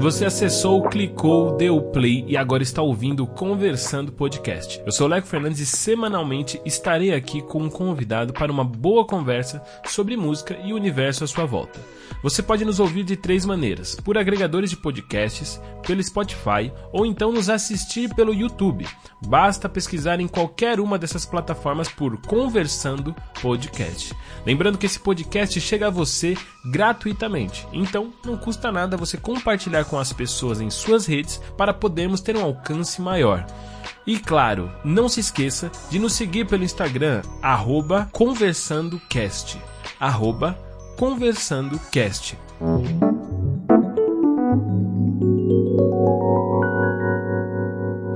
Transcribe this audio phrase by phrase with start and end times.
[0.00, 4.82] Você acessou, clicou, deu play e agora está ouvindo o Conversando Podcast.
[4.86, 9.04] Eu sou o Leco Fernandes e semanalmente estarei aqui com um convidado para uma boa
[9.04, 11.78] conversa sobre música e o universo à sua volta.
[12.22, 17.32] Você pode nos ouvir de três maneiras: por agregadores de podcasts, pelo Spotify ou então
[17.32, 18.86] nos assistir pelo YouTube.
[19.26, 24.14] Basta pesquisar em qualquer uma dessas plataformas por Conversando Podcast.
[24.46, 29.98] Lembrando que esse podcast chega a você gratuitamente, então não custa nada você compartilhar com
[29.98, 33.44] as pessoas em suas redes para podermos ter um alcance maior.
[34.06, 39.58] E claro, não se esqueça de nos seguir pelo Instagram, arroba conversandocast.
[39.98, 40.56] Arroba
[40.96, 42.38] conversandocast.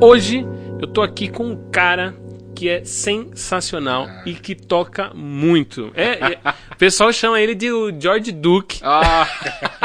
[0.01, 0.47] Hoje
[0.81, 2.15] eu tô aqui com um cara
[2.55, 5.91] que é sensacional e que toca muito.
[5.95, 6.39] É, é-
[6.73, 8.81] o pessoal chama ele de George Duke.
[8.83, 9.27] Ah,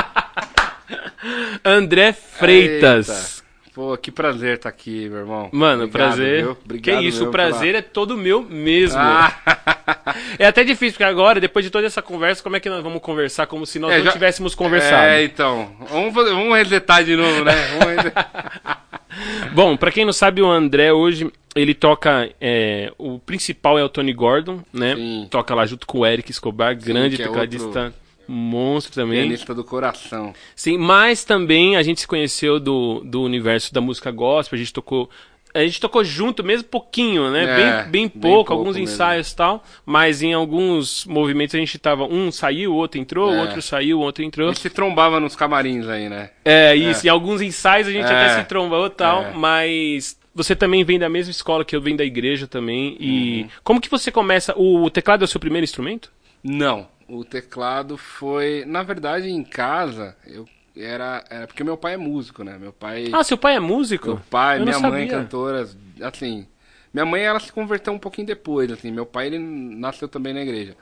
[1.63, 3.09] André Freitas.
[3.09, 3.49] eita.
[3.73, 5.49] Pô, que prazer estar aqui, meu irmão.
[5.53, 6.43] Mano, Obrigado, prazer.
[6.43, 6.55] viu?
[6.55, 8.99] que Obrigado isso, o prazer é todo meu mesmo.
[8.99, 9.34] Ah,
[10.39, 12.99] É até difícil, porque agora, depois de toda essa conversa, como é que nós vamos
[13.01, 15.03] conversar como se nós É, não já- tivéssemos conversado?
[15.03, 15.71] É, então.
[15.89, 17.54] Vamos, vamos resetar de novo, né?
[17.79, 19.49] Vamos.
[19.54, 22.29] Bom, pra quem não sabe, o André hoje, ele toca.
[22.41, 24.95] é, o principal é o Tony Gordon, né?
[24.95, 25.27] Sim.
[25.29, 27.93] Toca lá junto com o Eric Escobar, grande que é tocadista.
[28.30, 29.22] Monstro também.
[29.22, 30.34] Pianista do coração.
[30.55, 34.72] Sim, mas também a gente se conheceu do, do universo da música gospel, a gente
[34.74, 35.10] tocou.
[35.52, 37.44] A gente tocou junto, mesmo pouquinho, né?
[37.44, 38.94] É, bem, bem bem pouco, pouco alguns mesmo.
[38.94, 39.63] ensaios e tal.
[39.84, 42.04] Mas em alguns movimentos a gente tava.
[42.05, 43.41] Um saiu, o outro entrou, o É.
[43.41, 44.48] outro saiu, o outro A entrou.
[44.50, 46.30] gente se trombava nos camarins aí, né?
[46.46, 47.07] É, isso.
[47.07, 48.13] Em alguns ensaios a gente É.
[48.13, 49.34] até se trombou e tal, É.
[49.34, 52.96] mas você também vem da mesma escola que eu venho da igreja também.
[53.00, 53.50] E Uhum.
[53.63, 54.54] como que você começa?
[54.55, 56.12] O teclado é o seu primeiro instrumento?
[56.44, 56.88] Não.
[57.10, 58.63] O teclado foi.
[58.68, 60.46] Na verdade, em casa, eu
[60.77, 61.24] era.
[61.29, 62.57] Era porque meu pai é músico, né?
[62.60, 63.10] Meu pai.
[63.12, 64.07] Ah, seu pai é músico?
[64.07, 65.07] Meu pai, Eu minha mãe, sabia.
[65.07, 66.47] cantoras, assim.
[66.94, 68.91] Minha mãe, ela se converteu um pouquinho depois, assim.
[68.91, 70.75] Meu pai, ele nasceu também na igreja.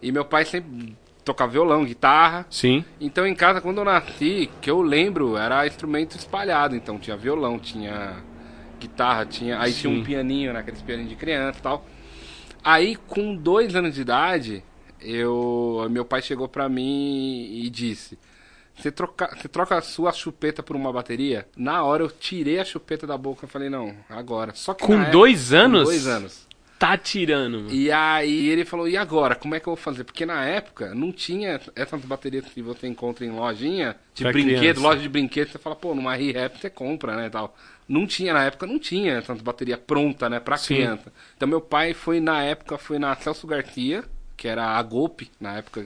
[0.00, 2.46] E meu pai sempre tocava violão, guitarra.
[2.50, 2.84] Sim.
[3.00, 6.74] Então, em casa, quando eu nasci, que eu lembro, era instrumento espalhado.
[6.74, 8.16] Então, tinha violão, tinha
[8.80, 9.60] guitarra, tinha...
[9.60, 10.00] Aí tinha Sim.
[10.00, 10.60] um pianinho, né?
[10.60, 11.86] Aqueles pianinhos de criança e tal.
[12.64, 14.64] Aí, com dois anos de idade,
[15.04, 15.86] eu...
[15.90, 18.18] Meu pai chegou pra mim e disse...
[18.74, 21.46] Você troca, você troca a sua chupeta por uma bateria?
[21.54, 24.54] Na hora eu tirei a chupeta da boca e falei, não, agora.
[24.54, 25.80] Só que Com dois anos?
[25.80, 26.48] Com dois anos.
[26.78, 27.60] Tá tirando.
[27.60, 27.72] mano.
[27.72, 29.36] E aí ele falou, e agora?
[29.36, 30.02] Como é que eu vou fazer?
[30.04, 34.58] Porque na época não tinha essas baterias que você encontra em lojinha, de Pra brinquedo,
[34.58, 34.80] criança.
[34.80, 37.54] loja de brinquedo, você fala, pô, numa ReHap você compra, né, tal.
[37.86, 40.74] Não tinha, na época não tinha essas baterias pronta, né, pra Sim.
[40.76, 41.12] criança.
[41.36, 44.02] Então meu pai foi, na época, foi na Celso Garcia,
[44.42, 45.80] que era a Golpe, na época,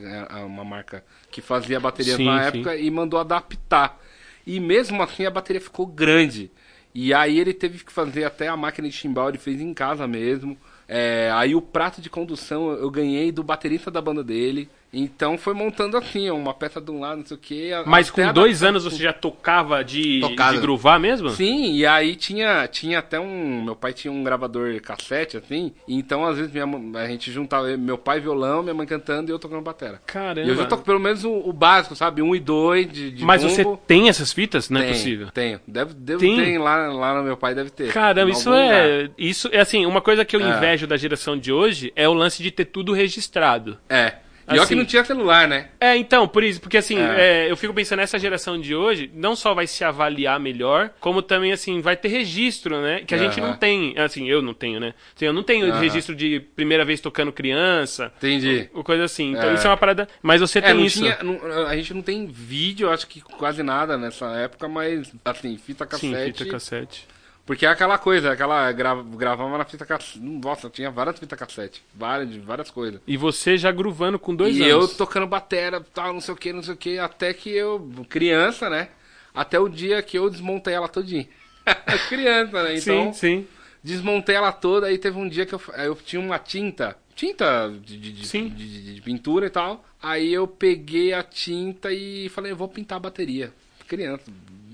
[0.46, 2.46] uma marca que fazia baterias Sim, na sim.
[2.46, 4.00] época, e mandou adaptar.
[4.46, 6.50] E mesmo assim a bateria ficou grande.
[6.94, 10.08] E aí ele teve que fazer até a máquina de chimbal, ele fez em casa
[10.08, 10.56] mesmo.
[10.88, 14.70] É, aí o prato de condução eu ganhei do baterista da banda dele.
[14.92, 17.70] Então foi montando assim, ó, uma peça de um lado, não sei o que.
[17.84, 20.54] Mas com dois anos você já tocava de, Tocava.
[20.54, 21.28] de groovar mesmo?
[21.30, 23.62] Sim, e aí tinha, tinha até um.
[23.64, 25.72] Meu pai tinha um gravador cassete, assim.
[25.86, 29.32] Então, às vezes, minha, mãe- a gente juntava meu pai violão, minha mãe cantando e
[29.32, 30.00] eu tocando batera.
[30.06, 30.46] Caramba.
[30.46, 32.22] E eu já toco pelo menos o, o básico, sabe?
[32.22, 33.54] Um e dois de, de Mas bumbo.
[33.54, 34.70] você tem essas fitas?
[34.70, 35.30] Não é Tenho, possível.
[35.32, 35.60] Tenho.
[35.66, 36.36] Deve, deve Tem?
[36.36, 37.92] ter lá, lá no meu pai, deve ter.
[37.92, 38.62] Caramba, isso é.
[39.02, 39.10] lugar.
[39.18, 40.56] Isso é assim, uma coisa que eu É.
[40.56, 43.76] invejo da geração de hoje é o lance de ter tudo registrado.
[43.90, 44.14] É.
[44.48, 44.68] Olha Assim.
[44.68, 45.68] que não tinha celular, né?
[45.80, 47.46] É, então, por isso, porque assim, É.
[47.46, 51.20] é, eu fico pensando nessa geração de hoje, não só vai se avaliar melhor, como
[51.20, 53.02] também, assim, vai ter registro, né?
[53.04, 53.48] Que a gente Aham.
[53.50, 54.94] não tem, assim, eu não tenho, né?
[55.16, 55.80] Assim, eu não tenho Aham.
[55.80, 58.70] registro de primeira vez tocando criança, Entendi.
[58.72, 59.32] ou coisa assim.
[59.32, 59.54] Então É.
[59.54, 60.08] isso é uma parada.
[60.22, 61.00] Mas você É, tem isso.
[61.00, 65.56] tinha, não- a gente não tem vídeo, acho que quase nada nessa época, mas assim,
[65.58, 66.38] fita Sim, cassete.
[66.38, 67.08] fita cassete.
[67.46, 70.18] Porque é aquela coisa, aquela gra, gravava na fita cassete.
[70.20, 73.00] Nossa, tinha várias fitas cassete, várias, várias coisas.
[73.06, 74.90] E você já gruvando com dois e anos.
[74.90, 77.88] eu tocando batera, tal, não sei o que, não sei o que, até que eu,
[78.08, 78.88] criança, né?
[79.32, 81.28] Até o dia que eu desmontei ela todinha.
[82.08, 82.76] criança, né?
[82.76, 83.46] Sim, Então, sim.
[83.82, 87.96] desmontei ela toda, aí teve um dia que eu, eu tinha uma tinta, tinta de,
[87.96, 88.48] de, de- Sim.
[88.48, 89.84] de- pintura e tal.
[90.02, 93.52] Aí eu peguei a tinta e falei, eu vou pintar a bateria.
[93.86, 94.24] Criança,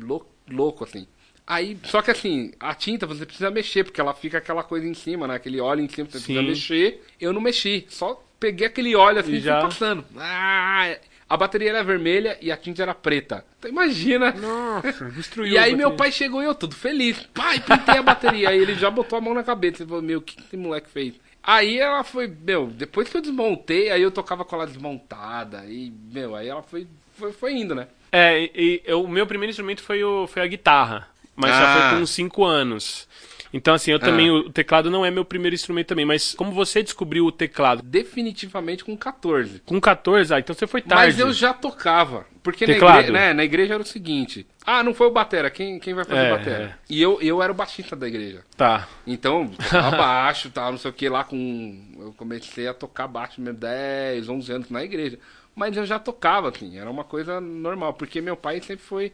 [0.01, 1.07] louco, louco assim.
[1.47, 4.95] Aí, só que assim, a tinta você precisa mexer, porque ela fica aquela coisa em
[4.95, 5.35] cima, né?
[5.35, 6.25] Aquele óleo em cima, você Sim.
[6.35, 7.03] precisa mexer.
[7.21, 10.05] Eu não mexi, só peguei aquele óleo assim E e já- fui passando.
[10.17, 10.97] Ah,
[11.29, 13.45] a bateria era vermelha e a tinta era preta.
[13.59, 14.33] Então imagina.
[14.33, 15.53] Nossa, destruiu.
[15.53, 17.19] E aí meu pai chegou e eu todo feliz.
[17.35, 18.49] Pai, pintei a bateria.
[18.51, 19.83] aí ele já botou a mão na cabeça.
[19.83, 21.15] Ele falou, meu, o que esse moleque fez?
[21.43, 25.65] Aí ela foi, meu, depois que eu desmontei, aí eu tocava com ela desmontada.
[25.67, 26.87] E, meu, aí ela foi,
[27.19, 27.89] foi, foi indo, né?
[28.13, 31.91] É, e, e o meu primeiro instrumento foi, o, foi a guitarra, mas já Ah.
[31.91, 33.09] foi com 5 anos.
[33.55, 36.83] Então, assim, eu também, o teclado não é meu primeiro instrumento também, mas como você
[36.83, 37.83] descobriu o teclado?
[37.83, 39.61] Definitivamente com 14.
[39.67, 41.05] Com 14, ah, então você foi tarde.
[41.05, 42.25] Mas eu já tocava.
[42.43, 45.79] Porque na igreja, né, na igreja era o seguinte: ah, não foi o Batera, quem,
[45.79, 46.65] quem vai fazer É, o Batera?
[46.65, 46.75] é.
[46.89, 48.43] E eu, eu era o baixista da igreja.
[48.57, 48.89] Tá.
[49.07, 51.95] Então, tocava baixo, tal, não sei o que, lá com.
[51.99, 55.19] Eu comecei a tocar baixo mesmo 10, 11 anos na igreja.
[55.55, 59.13] Mas eu já tocava, assim, era uma coisa normal, porque meu pai sempre foi.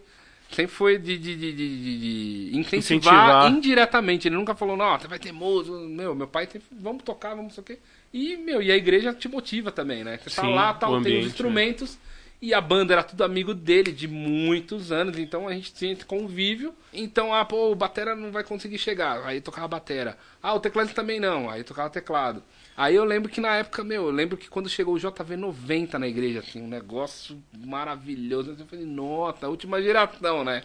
[0.51, 3.47] Sempre foi de, de, de, de- de- incentivar, Incentivar.
[3.47, 4.29] indiretamente.
[4.29, 5.77] Ele nunca falou, não, você vai ter música.
[5.77, 7.79] Meu, meu pai sempre, vamos tocar, vamos não sei o quê.
[8.13, 10.19] E, meu, e a igreja te motiva também, né?
[10.19, 11.99] Você tá Sim, lá, o tal, tem ambiente, os instrumentos.
[12.41, 16.05] E a banda era tudo amigo dele de muitos anos, então a gente tinha esse
[16.05, 16.73] convívio.
[16.93, 19.25] Então, ah, pô, o batera não vai conseguir chegar.
[19.27, 20.17] Aí tocava a batera.
[20.43, 21.51] Ah, o teclado também não.
[21.51, 22.43] Aí tocava o teclado.
[22.79, 26.07] Aí eu lembro que na época, meu, eu lembro que quando chegou o JV90 na
[26.07, 28.55] igreja, assim, um negócio maravilhoso.
[28.57, 30.63] Eu falei, nossa, a última geração, né?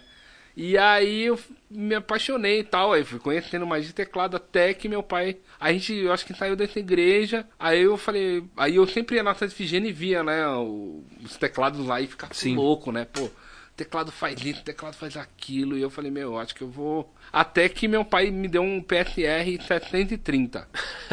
[0.55, 1.39] E aí eu
[1.71, 5.73] me apaixonei e tal, aí fui conhecendo mais de teclado até que meu pai, a
[5.73, 9.33] gente, eu acho que saiu dessa igreja, aí eu falei, aí eu sempre ia na
[9.33, 10.45] Santa Efigênia e via, né,
[11.23, 12.55] os teclados lá e ficava Sim.
[12.55, 13.27] louco, né, pô,
[13.75, 17.11] teclado faz isso, teclado faz aquilo, e eu falei, meu, eu acho que eu vou...
[17.31, 20.67] Até que meu pai me deu um PSR 730,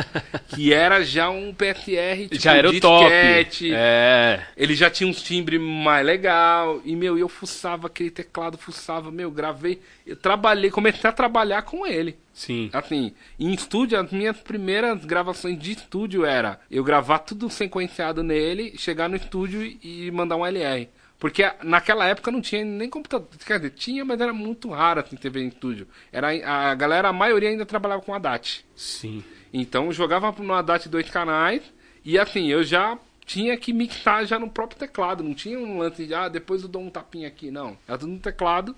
[0.55, 3.05] que era já um PSR tipo, já era o top.
[3.05, 4.47] disquete, É.
[4.57, 6.81] ele já tinha uns timbres mais legal.
[6.85, 9.81] E, meu, eu fuçava aquele teclado, fuçava, meu, gravei.
[10.07, 12.19] Eu trabalhei, comecei a trabalhar com ele.
[12.35, 12.71] Sim.
[12.73, 18.75] Assim, em estúdio, as minhas primeiras gravações de estúdio era eu gravar tudo sequenciado nele,
[18.77, 20.89] chegar no estúdio e mandar um LR.
[21.20, 23.28] Porque naquela época não tinha nem computador.
[23.46, 25.87] Quer dizer, tinha, mas era muito raro assim, TV em estúdio.
[26.11, 26.28] Era,
[26.70, 28.64] a galera, a maioria ainda trabalhava com ADAT.
[28.75, 29.22] Sim.
[29.52, 31.62] Então jogava no Haddad dois canais
[32.05, 35.22] e assim, eu já tinha que mixar já no próprio teclado.
[35.22, 37.50] Não tinha um lance de, ah, depois eu dou um tapinha aqui.
[37.50, 37.76] Não.
[37.87, 38.75] Era tudo no teclado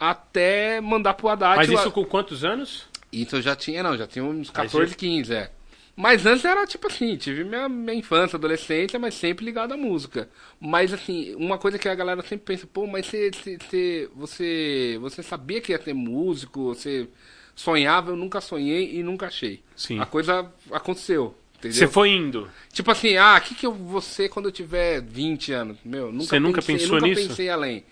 [0.00, 1.56] até mandar pro Haddad.
[1.58, 2.86] Mas o- isso com quantos anos?
[3.12, 5.50] Isso eu já tinha, não, já tinha uns Aí 14, já- 15, é.
[5.94, 10.28] Mas antes era tipo assim, tive minha, minha infância, adolescência, mas sempre ligado à música.
[10.58, 15.22] Mas assim, uma coisa que a galera sempre pensa, pô, mas você, você, você, você,
[15.22, 17.06] sabia que ia ser músico, você
[17.54, 19.62] sonhava, eu nunca sonhei e nunca achei.
[19.76, 20.00] Sim.
[20.00, 21.76] A coisa aconteceu, entendeu?
[21.76, 22.48] Você foi indo.
[22.72, 25.78] Tipo assim, ah, o que, que eu vou ser quando eu tiver 20 anos?
[25.84, 27.28] Meu, nunca Você nunca pensei, pensou nunca nisso?
[27.28, 27.84] pensei além.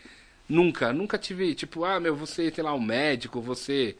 [0.48, 3.94] Nunca, nunca tive, tipo, ah, meu, você, sei lá, um médico, você.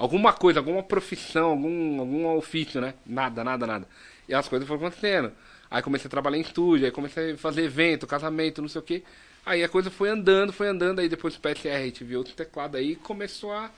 [0.00, 2.94] Alguma coisa, alguma profissão, algum, algum ofício, né?
[3.04, 3.88] Nada, nada, nada.
[4.26, 5.30] E as coisas foram acontecendo.
[5.70, 8.82] Aí comecei a trabalhar em estúdio, aí comecei a fazer evento, casamento, não sei o
[8.82, 9.02] quê.
[9.44, 12.32] Aí a coisa foi andando, foi andando, aí depois do PSR a gente viu outro
[12.32, 13.70] teclado aí e começou a,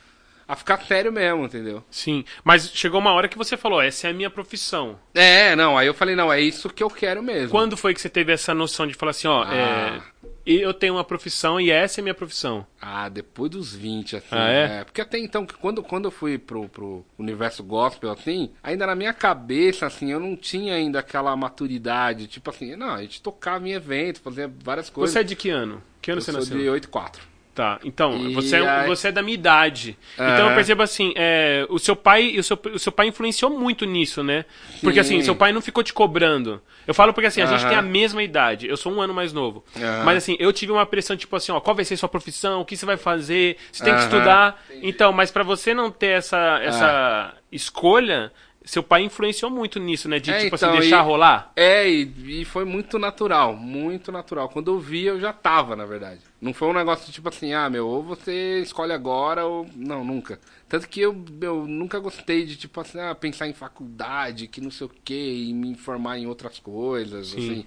[0.47, 1.83] a ficar sério mesmo, entendeu?
[1.91, 2.25] Sim.
[2.44, 4.99] Mas chegou uma hora que você falou, essa é a minha profissão.
[5.15, 7.50] É, não, aí eu falei, não, é isso que eu quero mesmo.
[7.50, 9.55] Quando foi que você teve essa noção de falar assim, ó, Ah.
[9.55, 12.67] é, eu tenho uma profissão e essa é a minha profissão?
[12.81, 14.27] Ah, depois dos 20, assim.
[14.33, 14.85] Ah, é?
[14.85, 19.12] Porque até então, quando, quando eu fui pro, pro universo gospel, assim, ainda na minha
[19.12, 22.27] cabeça, assim, eu não tinha ainda aquela maturidade.
[22.27, 25.12] Tipo assim, não, a gente tocava em evento, fazia várias coisas.
[25.12, 25.81] Você é de que ano?
[26.00, 26.59] Que ano eu você sou nasceu?
[26.59, 27.31] de 84.
[27.55, 29.99] Tá, então, E você, é, aí- você é da minha idade.
[30.15, 30.55] Então eu É.
[30.55, 34.47] percebo assim, é, o seu pai, o seu, o seu pai influenciou muito nisso, né?
[34.83, 35.23] Porque assim, Sim.
[35.27, 36.63] seu pai não ficou te cobrando.
[36.87, 37.69] Eu falo porque assim, a gente Aham.
[37.69, 38.67] tem a mesma idade.
[38.67, 39.63] Eu sou um ano mais novo.
[39.77, 40.03] Aham.
[40.03, 42.63] Mas assim, eu tive uma pressão tipo assim, ó, qual vai ser sua profissão?
[42.63, 43.59] O que você vai fazer?
[43.71, 44.09] Você tem que Aham.
[44.09, 44.65] estudar.
[44.82, 48.32] Então, mas pra você não ter essa essa escolha,
[48.65, 50.19] seu pai influenciou muito nisso, né?
[50.19, 51.53] De É, tipo então, assim, deixar e- rolar.
[51.57, 54.49] É, e, e foi muito natural, muito natural.
[54.49, 56.21] Quando eu vi, eu já tava, na verdade.
[56.41, 59.69] Não foi um negócio tipo assim, ah, meu, ou você escolhe agora, ou.
[59.75, 60.39] Não, nunca.
[60.69, 64.71] Tanto que eu, eu nunca gostei de, tipo assim, ah, pensar em faculdade, que não
[64.71, 67.39] sei o quê, e me informar em outras coisas, Sim.
[67.39, 67.67] assim.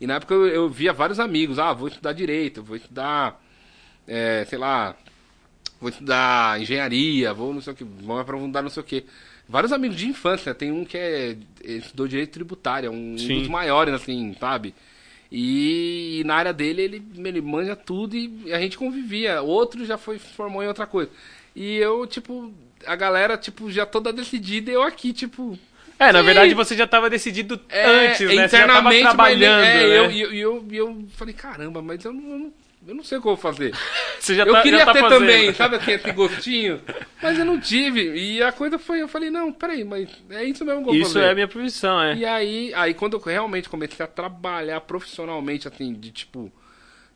[0.00, 3.40] E na época eu, eu via vários amigos, ah, vou estudar direito, vou estudar,
[4.06, 4.96] é, sei lá,
[5.80, 9.04] vou estudar engenharia, vou não sei o que, vou aprofundar não sei o que.
[9.52, 13.48] Vários amigos de infância, tem um que é estudou direito tributário, é um, um dos
[13.48, 14.74] maiores, assim, sabe?
[15.30, 19.42] E, e na área dele ele, ele manja tudo e a gente convivia.
[19.42, 21.10] Outro já foi formou em outra coisa.
[21.54, 22.50] E eu, tipo,
[22.86, 25.58] a galera, tipo, já toda decidida e eu aqui, tipo.
[25.98, 28.48] É, na verdade você já tava decidido É, antes, né?
[28.48, 29.98] Você já tava internamente, trabalhando, mas, é, né?
[29.98, 32.52] eu, eu, eu, eu falei, caramba, mas eu não, eu não,
[32.86, 33.72] eu não sei o que eu vou fazer.
[34.18, 35.18] Você já eu tá, queria já tá ter fazendo.
[35.18, 36.80] também, sabe assim, esse gostinho,
[37.20, 38.14] mas eu não tive.
[38.14, 41.14] E a coisa foi, eu falei, não, peraí, mas é isso mesmo que eu Isso
[41.14, 41.26] fazer.
[41.26, 42.14] é a minha profissão, é.
[42.16, 46.52] E aí, aí quando eu realmente comecei a trabalhar profissionalmente, assim, de tipo,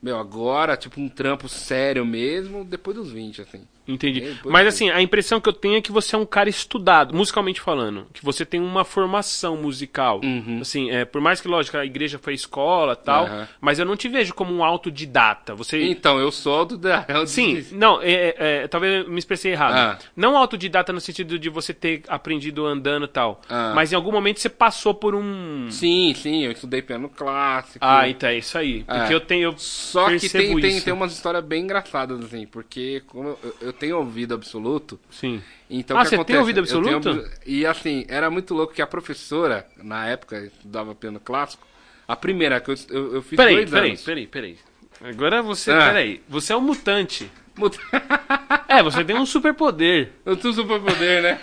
[0.02, 3.62] meu, agora, tipo, um trampo sério mesmo, depois dos 20, assim.
[3.88, 4.22] Entendi.
[4.24, 6.48] É, Mas que- assim, a impressão que eu tenho é que você é um cara
[6.48, 8.06] estudado, musicalmente falando.
[8.12, 10.20] Que você tem uma formação musical.
[10.24, 10.58] Uhum.
[10.60, 13.48] Assim, é, por mais que, lógico, a igreja foi escola e tal, Aham.
[13.60, 15.54] mas eu não te vejo como um autodidata.
[15.54, 15.82] Você.
[15.84, 17.04] Então, eu sou da.
[17.08, 19.74] eu Sim, não, é, é, talvez eu me expressei errado.
[19.76, 19.98] Ah.
[20.16, 23.40] Não autodidata no sentido de você ter aprendido andando e tal.
[23.48, 23.72] Ah.
[23.74, 25.68] Mas em algum momento você passou por um.
[25.70, 27.78] Sim, sim, eu estudei piano clássico.
[27.80, 28.84] Ah, então é isso aí.
[28.84, 29.14] Porque É.
[29.14, 29.46] eu tenho.
[29.46, 33.72] Eu Só que tem, tem, tem umas histórias bem engraçadas, assim, porque como eu, eu
[33.76, 35.40] tenho ouvido absoluto, Sim.
[35.71, 36.38] então Ah, o que você tem acontece?
[36.40, 37.09] ouvido Eu tenho absoluto?
[37.21, 41.66] ouvido- E assim, era muito louco que a professora, na época, eu estudava piano clássico,
[42.09, 44.02] a primeira que eu, eu, eu fiz Peraí, dois peraí, anos.
[44.02, 44.59] peraí, peraí.
[45.02, 45.71] Agora você.
[45.71, 45.87] Ah.
[45.88, 46.23] Peraí.
[46.28, 47.30] Você é um mutante.
[47.56, 47.78] Muda-
[48.68, 50.10] É, você tem um superpoder.
[50.25, 51.40] Eu tenho superpoder, né?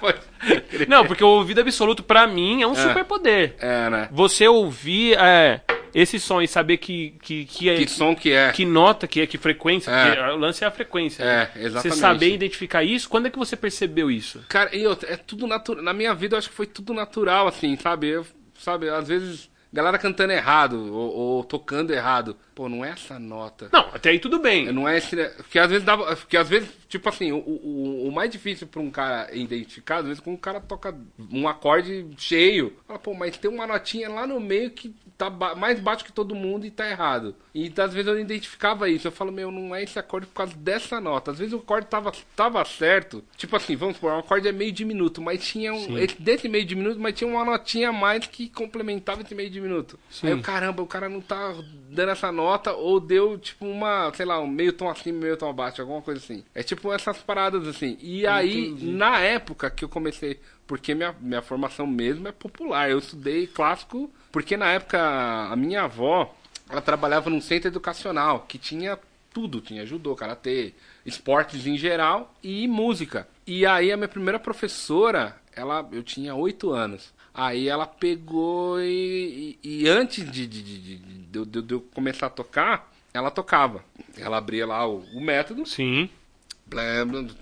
[0.88, 3.54] Não, porque o ouvido absoluto, pra mim, é um superpoder.
[3.58, 4.08] É, né?
[4.12, 5.60] Você ouvir é,
[5.94, 8.52] esse som e saber que, que, que, é, Que som que é.
[8.52, 9.90] que nota que é, que frequência.
[9.90, 10.14] É.
[10.14, 11.22] porque o lance é a frequência.
[11.24, 11.94] É, exatamente.
[11.94, 14.44] Você saber identificar isso, quando é que você percebeu isso?
[14.48, 15.82] Cara, e outra, é tudo natural.
[15.82, 18.08] Na minha vida eu acho que foi tudo natural, assim, sabe?
[18.08, 18.26] Eu,
[18.58, 22.36] sabe, às vezes, galera cantando errado ou, ou tocando errado.
[22.54, 23.68] Pô, não é essa nota.
[23.70, 24.72] Não, até aí tudo bem.
[24.72, 25.14] Não é esse.
[25.36, 26.16] Porque às vezes dava.
[26.16, 30.06] Porque às vezes, tipo assim, o, o, o mais difícil pra um cara identificar, às
[30.06, 30.96] vezes, quando um cara toca
[31.30, 32.72] um acorde cheio.
[32.86, 36.12] Fala, pô, mas tem uma notinha lá no meio que tá ba- mais baixo que
[36.12, 37.34] todo mundo e tá errado.
[37.54, 39.06] E às vezes eu não identificava isso.
[39.06, 41.32] Eu falo, meu, não é esse acorde por causa dessa nota.
[41.32, 43.22] Às vezes o acorde tava, tava certo.
[43.36, 45.98] Tipo assim, vamos supor, um acorde é meio diminuto, mas tinha um.
[45.98, 49.65] Esse, desse meio diminuto, mas tinha uma notinha a mais que complementava esse meio diminuto.
[50.10, 50.26] Sim.
[50.26, 51.54] Aí eu, caramba, o cara não tá
[51.90, 55.48] dando essa nota ou deu tipo uma, sei lá, um meio tom acima, meio tom
[55.48, 56.44] abaixo, alguma coisa assim.
[56.54, 57.96] É tipo essas paradas assim.
[58.00, 62.98] E aí, na época que eu comecei, porque minha, minha formação mesmo é popular, eu
[62.98, 66.34] estudei clássico, porque na época a minha avó,
[66.68, 68.98] ela trabalhava num centro educacional que tinha
[69.32, 70.72] tudo, tinha judô, karatê,
[71.04, 73.28] esportes em geral e música.
[73.46, 77.12] E aí a minha primeira professora, ela, eu tinha oito anos.
[77.38, 81.80] Aí ela pegou e, e- e antes de, de, de, de- de eu- de eu-
[81.94, 83.84] começar a tocar, ela tocava.
[84.16, 86.08] Ela abria lá o, o método, Sim.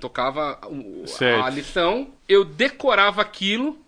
[0.00, 1.04] tocava o-
[1.44, 3.78] a lição, eu decorava aquilo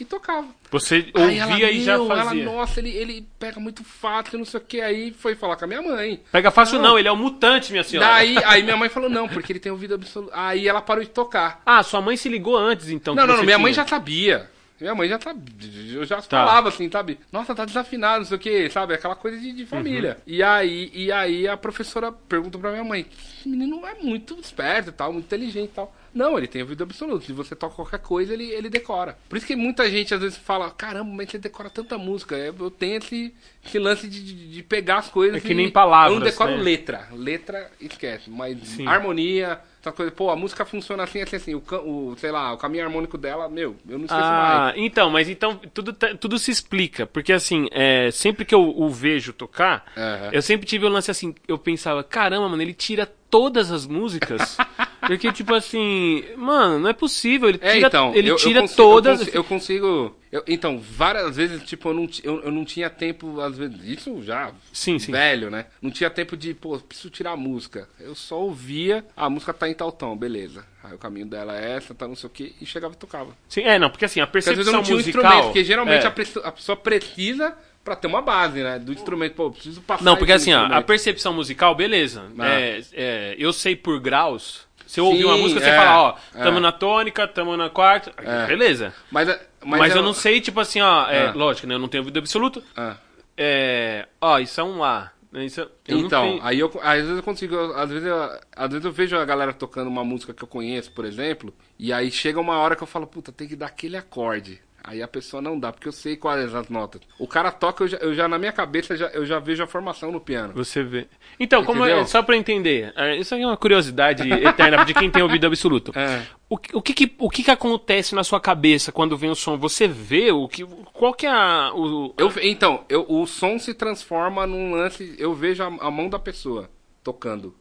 [0.00, 0.48] e tocava.
[0.70, 2.44] Você Aí ela, ouvia e já "Meu, ela, fazia.
[2.44, 4.80] nossa, ele, ele pega muito fácil, não sei o que.
[4.80, 6.20] Aí foi falar com a minha mãe.
[6.32, 6.90] Pega fácil Não.
[6.90, 8.08] não, ele é um mutante, minha senhora.
[8.08, 10.32] Daí, aí minha mãe falou, não, porque ele tem ouvido absoluto.
[10.34, 11.62] Aí ela parou de tocar.
[11.64, 13.14] Ah, sua mãe se ligou antes, então.
[13.14, 13.84] Não, não, não, minha mãe tinha.
[13.84, 14.50] já sabia.
[14.80, 15.94] Minha mãe já sabia.
[15.94, 16.44] Eu já Tá.
[16.44, 17.18] falava assim, sabe?
[17.30, 18.94] Nossa, tá desafinado, não sei o que, sabe?
[18.94, 20.16] Aquela coisa de, de família.
[20.26, 20.34] Uhum.
[20.34, 23.06] E, aí, e aí a professora perguntou pra minha mãe:
[23.38, 25.94] esse menino é muito esperto e tal, muito inteligente e tal.
[26.14, 27.24] Não, ele tem ouvido absoluto.
[27.24, 29.16] Se você toca qualquer coisa, ele, ele decora.
[29.30, 32.36] Por isso que muita gente às vezes fala: caramba, mas você decora tanta música.
[32.36, 33.32] Eu tenho esse,
[33.64, 35.36] esse lance de, de, de pegar as coisas.
[35.36, 36.62] É que nem palavras, Eu não decoro né?
[36.62, 37.08] letra.
[37.12, 38.28] Letra, esquece.
[38.28, 38.86] Mas Sim.
[38.86, 39.60] harmonia.
[39.82, 41.54] Essa coisa, pô, a música funciona assim, assim, assim.
[41.56, 44.74] O, o, sei lá, o caminho harmônico dela, meu, eu não esqueço Ah, mais.
[44.76, 47.04] então, mas então tudo, tá- tudo se explica.
[47.04, 50.30] Porque assim, é, sempre que eu o vejo tocar, Aham.
[50.32, 54.56] eu sempre tive o lance assim, eu pensava, caramba, mano, ele tira todas as músicas.
[55.06, 57.48] porque, tipo assim, mano, não é possível.
[57.48, 59.20] Ele É, tira, então, ele eu, eu tira consigo- todas.
[59.20, 59.36] Eu consigo.
[59.36, 63.56] eu consigo- eu- então, várias vezes, tipo, eu não, eu, eu não tinha tempo, às
[63.58, 65.12] vezes, isso já Sim, sim.
[65.12, 65.66] velho, né?
[65.80, 67.88] Não tinha tempo de, pô, preciso tirar a música.
[68.00, 70.64] Eu só ouvia, a música tá em tal tom, beleza.
[70.82, 73.36] Aí o caminho dela é essa, tá não sei o que, e chegava e tocava.
[73.48, 75.22] Sim, é, não, porque assim, a Porque às vezes eu percepção não tinha um musical...
[75.24, 76.06] instrumento, porque geralmente é.
[76.06, 77.54] a, presso- a pessoa precisa
[77.84, 78.78] pra ter uma base, né?
[78.78, 82.24] Do instrumento, pô, eu preciso passar Não, porque assim, ó, a percepção musical, beleza.
[82.38, 82.48] Ah.
[82.60, 84.66] É, é, eu sei por graus.
[84.92, 86.42] Se eu ouvir uma Sim, música, você é, fala, ó, é.
[86.42, 88.12] tamo na tônica, tamo na quarta.
[88.18, 88.46] É.
[88.46, 88.92] Beleza.
[89.10, 91.32] Mas, é- mas, Mas, eu não sei, tipo assim, ó, é, Ah.
[91.34, 91.76] lógico, né?
[91.76, 92.62] Eu não tenho ouvido absoluto.
[92.76, 92.96] Ah.
[93.34, 94.06] É.
[94.20, 95.10] Ó, isso é um A.
[95.32, 98.68] né, Isso, é- eu Então, aí eu, às vezes eu consigo, às vezes eu, às
[98.68, 102.10] vezes eu vejo a galera tocando uma música que eu conheço, por exemplo, e aí
[102.10, 104.60] chega uma hora que eu falo, puta, tem que dar aquele acorde.
[104.84, 107.00] Aí a pessoa não dá, porque eu sei quais as notas.
[107.18, 109.66] O cara toca, eu já, eu já na minha cabeça, já, eu já vejo a
[109.66, 110.52] formação no piano.
[110.54, 111.06] Você vê.
[111.38, 115.08] Então, como é, só pra entender, é, isso aqui é uma curiosidade eterna de quem
[115.08, 115.92] tem ouvido absoluto.
[115.96, 116.22] É.
[116.48, 119.34] O, que- o, que, que- o que, que acontece na sua cabeça quando vem o
[119.36, 119.56] som?
[119.56, 120.64] Você vê o que.
[120.92, 121.70] Qual que é a.
[121.74, 126.08] O, Eu, então, eu, o som se transforma num lance, eu vejo a, a mão
[126.08, 126.68] da pessoa
[127.04, 127.54] tocando.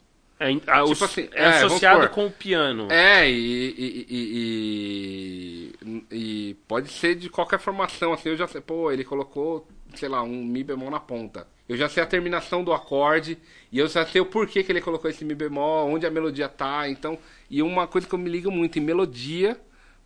[0.50, 2.88] É, a- tipo assim, é é, associado com o piano.
[2.90, 5.76] É, e, e, e-
[6.12, 10.10] e- e pode ser de qualquer formação, assim, eu já sei, pô, ele colocou, sei
[10.10, 11.48] lá, um Mi bemol na ponta.
[11.68, 13.38] Eu já sei a terminação do acorde,
[13.72, 16.50] e eu já sei o porquê que ele colocou esse Mi bemol, onde a melodia
[16.50, 17.18] tá, então,
[17.50, 19.58] e uma coisa que eu me ligo muito em melodia,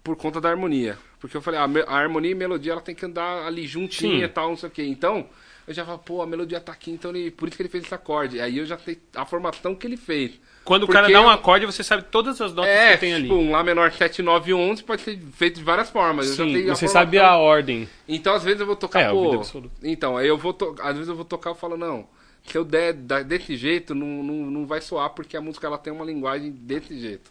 [0.03, 0.97] por conta da harmonia.
[1.19, 4.29] Porque eu falei, a, a harmonia e melodia, ela tem que andar ali juntinha e
[4.29, 4.83] tal, não sei o quê.
[4.83, 5.27] Então,
[5.67, 7.83] eu já falo, pô, a melodia tá aqui, então ele, por isso que ele fez
[7.85, 8.39] esse acorde.
[8.39, 10.31] Aí eu já sei a formação que ele fez.
[10.63, 13.13] Quando o Porque cara dá um acorde, você sabe todas as notas É, que tem
[13.13, 13.23] ali.
[13.23, 16.27] tipo, um Lá menor 7, 9, 11 pode ser feito de várias formas.
[16.27, 17.87] Sim, você sabe a ordem.
[18.07, 19.39] Então, às vezes eu vou tocar, É, o vida pô.
[19.41, 19.75] absoluta.
[19.83, 20.75] Então, aí eu vou to...
[20.81, 22.07] às vezes eu vou tocar e falo, não,
[22.45, 25.93] se eu der desse jeito, não, não, não vai soar, porque a música ela tem
[25.93, 27.29] uma linguagem desse jeito.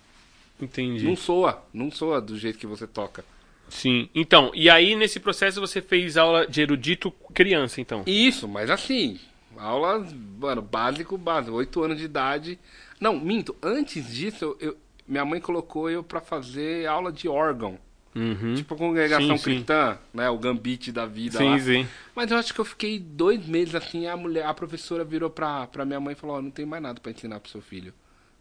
[0.60, 1.04] Entendi.
[1.04, 3.24] Não soa, não soa do jeito que você toca.
[3.68, 4.08] Sim.
[4.14, 8.02] Então, e aí nesse processo você fez aula de erudito criança, então?
[8.06, 9.18] Isso, mas assim,
[9.56, 12.58] aulas, mano, básico, básico, 8 anos de idade.
[13.00, 17.78] Não, minto, antes disso, eu, minha mãe colocou eu pra fazer aula de órgão.
[18.14, 18.54] Uhum.
[18.54, 19.42] Tipo a congregação Sim, sim.
[19.42, 20.30] cristã, né?
[20.30, 21.58] O gambite da vida sim, lá.
[21.58, 21.88] sim.
[22.14, 25.66] Mas eu acho que eu fiquei dois meses assim, a mulher, a professora virou pra,
[25.66, 27.92] pra minha mãe e falou, ó, não tem mais nada pra ensinar pro seu filho.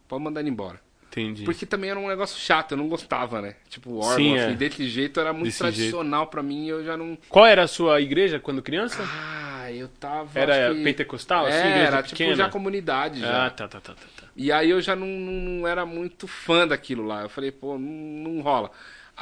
[0.07, 0.79] Pode mandar ele embora.
[1.13, 1.43] Entendi.
[1.43, 3.55] Porque também era um negócio chato, eu não gostava, né?
[3.69, 4.55] Tipo, órgão, Sim, assim, é.
[4.55, 7.15] desse jeito era muito Desse tradicional pra mim e eu já não.
[7.29, 8.97] Qual era a sua igreja quando criança?
[9.07, 10.39] Ah, eu tava.
[10.39, 12.29] Era acho que- pentecostal, assim, É, igreja era pequena?
[12.31, 13.45] tipo já comunidade já.
[13.45, 14.01] Ah, tá, tá, tá, tá.
[14.21, 14.27] tá.
[14.35, 17.21] E aí eu já não, não, não era muito fã daquilo lá.
[17.21, 18.71] Eu falei, pô, não, não rola.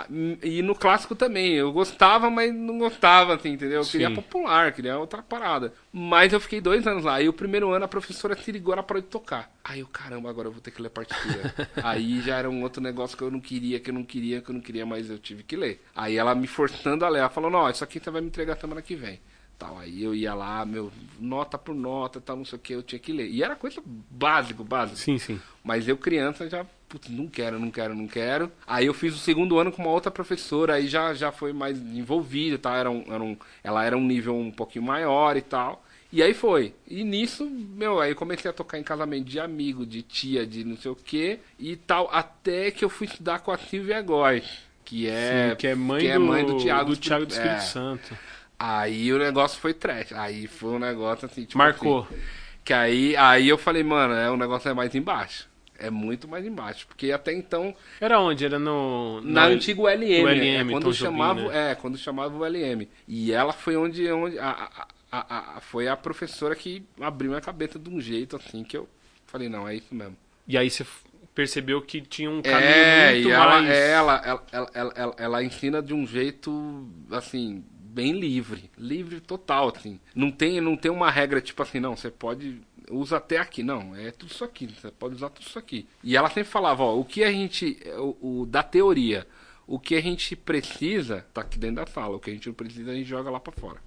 [0.09, 3.81] E no clássico também, eu gostava, mas não gostava, assim, entendeu?
[3.81, 4.15] Eu queria Sim.
[4.15, 5.73] popular, queria outra parada.
[5.91, 7.21] Mas eu fiquei dois anos lá.
[7.21, 9.51] E o primeiro ano a professora se ligou, ela parou de tocar.
[9.63, 11.53] Aí eu, caramba, agora eu vou ter que ler partitura.
[11.83, 14.49] aí já era um outro negócio que eu não queria, que eu não queria, que
[14.49, 15.83] eu não queria, mas eu tive que ler.
[15.95, 18.57] Aí ela me forçando a ler, ela falou, não, isso aqui você vai me entregar
[18.57, 19.19] semana que vem.
[19.57, 19.77] Tal.
[19.77, 22.97] Aí eu ia lá, meu, nota por nota, tal, não sei o que, eu tinha
[22.97, 23.29] que ler.
[23.29, 24.97] E era coisa básico, básico.
[24.97, 25.39] Sim, sim.
[25.63, 28.51] Mas eu, criança, já, putz, não quero, não quero, não quero.
[28.67, 31.77] Aí eu fiz o segundo ano com uma outra professora, aí já, já foi mais
[31.79, 32.75] envolvida, tá?
[32.75, 35.83] Era um, era um, ela era um nível um pouquinho maior e tal.
[36.11, 36.73] E aí foi.
[36.85, 40.65] E nisso, meu, aí eu comecei a tocar em casamento de amigo, de tia, de
[40.65, 44.45] não sei o que e tal, até que eu fui estudar com a Silvia Góes,
[44.83, 47.31] que é, Sim, que é mãe, que é do, mãe do Tiago do Thiago do
[47.31, 47.59] Espírito é.
[47.61, 48.17] Santo.
[48.59, 50.11] Aí o negócio foi trash.
[50.11, 52.01] Aí foi um negócio assim, tipo Marcou.
[52.01, 52.21] assim,
[52.63, 55.49] que aí, aí eu falei, mano, é, o negócio é mais embaixo.
[55.81, 56.87] É muito mais embaixo.
[56.87, 58.45] Porque até então, Era onde?
[58.45, 59.21] Era no...
[59.21, 60.33] na no- antiga ULM, no é,
[60.63, 61.71] LM, quando Tom Jobim, chamava, né?
[61.71, 62.87] é, quando chamava o LM.
[63.07, 67.41] E ela foi onde, onde a, a- a- a- foi a professora que abriu minha
[67.41, 68.87] cabeça de um jeito assim que eu
[69.27, 70.15] falei, não, é isso mesmo.
[70.47, 70.85] E aí você
[71.33, 73.69] percebeu que tinha um caminho É, muito e ela, mais...
[73.69, 78.69] é, ela, ela, ela, ela, ela ensina de um jeito, assim, bem livre.
[78.77, 79.99] Livre total, assim.
[80.15, 82.61] Não tem, não tem uma regra tipo assim, não, você pode.
[82.91, 83.63] Usa até aqui.
[83.63, 84.67] Não, é tudo isso aqui.
[84.67, 85.87] Você pode usar tudo isso aqui.
[86.03, 87.77] E ela sempre falava, ó, o que a gente.
[87.97, 89.27] O, o- da teoria.
[89.67, 92.17] O que a gente precisa, tá aqui dentro da sala.
[92.17, 93.79] O que a gente não precisa, a gente joga lá pra fora.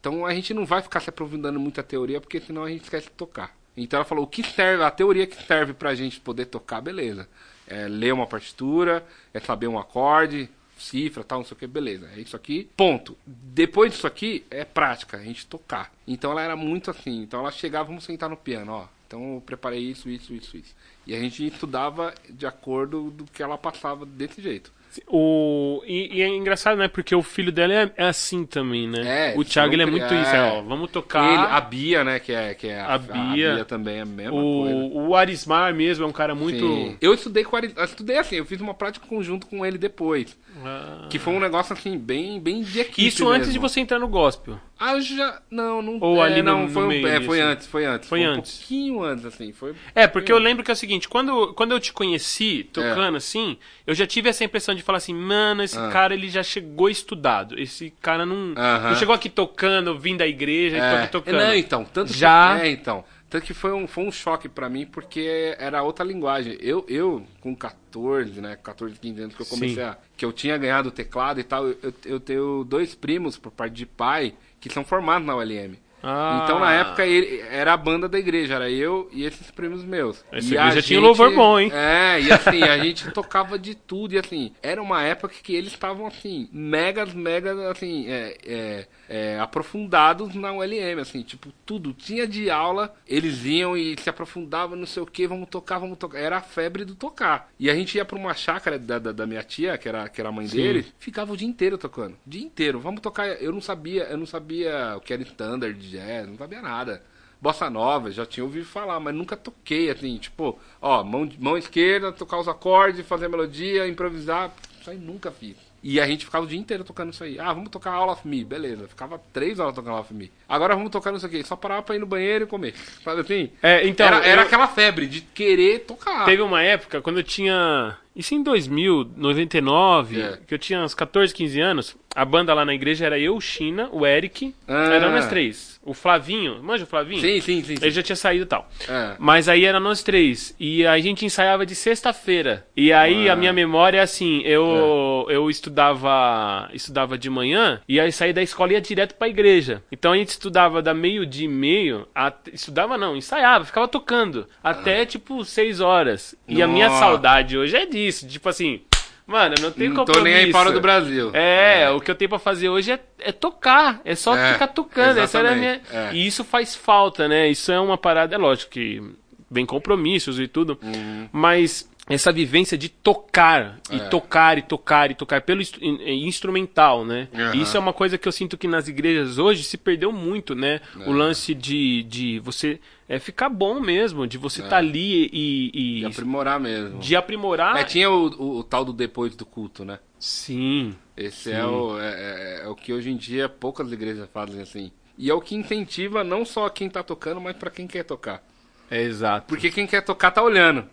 [0.00, 2.82] Então a gente não vai ficar se aprofundando muito a teoria, porque senão a gente
[2.84, 3.56] esquece de tocar.
[3.76, 7.28] Então ela falou, o que serve, a teoria que serve pra gente poder tocar, beleza.
[7.66, 12.08] É ler uma partitura, é saber um acorde, cifra, tal, não sei o que, beleza.
[12.14, 13.16] É isso aqui, ponto.
[13.26, 15.92] Depois disso aqui, é prática, a gente tocar.
[16.06, 18.88] Então ela era muito assim, então ela chegava, vamos sentar no piano, ó.
[19.06, 20.74] Então eu preparei isso, isso, isso, isso.
[21.06, 24.72] E a gente estudava de acordo do que ela passava desse jeito.
[25.06, 25.82] O...
[25.86, 26.88] E, e é engraçado, né?
[26.88, 29.32] Porque o filho dela é, é assim também, né?
[29.32, 31.26] É, o Thiago, ele é muito isso, é, ó, vamos tocar...
[31.32, 33.64] Ele, a Bia, né, que é, que é a, A Bia.
[33.64, 34.74] também é a mesma coisa.
[34.76, 36.58] O, o Arismar mesmo é um cara muito...
[36.58, 36.96] Sim.
[37.00, 39.78] Eu estudei com o Ari- eu estudei assim, eu fiz uma prática conjunto com ele
[39.78, 40.36] depois.
[40.64, 41.06] Ah.
[41.10, 43.06] Que foi um negócio assim, bem, bem de equipe.
[43.06, 43.68] Isso antes de mesmo.
[43.68, 44.58] você entrar no gospel.
[44.78, 45.40] Ah, já.
[45.50, 45.98] Não, não.
[46.00, 47.50] Ou é, ali no- não, no foi, um- meio é, foi assim.
[47.52, 48.08] antes, foi antes.
[48.08, 48.58] Foi um antes.
[48.58, 49.52] pouquinho antes, assim.
[49.52, 49.74] Foi.
[49.94, 53.18] É, porque eu lembro que é o seguinte, quando, quando eu te conheci tocando É.
[53.18, 55.88] assim, eu já tive essa impressão de falar assim, mano, esse Ah.
[55.90, 57.58] cara ele já chegou estudado.
[57.60, 61.36] Esse cara não, não chegou aqui tocando, vindo da igreja É, aqui tocando.
[61.36, 63.04] não, então, tanto que- Já- é, então.
[63.28, 66.56] Tanto que foi um, foi um choque pra mim, porque era outra linguagem.
[66.60, 69.90] Eu, eu com 14, né, 14, 15 anos que eu comecei Sim.
[69.90, 69.96] a...
[70.16, 73.72] Que eu tinha ganhado o teclado e tal, eu, eu tenho dois primos, por parte
[73.74, 75.76] de pai, que são formados na ULM.
[76.02, 76.42] Ah.
[76.44, 80.24] Então, na época, ele, era a banda da igreja, era eu e esses primos meus.
[80.30, 81.70] Essa e a igreja tinha louvor bom, hein?
[81.72, 85.72] É, e assim, a gente tocava de tudo, e assim, era uma época que eles
[85.72, 91.92] estavam, assim, megas, megas, assim, é, é, é, aprofundados na ULM, assim, tipo, tudo.
[91.92, 95.98] Tinha de aula, eles iam e se aprofundavam, não sei o que, vamos tocar, vamos
[95.98, 96.18] tocar.
[96.18, 97.50] Era a febre do tocar.
[97.58, 100.20] E a gente ia pra uma chácara da, da, da minha tia, que era, que
[100.20, 100.56] era a mãe Sim.
[100.56, 102.12] dele, ficava o dia inteiro tocando.
[102.26, 102.78] O dia inteiro.
[102.78, 103.26] Vamos tocar.
[103.42, 107.02] Eu não sabia, eu não sabia o que era standard, jazz, não sabia nada.
[107.40, 112.10] Bossa nova, já tinha ouvido falar, mas nunca toquei, assim, tipo, ó, mão, mão esquerda,
[112.10, 114.52] tocar os acordes, fazer a melodia, improvisar.
[114.80, 115.54] Isso aí nunca fiz.
[115.82, 117.38] E a gente ficava o dia inteiro tocando isso aí.
[117.38, 118.88] Ah, vamos tocar All of Me, beleza.
[118.88, 120.32] Ficava três horas tocando All of Me.
[120.48, 121.44] Agora vamos tocar isso aqui.
[121.44, 122.74] Só parava pra ir no banheiro e comer.
[123.04, 123.50] Sabe assim?
[123.62, 126.24] É, então, era, era eu- aquela febre de querer tocar.
[126.24, 127.96] Teve uma época, quando eu tinha.
[128.16, 130.38] Isso em 2000, 99, É.
[130.46, 131.96] que eu tinha uns 14, 15 anos.
[132.14, 134.54] A banda lá na igreja era eu, China, o Eric.
[134.66, 134.94] Ah.
[134.94, 135.75] Eram nós três.
[135.86, 137.20] O Flavinho, manja o Flavinho?
[137.20, 137.76] Sim, sim, sim.
[137.76, 137.82] sim.
[137.82, 138.68] Ele já tinha saído e tal.
[138.88, 139.14] É.
[139.18, 140.54] Mas aí era nós três.
[140.58, 142.66] E a gente ensaiava de sexta-feira.
[142.76, 143.32] E aí Ah.
[143.32, 148.42] a minha memória é assim, eu, eu estudava estudava de manhã e aí saí da
[148.42, 149.82] escola e ia direto pra igreja.
[149.90, 154.46] Então a gente estudava da meio-dia e meio, at- estudava não, ensaiava, ficava tocando.
[154.62, 156.34] Até tipo seis horas.
[156.48, 157.00] E a minha Nossa.
[157.00, 158.26] saudade hoje é disso.
[158.28, 158.80] Tipo assim,
[159.26, 160.24] mano, eu não tenho Não tô compromisso.
[160.36, 161.30] nem aí fora do Brasil.
[161.34, 164.00] É, o que eu tenho pra fazer hoje é, é tocar.
[164.04, 165.18] É só É, ficar tocando.
[165.18, 165.80] Essa era a minha...
[165.92, 166.10] é.
[166.12, 167.48] E isso faz falta, né?
[167.48, 169.02] Isso é uma parada, é lógico que
[169.50, 170.78] vem compromissos e tudo.
[170.82, 171.28] Uhum.
[171.32, 174.08] Mas essa vivência de tocar, e É.
[174.08, 177.28] tocar, e tocar, e tocar, pelo in- instrumental, né?
[177.54, 180.54] E Isso é uma coisa que eu sinto que nas igrejas hoje se perdeu muito,
[180.54, 180.80] né?
[181.00, 181.08] É.
[181.08, 185.96] O lance de, de você é, ficar bom mesmo, de você estar ali e, e-
[186.04, 186.08] É.
[186.08, 186.98] De aprimorar mesmo.
[187.00, 187.76] de aprimorar.
[187.76, 189.98] É, tinha o, o- o tal do depois do culto, né?
[190.18, 190.94] Sim.
[191.16, 191.52] Esse Sim.
[191.52, 194.90] é o, é, é- é o que hoje em dia poucas igrejas fazem assim.
[195.18, 198.42] E é o que incentiva não só quem tá tocando, mas pra quem quer tocar.
[198.90, 199.46] É exato.
[199.48, 200.84] Porque quem quer tocar tá olhando.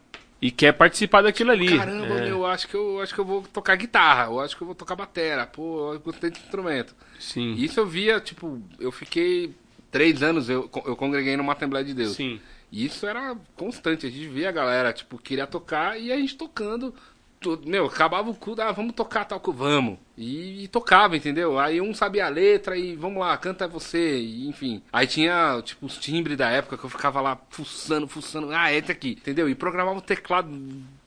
[0.44, 1.78] E quer participar daquilo ali.
[1.78, 4.62] Caramba, É, eu acho que eu acho que eu vou tocar guitarra, eu acho que
[4.62, 5.48] eu vou tocar batera.
[5.48, 6.94] Pô, eu gostei desse instrumento.
[7.18, 7.54] Sim.
[7.54, 9.56] Isso eu via, tipo, eu fiquei
[9.90, 12.18] três anos, eu, eu congreguei numa Assembleia de Deus.
[12.18, 12.42] Sim.
[12.70, 16.36] E isso era constante, a gente via a galera, tipo, queria tocar e a gente
[16.36, 16.94] tocando.
[17.66, 19.98] Meu, acabava o culto, ah, vamos tocar tal coisa, vamos.
[20.18, 21.60] E, e tocava, entendeu?
[21.60, 24.82] Aí um sabia a letra e vamos lá, canta você, e, enfim.
[24.92, 28.92] Aí tinha, tipo, os timbres da época que eu ficava lá fuçando, fuçando, ah, esse
[28.92, 29.50] aqui, entendeu?
[29.50, 30.50] E programava o teclado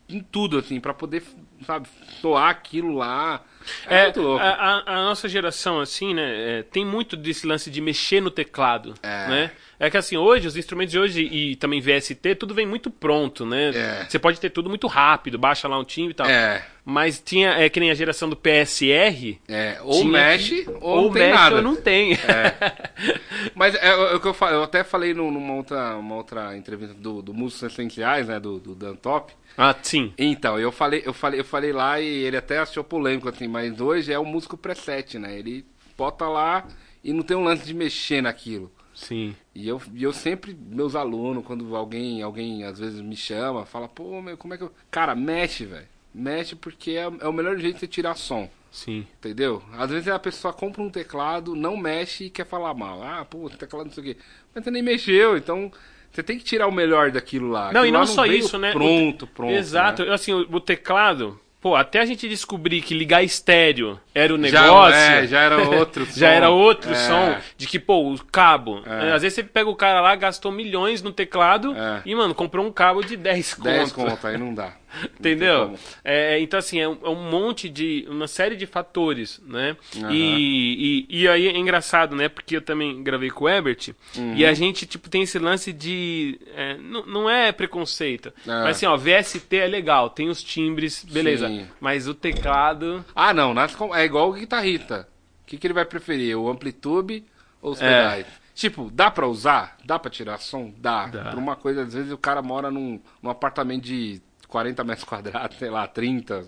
[0.08, 1.22] em tudo, assim, pra poder,
[1.66, 1.88] sabe,
[2.20, 3.42] soar aquilo lá.
[3.86, 4.40] É, muito louco.
[4.44, 8.30] A, a- a nossa geração, assim, né, é, tem muito desse lance de mexer no
[8.30, 9.28] teclado, É.
[9.28, 9.52] né?
[9.78, 13.44] É que assim, hoje, os instrumentos de hoje e também VST, tudo vem muito pronto,
[13.44, 13.70] né?
[13.74, 14.06] É.
[14.08, 16.26] Você pode ter tudo muito rápido, baixa lá um timbre e tal.
[16.26, 19.38] É, Mas tinha, é que nem a geração do PSR.
[19.48, 21.56] é, ou mexe, que- ou, não tem mexe nada.
[21.56, 22.16] ou não tem.
[23.54, 26.94] Mas é, é o que eu, eu até falei num- numa outra, uma outra entrevista
[26.94, 29.32] do, do Músicos Essenciais, né, do, do Dan Top.
[29.58, 30.12] ah, sim.
[30.18, 33.80] Então, eu falei, eu falei, eu falei lá e ele até achou polêmico assim, mas
[33.80, 35.38] hoje é o músico preset, né?
[35.38, 35.64] Ele
[35.96, 36.66] bota lá
[37.02, 38.70] e não tem um lance de mexer naquilo.
[38.96, 39.36] Sim.
[39.54, 43.86] E eu, e eu sempre, meus alunos, quando alguém, alguém às vezes me chama, fala,
[43.86, 44.72] pô, meu, como é que eu.
[44.90, 45.86] Cara, mexe, velho.
[46.14, 48.48] Mexe porque é, é o melhor jeito de você tirar som.
[48.72, 49.06] Sim.
[49.18, 49.62] Entendeu?
[49.72, 53.02] Às vezes a pessoa compra um teclado, não mexe e quer falar mal.
[53.02, 54.16] Ah, pô, teclado não sei o quê.
[54.54, 55.70] Mas você nem mexeu, então
[56.10, 57.72] você tem que tirar o melhor daquilo lá.
[57.72, 58.72] Não, Aquilo e não só veio isso, né?
[58.72, 59.52] Pronto, pronto.
[59.52, 60.06] Exato.
[60.06, 60.14] né?
[60.14, 64.62] Assim, o, o teclado, pô, até a gente descobrir que ligar estéreo era o Já-
[64.62, 64.94] negócio.
[64.94, 66.12] é, já era outro som.
[66.20, 66.94] já era outro É.
[66.94, 68.82] som de que, pô, o cabo.
[68.86, 69.12] É.
[69.12, 72.02] Às vezes você pega o cara lá, gastou milhões no teclado É.
[72.04, 73.64] e, mano, comprou um cabo de 10 conto.
[73.64, 74.72] 10 conto, aí não dá.
[75.18, 75.66] Entendeu?
[75.66, 75.78] como.
[76.04, 78.06] É, então, assim, é um, é um monte de.
[78.08, 79.76] uma série de fatores, né?
[79.98, 80.12] Aham.
[80.12, 82.28] E, e, e aí é engraçado, né?
[82.28, 84.34] Porque eu também gravei com o Ebert Uhum.
[84.34, 86.38] e a gente, tipo, tem esse lance de.
[86.54, 88.28] é, não, não é preconceito.
[88.46, 88.50] É.
[88.64, 91.48] Mas assim, ó, VST é legal, tem os timbres, beleza.
[91.48, 91.66] Sim.
[91.80, 93.04] Mas o teclado.
[93.14, 93.52] Ah, não,
[93.94, 95.08] é igual o guitarrista.
[95.42, 96.36] O que, que ele vai preferir?
[96.36, 97.22] O amplitude
[97.62, 97.86] ou os É.
[97.88, 98.26] pedais?
[98.54, 99.76] Tipo, dá pra usar?
[99.84, 100.72] Dá pra tirar som?
[100.78, 101.06] Dá.
[101.06, 101.24] Dá.
[101.30, 104.20] Por uma coisa, às vezes o cara mora num, num apartamento de
[104.56, 106.46] 40 metros quadrados, sei lá, 30,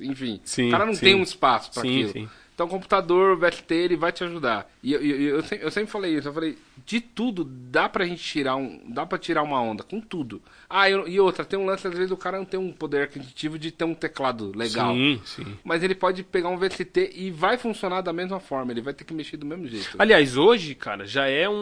[0.00, 0.40] enfim.
[0.44, 1.00] Sim, o cara não sim.
[1.00, 2.12] tem um espaço Sim, aquilo.
[2.12, 2.28] sim.
[2.54, 4.70] Então, o computador, o VST, ele vai te ajudar.
[4.80, 8.06] E eu, eu, eu, sempre, eu sempre falei isso, eu falei, de tudo dá pra
[8.06, 10.40] gente tirar um, dá pra tirar uma onda, com tudo.
[10.70, 13.02] Ah, eu- e outra, tem um lance, às vezes o cara não tem um poder
[13.02, 14.94] aquisitivo de ter um teclado legal.
[14.94, 15.58] Sim, sim.
[15.64, 19.02] Mas ele pode pegar um VST e vai funcionar da mesma forma, ele vai ter
[19.04, 19.96] que mexer do mesmo jeito.
[19.98, 21.54] Aliás, hoje, cara, já é um,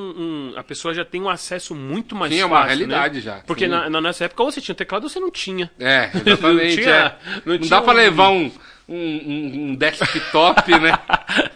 [0.53, 2.55] um- A pessoa já tem um acesso muito mais Sim, é fácil.
[2.57, 3.21] uma realidade né?
[3.23, 3.71] já, Porque sim.
[3.71, 5.71] na, na nossa época, ou você tinha um teclado ou você não tinha.
[5.81, 6.77] É, exatamente.
[6.77, 7.19] Não tinha- é.
[7.47, 8.51] não não tinha dá pra um- levar um,
[8.89, 10.99] um, um, desktop, né?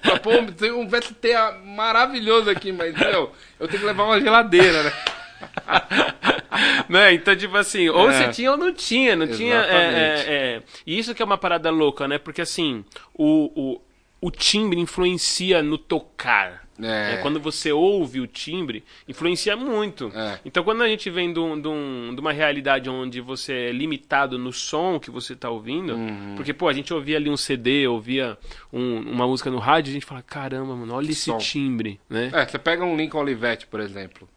[0.03, 1.29] Pra, Pô, tem um VST
[1.65, 4.93] maravilhoso aqui, mas meu, eu tenho que levar uma geladeira, né?
[6.89, 7.13] né?
[7.15, 8.13] Então, tipo assim, ou É.
[8.13, 9.57] você tinha ou não tinha, não tinha.
[9.57, 10.31] é, Exatamente.
[10.31, 10.63] é, é.
[10.87, 12.19] E isso que é uma parada louca, né?
[12.19, 12.85] Porque assim,
[13.15, 13.81] o, o,
[14.21, 16.65] o timbre influencia no tocar.
[16.79, 16.83] É.
[16.83, 17.17] né?
[17.23, 20.13] Quando você ouve o timbre, influencia muito.
[20.15, 20.39] É.
[20.45, 23.73] Então, quando a gente vem de, um- de um- de uma realidade onde você é
[23.73, 26.35] limitado no som que você está ouvindo, Uhum.
[26.37, 28.37] porque, pô, a gente ouvia ali um CD, ouvia
[28.71, 31.39] um- uma música no rádio, a gente fala, caramba, mano, olha esse Som.
[31.39, 32.31] timbre, né?
[32.35, 34.29] É, você pega um Lincoln Olivetti, por exemplo.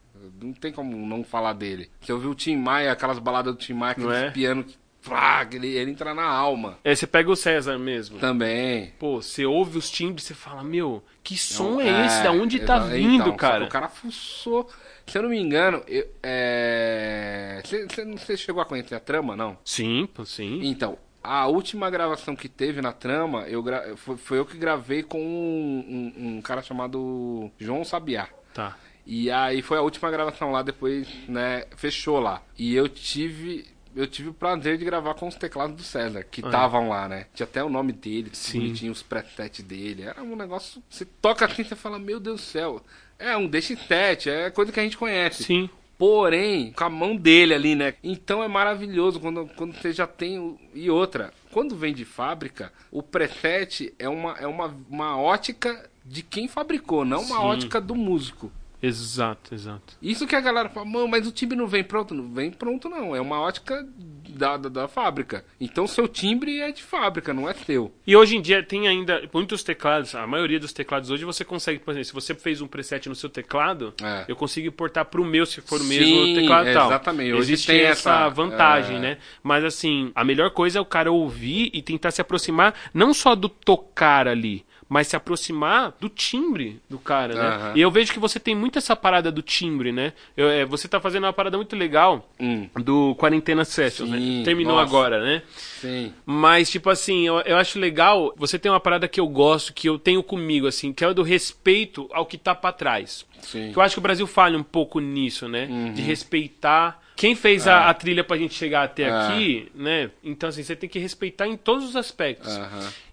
[0.42, 1.90] Não tem como não falar dele.
[2.00, 4.30] Você ouviu o Tim Maia, aquelas baladas do Tim Maia, aqueles é?
[4.32, 4.78] piano que.
[5.10, 6.78] Frá, ele, ele entra na alma.
[6.84, 8.20] É, você pega o César mesmo.
[8.20, 8.94] Também.
[9.00, 12.24] Pô, você ouve os timbres e você fala, meu, que som Não, é, esse?
[12.24, 13.66] Da onde tá exa- vindo, então, cara?
[13.66, 14.70] O cara fuçou.
[15.08, 17.62] Se eu não me engano, eu- é...
[17.64, 19.58] você, você- chegou a conhecer a trama, não?
[19.66, 20.60] Sim, sim.
[20.64, 23.96] Então, a última gravação que teve na trama, eu gra...
[23.98, 28.28] foi, foi eu que gravei com um, um- um cara chamado João Sabiá.
[28.54, 28.78] Tá.
[29.06, 32.44] E aí foi a última gravação lá, depois, né, fechou lá.
[32.58, 33.66] E eu tive
[34.00, 37.26] eu tive o prazer de gravar com os teclados do César, que estavam lá, né?
[37.34, 38.72] Tinha até o nome dele, Sim.
[38.74, 40.04] tinha os presets dele.
[40.04, 40.82] Era um negócio.
[40.90, 42.82] Você toca assim, você fala, meu Deus do céu.
[43.18, 45.44] É um DX7, é coisa que a gente conhece.
[45.44, 45.70] Sim.
[45.98, 47.94] Porém, com a mão dele ali, né?
[48.02, 50.40] Então é maravilhoso quando, quando você já tem.
[50.40, 55.90] o- E outra, quando vem de fábrica, o preset é uma, é uma, uma ótica
[56.06, 57.44] de quem fabricou, não uma Sim.
[57.44, 58.50] ótica do músico.
[58.82, 59.96] Exato, exato.
[60.02, 62.14] Isso que a galera fala, "Mano, mas o timbre não vem pronto.
[62.14, 63.14] Não vem pronto, não.
[63.16, 63.86] É uma ótica
[64.30, 65.44] da, da, da fábrica.
[65.60, 67.94] Então seu timbre é de fábrica, não é seu.
[68.08, 71.80] E hoje em dia tem ainda muitos teclados, a maioria dos teclados hoje você consegue,
[71.80, 74.26] por exemplo, se você fez um preset no seu teclado, É.
[74.28, 76.86] eu consigo importar pro meu se for o mesmo teclado e tal.
[76.88, 77.34] exatamente.
[77.34, 79.00] Hoje Existe tem essa essa- vantagem, é.
[79.00, 79.18] né?
[79.44, 83.36] Mas assim, a melhor coisa é o cara ouvir e tentar se aproximar não só
[83.36, 87.48] do tocar ali, mas se aproximar do timbre do cara, né?
[87.48, 87.74] Aham.
[87.76, 90.14] E eu vejo que você tem muito essa parada do timbre, né?
[90.36, 92.68] Eu- é, você tá fazendo uma parada muito legal Hum.
[92.76, 94.44] do Quarentena Sessions, Sim, né?
[94.44, 94.90] Terminou nossa.
[94.90, 95.44] agora, né?
[95.80, 96.12] Sim.
[96.26, 98.34] Mas, tipo assim, eu, eu acho legal.
[98.36, 101.14] Você tem uma parada que eu gosto, que eu tenho comigo, assim, que é o
[101.14, 103.26] do respeito ao que tá pra trás.
[103.42, 103.72] Sim.
[103.72, 105.68] Que eu acho que o Brasil falha um pouco nisso, né?
[105.70, 105.94] Uhum.
[105.94, 107.00] De respeitar.
[107.20, 109.12] Quem fez a, a trilha pra gente chegar até É.
[109.12, 110.10] aqui, né?
[110.24, 112.58] Então, assim, você tem que respeitar em todos os aspectos.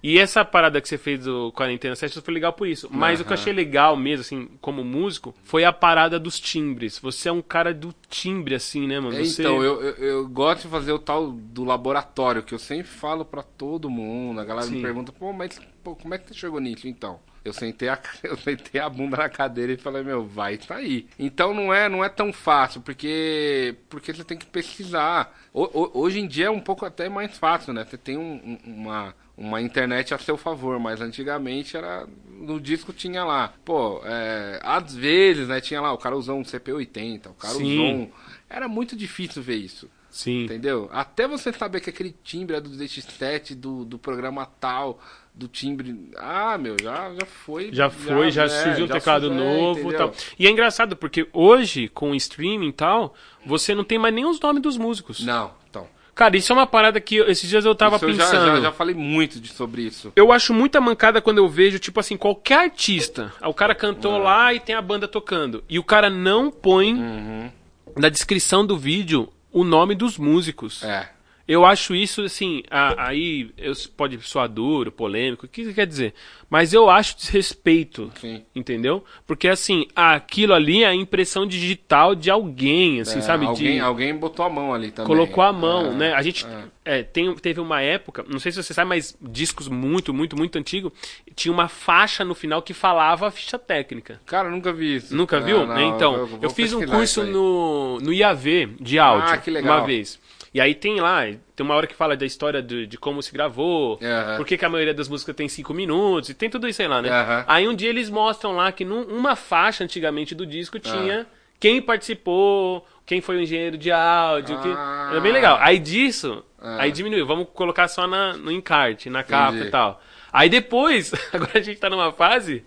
[0.01, 2.89] E essa parada que você fez do Quarentena Sessions foi legal por isso.
[2.89, 7.01] Mas o que eu achei legal mesmo, assim, como músico, foi a parada dos timbres.
[7.01, 9.17] Você é um cara do timbre, assim, né, mano?
[9.17, 9.43] É, Você...
[9.43, 13.25] Então, eu, eu, eu gosto de fazer o tal do laboratório, que eu sempre falo
[13.25, 14.41] pra todo mundo.
[14.41, 14.77] A galera Sim.
[14.77, 17.19] me pergunta, pô, mas pô, como é que você chegou nisso então?
[17.47, 21.07] Eu sentei, a, eu sentei a bunda na cadeira e falei, meu, vai sair.
[21.19, 25.33] Então não é, não é tão fácil, porque, porque você tem que pesquisar.
[25.53, 27.85] O- hoje em dia é um pouco até mais fácil, né?
[27.85, 32.07] Você tem um- uma, uma internet a seu favor, mas antigamente era.
[32.39, 33.55] No disco tinha lá.
[33.65, 37.73] Pô, é, às vezes, né, tinha lá, o cara usou um CP80, o cara Sim.
[37.73, 38.11] usou um.
[38.51, 39.89] Era muito difícil ver isso.
[40.17, 40.45] Sim.
[40.45, 40.89] Entendeu?
[40.93, 44.99] Até você saber que aquele timbre é do DX7, do, do programa tal,
[45.35, 46.11] do timbre.
[46.17, 47.69] Ah, meu, já, já foi.
[47.71, 49.99] Já foi, já, é, surgiu um já teclado surgiu, é, novo e entendeu?
[49.99, 50.13] tal.
[50.39, 54.25] E é engraçado, porque hoje, com o streaming e tal, você não tem mais nem
[54.25, 55.23] os nomes dos músicos.
[55.23, 55.87] Não, então.
[56.15, 58.47] Cara, isso é uma parada que esses dias eu tava Isso eu já- pensando.
[58.47, 60.11] já, já falei muito de, sobre isso.
[60.17, 63.35] Eu acho muita mancada quando eu vejo, tipo assim, qualquer artista.
[63.43, 65.63] O cara cantou lá e tem a banda tocando.
[65.69, 67.51] E o cara não põe Uhum.
[67.99, 70.83] na descrição do vídeo o nome dos músicos.
[70.83, 71.09] É.
[71.49, 75.87] Eu acho isso, assim, a- aí eu, pode soar duro, polêmico, o que você quer
[75.87, 76.13] dizer?
[76.51, 78.43] Mas eu acho desrespeito, Sim.
[78.55, 79.05] entendeu?
[79.27, 83.47] Porque, assim, aquilo ali é a impressão digital de alguém, assim, É, sabe?
[83.47, 85.07] alguém, de, alguém botou a mão ali também.
[85.07, 86.13] colocou a mão, É, né?
[86.15, 86.45] A gente
[86.85, 86.99] é.
[86.99, 90.59] é, tem, teve uma época, não sei se você sabe, mas discos muito, muito, muito
[90.59, 90.93] antigo,
[91.35, 94.21] tinha uma faixa no final que falava a ficha técnica.
[94.27, 95.15] Cara, nunca vi isso.
[95.17, 95.67] Nunca viu?
[95.67, 99.51] Não, não, então, eu eu, fiz um curso no, no IAV de áudio Ah, que
[99.51, 99.79] legal.
[99.79, 100.19] uma vez.
[100.57, 101.21] E aí tem lá,
[101.55, 104.39] tem uma hora que fala da história de, de como se gravou, Aham.
[104.39, 107.03] por que, a maioria das músicas tem cinco minutos, e tem tudo isso aí lá,
[107.03, 107.11] né?
[107.47, 110.47] Aí um dia eles mostram lá que numa faixa antigamente do Ah.
[110.47, 111.27] disco tinha
[111.61, 114.69] quem participou, quem foi o engenheiro de áudio, que...
[114.69, 115.09] Ah.
[115.13, 115.59] era bem legal.
[115.61, 116.79] Aí disso, Ah.
[116.85, 119.69] aí diminuiu, vamos colocar só na, no encarte, na capa Entendi.
[119.69, 120.01] e tal.
[120.33, 122.65] Aí depois, agora a gente tá numa fase,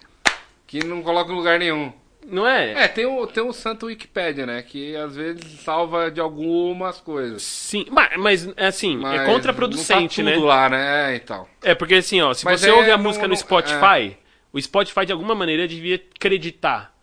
[0.67, 1.91] Que não coloca em lugar nenhum.
[2.29, 2.85] Não é?
[2.85, 4.61] É, tem o, tem o santo Wikipedia, né?
[4.61, 7.41] Que às vezes salva de algumas coisas.
[7.43, 10.35] Sim, mas, mas assim, Mas é contraproducente, não tá né?
[10.37, 11.13] tudo lá, né?
[11.13, 11.47] É, então.
[11.63, 14.17] É porque assim, ó, se Mas você é, ouve a não- música no não- Spotify,
[14.53, 16.95] o Spotify de alguma maneira devia acreditar.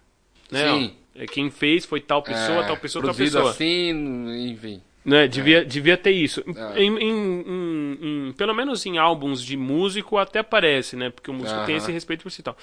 [0.51, 0.65] Né?
[0.73, 0.97] Sim.
[1.17, 3.51] ó, é quem fez foi tal pessoa, É, tal pessoa, tal pessoa.
[3.51, 4.83] assim, enfim.
[5.07, 5.29] Né?
[5.29, 6.43] Devia, devia ter isso.
[6.75, 6.83] É.
[6.83, 11.11] Em, em- em- pelo menos em álbuns de músico até parece, né?
[11.11, 12.57] Porque o músico tem esse respeito por si e tal.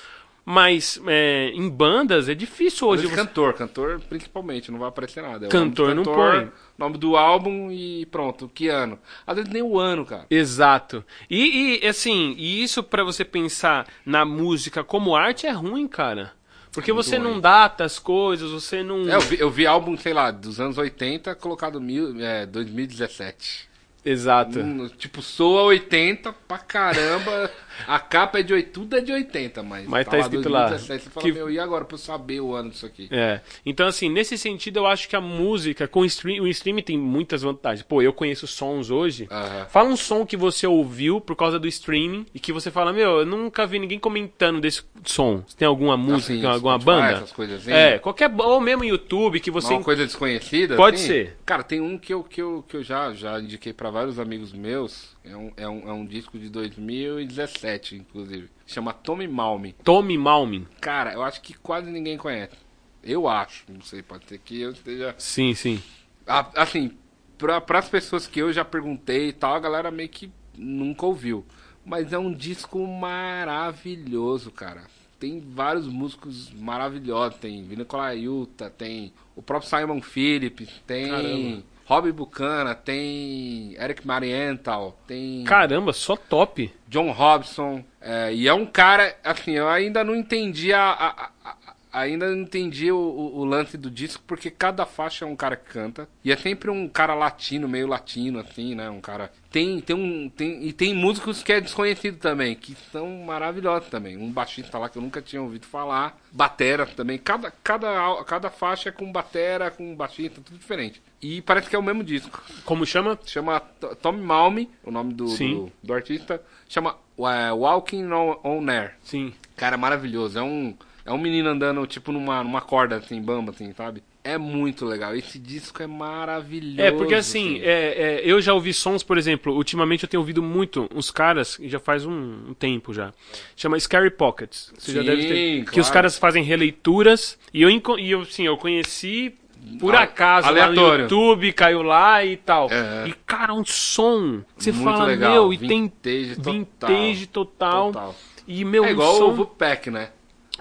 [0.46, 3.08] Mas é, em bandas é difícil hoje.
[3.08, 5.46] Você- cantor, cantor principalmente, não vai aparecer nada.
[5.46, 6.52] É Cantor não cantor, põe.
[6.78, 9.00] Nome do álbum e pronto, que ano.
[9.26, 10.26] Às vezes nem o ano, cara.
[10.30, 11.06] Exato.
[11.30, 16.34] E, e, assim, e isso pra você pensar na música como arte é ruim, cara.
[16.74, 19.08] Porque Muito você não data as coisas, você não.
[19.08, 23.70] É, eu, vi, eu vi álbum, sei lá, dos anos 80, colocado mil, é, 2017.
[24.04, 24.60] Exato.
[24.60, 27.52] Hum, tipo, soa 80 pra caramba.
[27.88, 30.70] A capa é de 80, tudo é de 80, mas, Mas tá escrito lá.
[30.70, 31.04] 2017.
[31.04, 33.08] Você fala, Que- meu, e agora pra eu saber o ano disso aqui?
[33.12, 33.42] É.
[33.66, 36.98] Então, assim, nesse sentido, eu acho que a música, com o stream, o streaming tem
[36.98, 37.84] muitas vantagens.
[37.84, 39.28] Pô, eu conheço sons hoje.
[39.70, 43.20] Fala um som que você ouviu por causa do streaming e que você fala, meu,
[43.20, 45.44] eu nunca vi ninguém comentando desse som.
[45.48, 47.12] Você tem alguma música, Assim, alguma Spotify, banda?
[47.18, 47.72] essas coisas assim?
[47.72, 48.32] É, qualquer.
[48.38, 49.74] Ou mesmo YouTube que você.
[49.74, 50.76] Uma coisa desconhecida?
[50.76, 51.08] Pode assim?
[51.08, 51.38] ser.
[51.46, 54.52] Cara, tem um que eu, que eu, que eu já, já indiquei pra vários amigos
[54.54, 55.13] meus.
[55.24, 58.50] É um, é, um, é um disco de 2017, inclusive.
[58.66, 59.74] Chama Tommy Malme.
[59.84, 60.68] Tommy Malmin.
[60.82, 62.56] Cara, eu acho que quase ninguém conhece.
[63.04, 65.16] Eu acho, não sei, pode ser que eu esteja.
[65.18, 65.82] Sim, sim.
[66.28, 66.92] A- Assim,
[67.38, 71.46] para as pessoas que eu já perguntei e tal, a galera meio que nunca ouviu.
[71.86, 74.84] Mas é um disco maravilhoso, cara.
[75.20, 77.40] Tem vários músicos maravilhosos.
[77.40, 81.64] Tem Vini Colaiuta, tem o próprio Simon Phillips, tem Caramba.
[81.86, 86.74] Robbie Bucana, tem Eric Marienthal, tem Caramba, só top.
[86.88, 87.84] John Robson.
[88.00, 91.56] é, e é um cara, assim, eu ainda não entendi a- a-
[91.94, 95.56] ainda não entendi o, o- o lance do disco, porque cada faixa é um cara
[95.56, 96.10] que canta.
[96.24, 98.90] E é sempre um cara latino, meio latino, assim, né?
[98.90, 99.32] Um cara.
[99.52, 100.28] Tem, tem um.
[100.30, 104.18] Tem, e tem músicos que é desconhecido também, que são maravilhosos também.
[104.18, 106.20] Um baixista lá que eu nunca tinha ouvido falar.
[106.32, 107.18] Batera também.
[107.20, 111.02] Cada, cada, cada faixa é com batera, com baixista, tudo diferente.
[111.22, 112.42] E parece que é o mesmo disco.
[112.66, 113.18] Como chama?
[113.26, 113.60] Chama
[114.02, 116.42] Tommy Malme, o nome do, do, do artista.
[116.68, 118.96] Chama é, Walking on, on Air.
[119.04, 119.34] Sim.
[119.56, 120.40] Cara, é maravilhoso.
[120.40, 120.76] É um,
[121.06, 124.02] é um menino andando, tipo, numa, numa corda, assim, bamba, assim, sabe?
[124.24, 125.14] É muito legal.
[125.14, 126.82] Esse disco é maravilhoso.
[126.82, 130.42] É, porque assim, é, é, eu já ouvi sons, por exemplo, ultimamente eu tenho ouvido
[130.42, 132.12] muito uns caras, já faz um,
[132.48, 133.12] um tempo já.
[133.54, 134.72] Chama Scary Pockets.
[134.78, 135.60] Você já Sim, deve ter.
[135.60, 135.82] Que claro.
[135.82, 137.38] os caras fazem releituras.
[137.54, 139.36] E eu, e eu, sim, eu conheci
[139.80, 141.04] por acaso lá no aleatório.
[141.04, 142.70] YouTube, caiu lá e tal.
[142.72, 143.10] É.
[143.10, 145.32] E, cara, um som que você Muito fala, legal.
[145.34, 146.90] meu, e Vintage tem total.
[146.90, 147.92] vintage total.
[147.92, 148.16] Total.
[148.48, 149.26] E, meu, É um igual som...
[149.26, 150.10] o Vupack, né?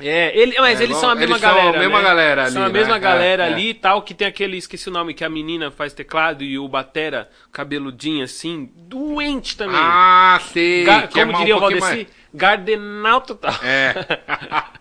[0.00, 1.78] É, ele, mas É eles são a mesma eles são a galera.
[1.78, 2.04] mesma né?
[2.04, 3.00] galera São a ali, mesma né?
[3.00, 3.52] galera É, é.
[3.52, 6.58] ali e tal, que tem aquele, esqueci o nome, que a menina faz teclado e
[6.58, 9.76] o batera cabeludinho assim, doente também.
[9.78, 10.84] Ah, sei.
[10.84, 13.54] Ga- é como mal- um diria o Valdeci, gardenal total.
[13.62, 13.94] É.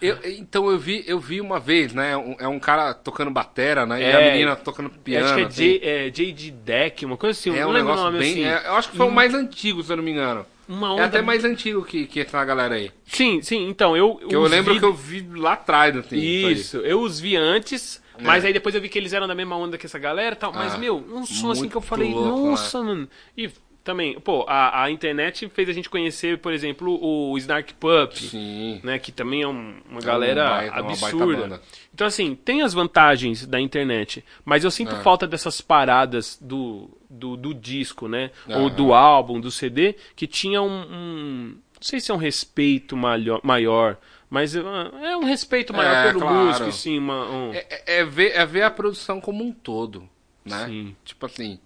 [0.00, 2.16] Eu- então eu vi, eu vi uma vez, né?
[2.16, 4.00] um- é um cara tocando batera, né?
[4.00, 5.24] e É, a menina tocando piano.
[5.26, 5.78] acho que é, assim.
[5.78, 6.50] J, é J.D.
[6.50, 8.32] Deck, uma coisa assim, É não um lembro o nome bem.
[8.32, 8.44] assim.
[8.66, 10.46] é, eu acho que foi o mais antigo, se eu não me engano.
[10.68, 11.04] Uma É onda...
[11.04, 12.90] até mais antigo que, que essa galera aí.
[13.04, 14.18] Sim, sim, então, eu...
[14.28, 16.16] Eu lembro vi- que eu vi lá atrás, assim.
[16.16, 16.52] aí.
[16.52, 18.48] Isso, eu os vi antes, mas É.
[18.48, 20.52] aí depois eu vi que eles eram da mesma onda que essa galera e tal.
[20.52, 22.50] Mas, Ah, meu, um som assim que eu falei, louco, né?
[22.50, 23.08] nossa, mano.
[23.36, 23.48] E
[23.84, 28.80] também, pô, a, a internet fez a gente conhecer, por exemplo, o Snark Pup, Sim.
[28.82, 28.98] né?
[28.98, 31.36] Que também é um- uma É galera um baita- uma absurda.
[31.36, 31.62] banda.
[31.94, 35.02] Então, assim, tem as vantagens da internet, mas eu sinto É.
[35.02, 38.30] falta dessas paradas do, do, do disco, né?
[38.48, 38.70] Ou Aham.
[38.70, 40.82] do álbum, do CD, que tinha um.
[40.90, 45.94] um- não sei se é um respeito maior, maior mas é é um respeito maior
[45.94, 46.46] É, pelo claro.
[46.46, 50.08] músico, sim, uma, um- É, é- é ver, é ver a produção como um todo,
[50.44, 50.66] né?
[50.66, 50.96] Sim.
[51.04, 51.60] Tipo assim,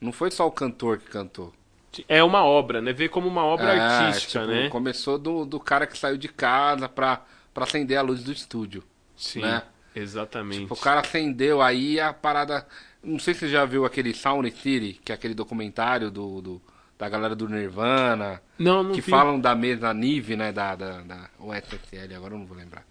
[0.00, 1.52] não foi só o cantor que cantou.
[2.08, 2.92] É uma obra, né?
[2.92, 4.68] Ver como uma obra É, artística, tipo, né?
[4.68, 8.84] Começou do, do cara que saiu de casa pra, pra acender a luz do estúdio.
[9.16, 9.62] Sim, né?
[9.94, 10.70] exatamente.
[10.70, 12.66] O cara acendeu aí a parada.
[13.06, 16.62] Não sei se você já viu aquele Sound City, que é aquele documentário do, do-
[16.98, 19.10] da galera do Nirvana, Não, não que vi.
[19.10, 20.50] falam da mesa Nive, né?
[20.52, 22.84] Da, da, da ou SSL, agora eu não vou lembrar.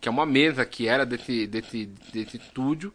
[0.00, 2.92] Que é uma mesa que era desse, desse, desse estúdio.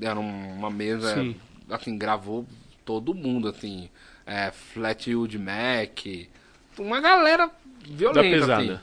[0.00, 1.34] Era um- uma mesa, Sim.
[1.68, 2.46] assim, gravou
[2.84, 3.88] todo mundo, assim.
[4.26, 6.28] É, Flatwood Mac.
[6.78, 7.50] Uma galera
[7.84, 8.62] violenta, pesada.
[8.74, 8.78] assim.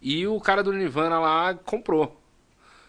[0.00, 2.18] E o cara do Nirvana lá comprou.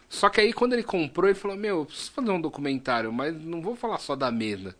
[0.08, 3.34] Só que aí quando ele comprou, ele falou, meu, eu preciso fazer um documentário, mas
[3.34, 4.74] não vou falar só da mesa.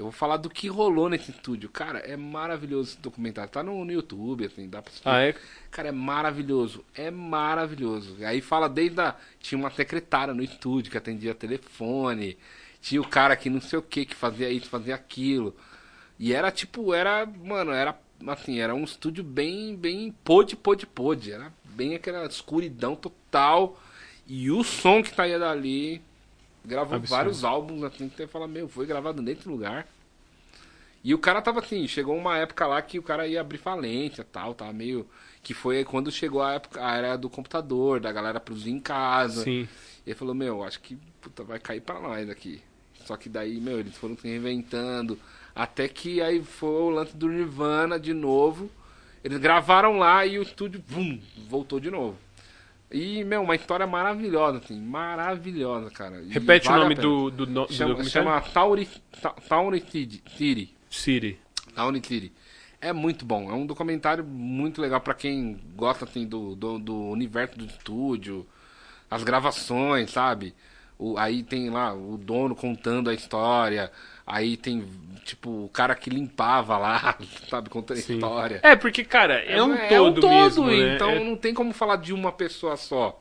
[0.00, 1.68] Eu vou falar do que rolou nesse estúdio.
[1.68, 3.50] Cara, é maravilhoso esse documentário.
[3.50, 5.08] Tá no, no YouTube, assim, dá pra assistir.
[5.08, 5.34] Ah, é?
[5.70, 6.82] Cara, é maravilhoso.
[6.94, 8.16] É maravilhoso.
[8.24, 9.14] Aí fala desde a...
[9.38, 12.38] Tinha uma secretária no estúdio que atendia telefone.
[12.80, 15.54] Tinha o cara que não sei o que, que fazia isso, fazia aquilo.
[16.18, 17.94] E era tipo, era, mano, era
[18.26, 21.30] assim, era um estúdio bem, bem pôde, pôde, pôde.
[21.30, 23.78] Era bem aquela escuridão total.
[24.32, 26.00] E o som que saía dali
[26.64, 27.10] gravou Absurdo.
[27.10, 29.88] vários álbuns assim que você fala, meu, foi gravado nesse lugar.
[31.02, 34.22] E o cara tava assim, chegou uma época lá que o cara ia abrir falência
[34.22, 35.04] e tal, tava meio.
[35.42, 39.42] Que foi quando chegou a época, a era do computador, da galera produzir em casa.
[39.42, 39.66] Sim.
[40.06, 42.62] E ele falou, meu, acho que puta, vai cair pra nós aqui.
[43.06, 45.18] Só que daí, meu, eles foram se reinventando.
[45.52, 48.70] Até que aí foi o lance do Nirvana de novo.
[49.24, 52.16] Eles gravaram lá e o estúdio, bum, voltou de novo.
[52.90, 56.20] E, meu, uma história maravilhosa, assim, maravilhosa, cara.
[56.22, 58.10] E Repete o vale a nome do, do, do Chama, documentário?
[58.10, 58.88] chama Tauri,
[59.22, 60.22] Ta- Tauri City.
[60.36, 60.74] City.
[60.90, 61.38] City.
[61.74, 62.32] Town City.
[62.80, 63.48] É muito bom.
[63.50, 68.46] É um documentário muito legal pra quem gosta assim, do, do, do universo do estúdio,
[69.10, 70.54] as gravações, sabe?
[71.00, 73.90] O, aí tem lá o dono contando a história.
[74.26, 74.84] Aí tem,
[75.24, 77.16] tipo, o cara que limpava lá,
[77.48, 78.14] sabe, contando a Sim.
[78.14, 78.60] história.
[78.62, 80.94] É, porque, cara, é, um todo mesmo, né?
[80.94, 83.18] então É- não tem como falar de uma pessoa só.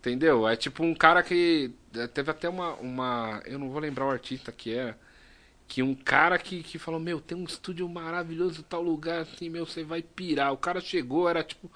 [0.00, 0.46] Entendeu?
[0.48, 1.72] É tipo um cara que.
[1.94, 2.74] é, Teve até uma.
[2.74, 4.96] uma eu não vou lembrar o artista que era.
[5.66, 9.66] Que um cara que, que falou: Meu, tem um estúdio maravilhoso tal lugar, assim, meu,
[9.66, 10.52] você vai pirar.
[10.52, 11.70] O cara chegou, era tipo.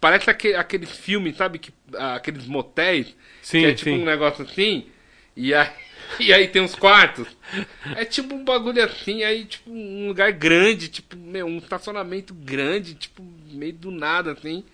[0.00, 1.58] Parece aquele, aqueles filmes, sabe?
[1.58, 3.14] Que, ah, aqueles motéis.
[3.42, 4.02] Sim, que é tipo sim.
[4.02, 4.86] um negócio assim.
[5.36, 5.70] E aí,
[6.20, 7.28] e aí tem uns quartos.
[7.96, 12.94] É tipo um bagulho assim, aí tipo um lugar grande, tipo, meu, um estacionamento grande,
[12.94, 14.64] tipo, meio do nada, assim.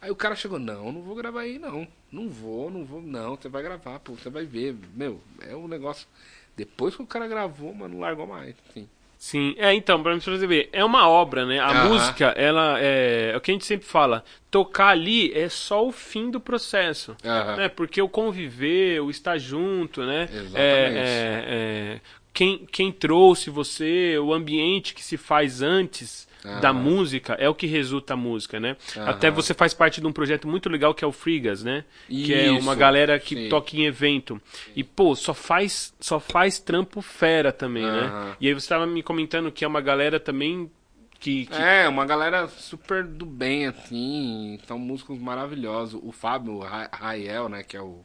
[0.00, 1.86] Aí o cara chegou, não, não vou gravar aí, não.
[2.10, 3.36] Não vou, não vou, não.
[3.36, 4.74] Você vai gravar, pô, você vai ver.
[4.94, 6.08] Meu, é um negócio.
[6.56, 8.88] Depois que o cara gravou, mano, não largou mais, assim.
[9.20, 11.60] Sim, é então, pra você ver, é uma obra, né?
[11.60, 15.86] A música, ela é, é o que a gente sempre fala, tocar ali é só
[15.86, 17.14] o fim do processo,
[17.54, 17.68] né?
[17.68, 20.22] Porque o conviver, o estar junto, né?
[20.22, 20.56] Exatamente.
[20.56, 22.00] É, é, é,
[22.32, 26.72] quem, quem trouxe você, o ambiente que se faz antes da Aham.
[26.72, 28.76] música é o que resulta a música, né?
[29.04, 31.84] Até você faz parte de um projeto muito legal que é o Frigas, né?
[32.08, 33.48] Que é uma Isso, galera que sim.
[33.48, 34.40] toca em evento.
[34.74, 38.34] E, pô, só faz, só faz trampo fera também, né?
[38.40, 40.70] E aí você estava me comentando que é uma galera também
[41.18, 41.44] que.
[41.46, 44.58] que- É, uma galera super do bem, assim.
[44.66, 46.00] São músicos maravilhosos.
[46.02, 48.00] O Fábio Ra- Rael, né, que é o,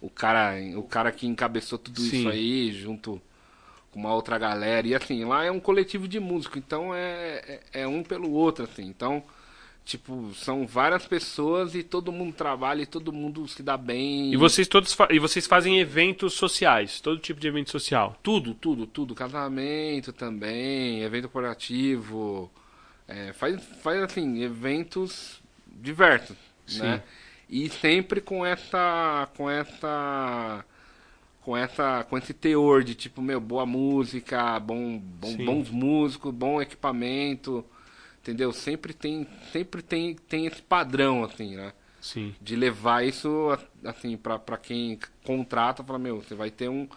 [0.00, 2.18] o, cara, o cara que encabeçou tudo Sim.
[2.18, 3.20] isso aí, junto
[3.92, 4.86] com uma outra galera.
[4.86, 8.64] E assim, lá é um coletivo de músicos, então é, é, é um pelo outro,
[8.64, 8.84] assim.
[8.84, 9.22] Então,
[9.84, 14.32] tipo, são várias pessoas e todo mundo trabalha e todo mundo se dá bem.
[14.32, 18.18] E vocês todos e vocês fazem eventos sociais, todo tipo de evento social.
[18.22, 19.14] Tudo, tudo, tudo.
[19.14, 22.50] Casamento também, evento corporativo.
[23.06, 26.36] É, faz, faz assim, eventos diversos,
[26.66, 26.80] Sim.
[26.80, 27.02] né?
[27.50, 29.28] E sempre com essa.
[29.36, 30.64] com essa.
[31.42, 32.04] Com essa.
[32.04, 37.64] com esse teor de tipo, meu, boa música, bom, bom bons músicos, bom equipamento.
[38.20, 38.52] Entendeu?
[38.52, 39.26] Sempre tem.
[39.52, 41.72] Sempre tem, tem esse padrão, assim, né?
[42.02, 42.34] Sim.
[42.40, 46.88] de levar isso assim para para quem contrata fala meu você vai ter um,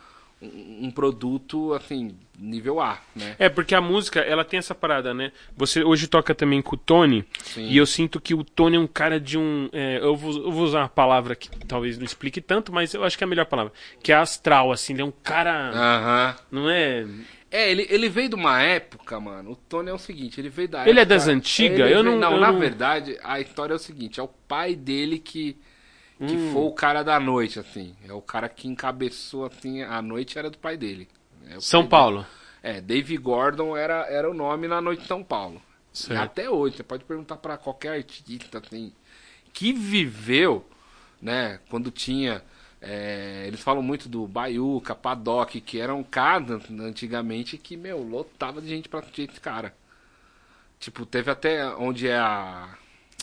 [0.82, 5.32] um produto assim nível A né É, porque a música, ela tem essa parada, né?
[5.56, 7.68] Você hoje toca também com o Tony, Sim.
[7.70, 9.70] e eu sinto que o Tony é um cara de um.
[9.72, 13.04] é, eu, vou, eu vou usar uma palavra que talvez não explique tanto, mas eu
[13.04, 13.72] acho que é a melhor palavra.
[14.04, 15.72] Que é astral, assim, ele é um cara.
[15.74, 16.36] Aham.
[16.52, 17.06] Não é.
[17.52, 20.68] é ele, ele veio de uma época mano o Tony é o seguinte ele veio
[20.68, 21.80] da Ele é época- das antigas?
[21.80, 24.76] Eu veio- não- eu na não- verdade a história é o seguinte é o pai
[24.76, 25.56] dele que
[26.18, 26.52] que Hum.
[26.54, 30.50] foi o cara da noite assim é o cara que encabeçou assim a noite era
[30.50, 31.08] do pai dele
[31.50, 32.18] É São pai Paulo.
[32.20, 32.30] dele.
[32.64, 35.62] É, Dave Gordon era, era o nome na noite de São Paulo.
[35.94, 36.20] Certo.
[36.22, 38.92] até hoje, você pode perguntar pra qualquer artista assim,
[39.54, 40.68] que viveu,
[41.22, 42.42] né, quando tinha.
[42.82, 48.68] é, eles falam muito do Baiuca, Paddock, que eram casas antigamente que, meu, lotava de
[48.68, 49.74] gente pra assistir esse cara.
[50.80, 52.70] Tipo, teve até onde é a.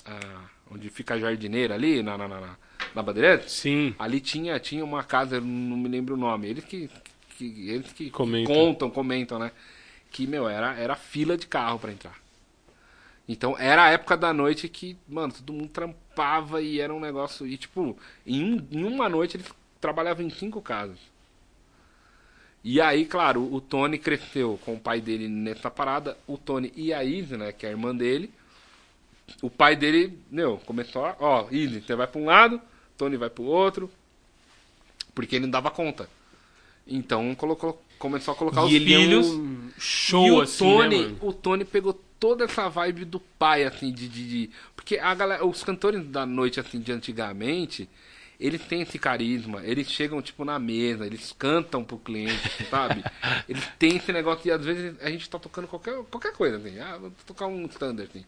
[0.06, 2.56] a- onde fica a jardineira ali, na, na, na, na-
[2.94, 3.52] na Bandeirantes.
[3.52, 3.94] Sim.
[3.98, 6.48] Ali tinha, tinha uma casa, não me lembro o nome.
[6.48, 6.88] Eles que,
[7.36, 8.54] que- eles que Comentam.
[8.54, 9.52] contam, comentam, né?
[10.10, 12.20] Que, meu, era, era fila de carro pra entrar.
[13.28, 17.46] Então era a época da noite que, mano, todo mundo trampava e era um negócio.
[17.46, 19.46] E tipo, em, um- em uma noite eles
[19.80, 20.98] trabalhavam em cinco casas.
[22.64, 26.16] E aí, claro, o Tony cresceu com o pai dele nessa parada.
[26.28, 28.30] O Tony e a Izzy, né, que é a irmã dele.
[29.40, 31.16] O pai dele, meu, começou a.
[31.18, 32.60] Ó, Izzy, você vai pra um lado,
[32.96, 33.90] Tony vai pro outro.
[35.14, 36.08] Porque ele não dava conta.
[36.86, 39.26] Então colocou, começou a colocar os e ele filhos.
[39.26, 43.20] é um show e o assim, Tony, né, o Tony pegou toda essa vibe do
[43.20, 44.08] pai, assim, de.
[44.08, 47.88] de, de- porque a galera, os cantores da noite, assim, de antigamente,
[48.40, 53.04] eles têm esse carisma, eles chegam, tipo, na mesa, eles cantam pro cliente, sabe?
[53.48, 56.78] Eles têm esse negócio, e às vezes a gente tá tocando qualquer, qualquer coisa, assim,
[56.80, 58.24] ah, vou tocar um standard, assim.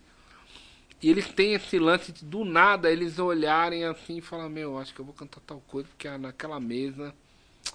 [1.04, 4.94] E eles têm esse lance de, do nada, eles olharem assim e falar, meu, acho
[4.94, 7.14] que eu vou cantar tal coisa, porque naquela mesa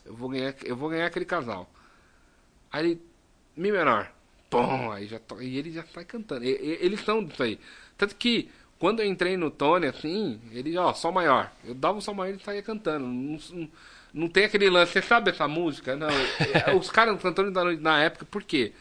[0.05, 1.69] eu vou ganhar, eu vou ganhar aquele casal.
[2.71, 3.01] Aí ele,
[3.57, 4.11] Mi menor.
[4.49, 5.41] Pum, aí já to...
[5.41, 6.45] E ele já sai cantando.
[6.45, 7.59] E- e- eles são disso aí.
[7.97, 8.49] Tanto que
[8.79, 11.51] quando eu entrei no Tony, assim, ele, ó, Sol maior.
[11.65, 13.05] Eu dava o Sol maior e ele saía cantando.
[13.07, 13.69] Não, não,
[14.13, 15.95] não tem aquele lance, você sabe essa música?
[15.95, 16.09] Não.
[16.79, 18.73] Os caras cantando noite na época, por quê?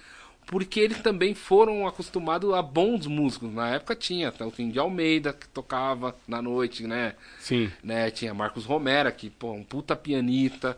[0.48, 3.52] Porque eles também foram acostumados a bons músicos.
[3.52, 7.14] Na época tinha, até o Tim de Almeida, que tocava na noite, né?
[7.38, 7.70] Sim.
[7.82, 8.10] né?
[8.10, 10.76] Tinha Marcos Romera, que, pô, um puta pianista.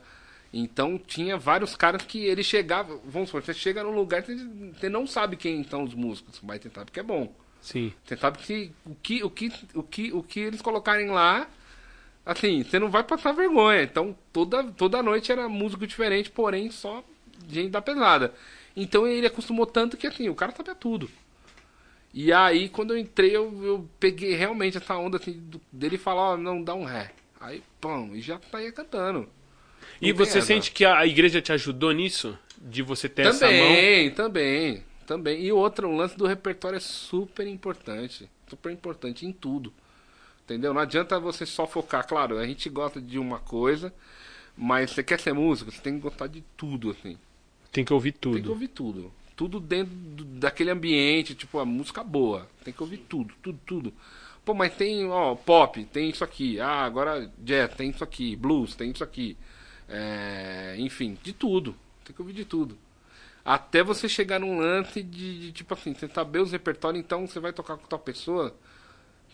[0.53, 2.99] Então tinha vários caras que ele chegava.
[3.05, 4.35] Vamos supor, você chega num lugar você,
[4.75, 7.33] você não sabe quem são os músicos, mas você sabe que é bom.
[7.61, 7.93] Sim.
[8.05, 11.49] Você sabe que o que, o que, o que, o que eles colocarem lá,
[12.27, 13.85] assim, você não vai passar vergonha.
[13.85, 17.05] Então toda, toda noite era músico diferente, porém só
[17.49, 18.35] gente da pesada.
[18.77, 21.11] Então ele acostumou tanto que assim, o cara sabia tudo.
[22.13, 26.33] E aí quando eu entrei, eu, eu peguei realmente essa onda assim, do- dele falar,
[26.33, 27.13] ó, não, dá um ré.
[27.41, 29.29] Aí, pão, e já saía cantando.
[30.01, 30.47] E Não você essa.
[30.47, 32.39] sente que a igreja te ajudou nisso?
[32.59, 33.53] De você ter essa mão?
[33.53, 35.43] Também, também, também.
[35.43, 38.29] E outra, o lance do repertório é super importante.
[38.49, 39.73] Super importante em tudo.
[40.45, 40.75] Entendeu?
[40.75, 42.07] Não adianta você só focar.
[42.07, 43.95] Claro, a gente gosta de uma coisa,
[44.57, 47.17] mas você quer ser músico, você tem que gostar de tudo, assim.
[47.73, 48.35] Tem que ouvir tudo.
[48.35, 49.13] Tem que ouvir tudo.
[49.37, 52.49] Tudo dentro daquele ambiente, tipo, a música boa.
[52.65, 53.95] Tem que ouvir tudo, tudo, tudo.
[54.45, 56.61] Pô, mas tem, ó, pop, tem isso aqui.
[56.61, 58.37] Ah, agora jazz, tem isso aqui.
[58.37, 59.37] Blues, tem isso aqui.
[59.89, 61.75] É, enfim, de tudo.
[62.05, 62.77] Tem que ouvir de tudo.
[63.45, 67.41] Até você chegar num lance de, de tipo assim, você saber os repertórios, então você
[67.41, 68.55] vai tocar com tal pessoa.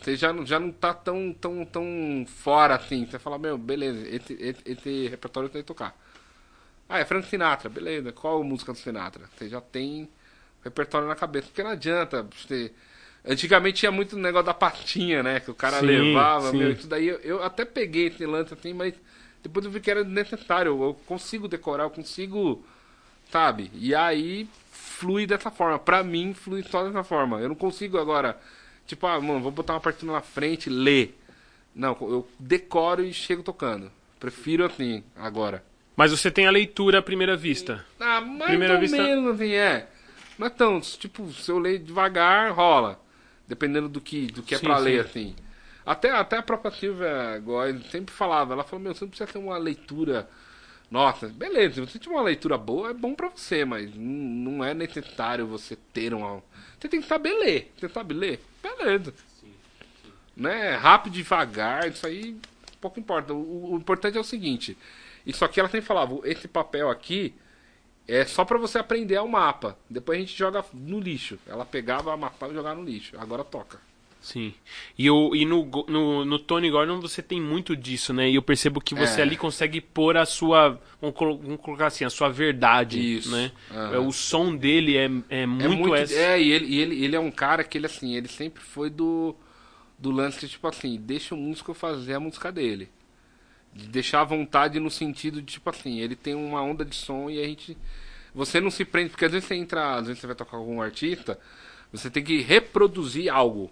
[0.00, 3.06] Você já, já não tá tão, tão, tão fora assim.
[3.06, 5.96] Você fala, meu, beleza, esse, esse, esse repertório tem que tocar.
[6.88, 8.12] Ah, é Frank Sinatra, beleza.
[8.12, 9.24] Qual a música do Sinatra?
[9.36, 10.08] Você já tem
[10.62, 11.46] repertório na cabeça.
[11.48, 12.72] Porque não adianta você.
[13.24, 15.40] Antigamente tinha muito negócio da patinha, né?
[15.40, 16.58] Que o cara Sim, levava, sim.
[16.58, 18.94] meu, isso daí eu, eu até peguei esse lance assim, mas
[19.42, 20.82] depois eu vi que era necessário.
[20.82, 22.64] Eu consigo decorar, eu consigo.
[23.30, 23.70] Sabe?
[23.74, 25.78] E aí flui dessa forma.
[25.78, 27.40] Pra mim, flui só dessa forma.
[27.40, 28.38] Eu não consigo agora.
[28.86, 31.18] Tipo, ah, mano, vou botar uma partida na frente, ler.
[31.74, 33.90] Não, eu decoro e chego tocando.
[34.20, 35.64] Prefiro assim, agora.
[35.96, 37.84] Mas você tem a leitura à primeira vista.
[37.98, 39.88] Ah, mais Primeira ou vista- menos, assim, é.
[40.38, 43.00] Não é tão, tipo, se eu ler devagar, rola.
[43.48, 44.84] Dependendo do que, do que é Sim, pra sim.
[44.84, 45.34] ler, assim.
[45.86, 49.38] Até, até a própria Silvia Góes sempre falava, ela falou, meu, você não precisa ter
[49.38, 50.28] uma leitura...
[50.90, 54.72] Nossa, beleza, se você tiver uma leitura boa, é bom pra você, mas não é
[54.74, 56.42] necessário você ter uma...
[56.78, 57.72] Você tem que saber ler.
[57.76, 58.40] Você sabe ler?
[58.62, 59.12] Beleza.
[60.36, 60.76] Né?
[60.76, 62.36] Rápido, devagar, isso aí
[62.80, 63.32] pouco importa.
[63.32, 64.76] O, o importante é o seguinte,
[65.26, 67.34] isso aqui ela sempre falava, esse papel aqui
[68.08, 69.76] é só pra você aprender o mapa.
[69.90, 71.38] Depois a gente joga no lixo.
[71.46, 73.16] Ela pegava a mapa e jogava no lixo.
[73.18, 73.78] Agora toca.
[74.20, 74.54] Sim.
[74.98, 78.28] E, o, e no, no, no Tony Gordon você tem muito disso, né?
[78.28, 79.22] E eu percebo que você É.
[79.22, 80.80] ali consegue pôr a sua.
[81.00, 82.98] Vamos colo- vamos colocar assim, a sua verdade.
[83.18, 83.30] Isso.
[83.30, 83.52] né?
[83.92, 85.64] É, O som dele é, é muito.
[85.64, 85.94] É muito.
[85.94, 88.62] essa- É, e ele, e ele, ele é um cara que ele assim, ele sempre
[88.62, 89.34] foi do.
[89.98, 92.88] Do lance que, tipo assim, deixa o músico fazer a música dele.
[93.76, 97.28] De deixar à vontade no sentido de, tipo assim, ele tem uma onda de som
[97.28, 97.76] e a gente.
[98.34, 100.56] Você não se prende, porque às vezes você entra, às vezes você vai tocar com
[100.58, 101.38] algum artista,
[101.92, 103.70] você tem que reproduzir algo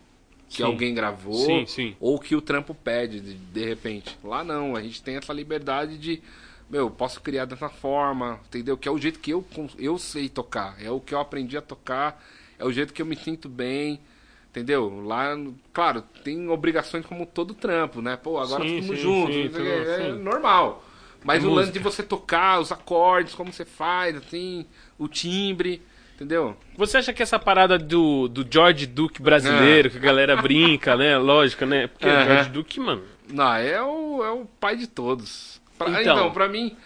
[0.48, 0.62] que Sim.
[0.62, 1.96] alguém gravou Sim, sim.
[1.98, 4.16] ou que o trampo pede de, de repente.
[4.22, 6.22] Lá não, a gente tem essa liberdade de,
[6.70, 8.76] meu, posso criar dessa forma, entendeu?
[8.76, 9.44] Que é o jeito que eu,
[9.78, 12.22] eu sei tocar, é o que eu aprendi a tocar,
[12.58, 14.00] é o jeito que eu me sinto bem,
[14.54, 15.02] entendeu?
[15.04, 15.36] Lá,
[15.72, 18.16] claro, tem obrigações como todo trampo, né?
[18.16, 20.18] Pô, agora Sim, estamos juntos, sim, o tudo é assim.
[20.22, 20.84] normal.
[21.24, 24.64] Mas É o lance de você tocar, os acordes, como você faz, assim,
[24.98, 25.82] o timbre,
[26.14, 26.56] entendeu?
[26.76, 31.16] Você acha que essa parada do, do George Duke brasileiro, que a galera brinca, né?
[31.18, 31.86] Lógico, né?
[31.88, 32.24] Porque o Aham.
[32.24, 33.02] George Duke, mano.
[33.32, 35.60] Não, é o, é o pai de todos.
[35.78, 36.02] Pra- Então.
[36.02, 36.76] então, pra mim,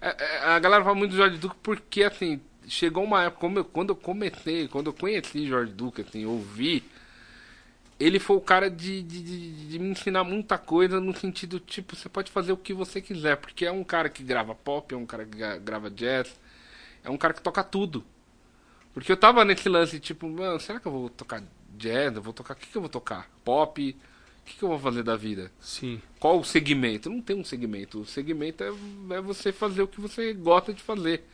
[0.00, 3.58] é- é- a galera fala muito do Jorge Duque porque, assim, chegou uma época, como
[3.58, 6.84] eu- quando eu comecei, quando eu conheci Jorge Duque, assim, ouvi,
[7.98, 9.22] ele foi o cara de, de,
[9.68, 13.36] de, me ensinar muita coisa no sentido, tipo, você pode fazer o que você quiser,
[13.36, 16.38] porque é um cara que grava pop, é um cara que gra- grava jazz,
[17.02, 18.04] é um cara que toca tudo.
[18.94, 21.42] Porque eu tava nesse lance, tipo, mano, será que eu vou tocar
[21.76, 22.16] jazz?
[22.16, 23.28] Eu vou tocar, o que, que eu vou tocar?
[23.44, 23.96] Pop?
[24.42, 25.52] O que, que eu vou fazer da vida?
[25.60, 26.00] Sim.
[26.18, 27.10] Qual o segmento?
[27.10, 28.00] Não tem um segmento.
[28.00, 28.68] O segmento é,
[29.14, 31.24] é você fazer o que você gosta de fazer.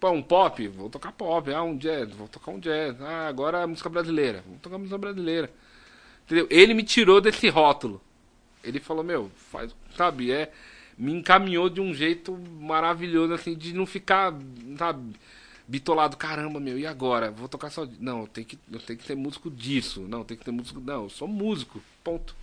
[0.00, 1.52] Pô, um pop, vou tocar pop.
[1.52, 3.00] Ah, um jazz, vou tocar um jazz.
[3.00, 5.50] Ah, agora música brasileira, vou tocar música brasileira.
[6.28, 6.46] Entendeu?
[6.50, 8.02] Ele me tirou desse rótulo.
[8.62, 10.52] Ele falou, meu, faz, sabe, é,
[10.98, 14.34] me encaminhou de um jeito maravilhoso, assim, de não ficar,
[14.76, 15.14] sabe,
[15.66, 17.30] bitolado, caramba, meu, e agora?
[17.30, 17.88] Vou tocar só.
[17.98, 20.02] Não, eu tenho que, eu tenho que ser músico disso.
[20.02, 20.80] Não, tenho que ser músico.
[20.80, 21.80] Não, eu sou músico.
[22.04, 22.36] Ponto.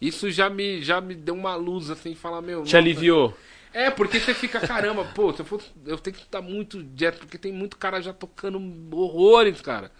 [0.00, 2.60] Isso já me, já me deu uma luz, assim, falar, meu.
[2.62, 3.36] Te nossa, aliviou.
[3.74, 7.16] é, porque você fica, caramba, pô, se eu, for, eu tenho que estar muito jazz,
[7.16, 8.60] porque tem muito cara já tocando
[8.96, 9.90] horrores, cara.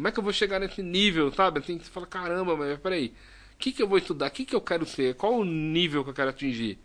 [0.00, 1.58] Como é que eu vou chegar nesse nível, sabe?
[1.58, 3.12] Assim, você fala, caramba, mas peraí,
[3.52, 4.28] o que, que eu vou estudar?
[4.28, 5.14] O que, que eu quero ser?
[5.14, 6.78] Qual o nível que eu quero atingir?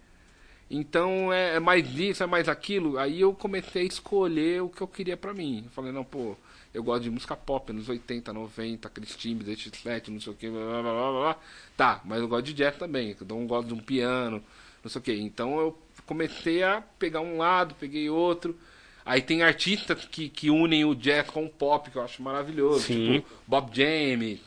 [0.70, 3.00] Então é, é mais isso, é mais aquilo.
[3.00, 5.62] Aí eu comecei a escolher o que eu queria pra mim.
[5.64, 6.36] Eu falei, não, pô,
[6.74, 10.50] eu gosto de música pop, nos 80, 90, aqueles esse set, não sei o que,
[10.50, 11.38] blá, blá, blá, blá.
[11.78, 14.44] Tá, mas eu gosto de jazz também, eu não gosto de um piano,
[14.84, 15.14] não sei o que.
[15.14, 18.60] Então eu comecei a pegar um lado, peguei outro.
[19.06, 22.86] Aí tem artistas que, que unem o jazz com o pop, que eu acho maravilhoso.
[22.88, 23.14] Sim.
[23.14, 24.40] Tipo, Bob James.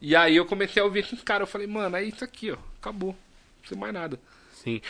[0.00, 1.46] E aí eu comecei a ouvir esses caras.
[1.46, 2.56] Eu falei, mano, é isso aqui, ó.
[2.80, 3.10] Acabou.
[3.62, 4.18] Não sei mais nada.
[4.54, 4.80] Sim.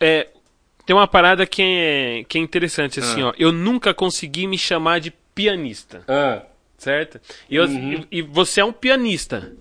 [0.00, 0.28] É,
[0.84, 3.28] tem uma parada que é, que é interessante, assim, Ah.
[3.28, 3.34] ó.
[3.38, 6.42] Eu nunca consegui me chamar de pianista, Ah.
[6.76, 7.20] certo?
[7.48, 8.04] E, eu- Uhum.
[8.10, 9.52] e- e você é um pianista,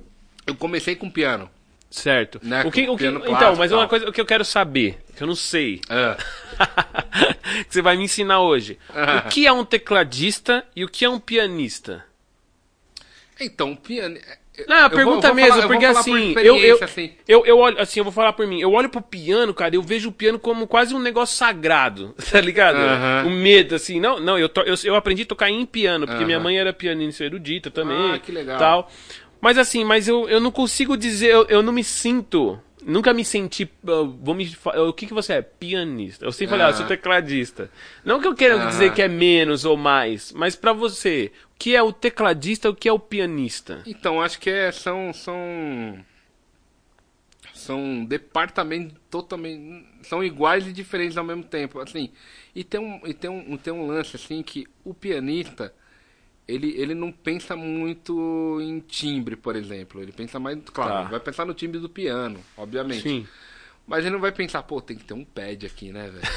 [0.46, 1.50] Eu comecei com piano.
[1.94, 2.40] Certo?
[2.42, 3.88] Né, o que, o que, então, clássico mas uma tal.
[3.90, 6.18] coisa que eu quero saber, que eu não sei, Ah.
[7.68, 8.78] que você vai me ensinar hoje.
[8.94, 9.24] Ah.
[9.26, 12.04] O que é um tecladista e o que é um pianista?
[13.40, 14.18] Então, piano.
[14.68, 17.12] Não, a pergunta vou- mesmo, falar- eu vou porque por assim, eu, assim.
[17.28, 19.82] eu, eu olho, assim, eu vou falar por mim, eu olho pro piano, cara, eu
[19.82, 22.76] vejo o piano como quase um negócio sagrado, tá ligado?
[22.78, 23.24] Aham.
[23.26, 26.18] O medo, assim, não, não, eu, to- eu, eu aprendi a tocar em piano, porque
[26.20, 26.26] Aham.
[26.28, 28.60] minha mãe era pianista erudita também, Ah, que legal.
[28.60, 28.92] tal.
[29.44, 33.26] Mas assim, mas eu, eu não consigo dizer, eu, eu não me sinto, nunca me
[33.26, 34.50] senti, vou me,
[34.88, 35.42] o que que você é?
[35.42, 36.24] Pianista.
[36.24, 36.88] Eu sempre falei, ah, sou Aham.
[36.88, 37.70] tecladista.
[38.06, 38.70] Não que eu queira Aham.
[38.70, 42.74] dizer que é menos ou mais, mas pra você, o que é o tecladista o
[42.74, 43.82] que é o pianista?
[43.86, 45.12] Então, acho que é, são.
[45.12, 45.36] São.
[47.54, 49.86] São departamentos totalmente.
[50.04, 51.82] São iguais e diferentes ao mesmo tempo.
[51.82, 52.14] Assim,
[52.56, 55.74] e tem um, e tem um, tem um lance assim que o pianista.
[56.48, 60.02] Ele, ele não pensa muito em timbre, por exemplo.
[60.02, 60.58] Ele pensa mais.
[60.74, 61.02] Claro, Tá.
[61.02, 63.02] ele vai pensar no timbre do piano, obviamente.
[63.02, 63.28] Sim.
[63.88, 66.34] Mas ele não vai pensar, pô, tem que ter um pad aqui, né, velho?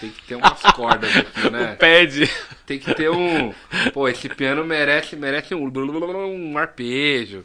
[0.00, 1.76] Tem que ter umas cordas aqui, né?
[1.80, 2.28] Pede.
[2.66, 3.54] Tem que ter um.
[3.92, 7.44] Pô, esse piano merece, merece um, um arpejo.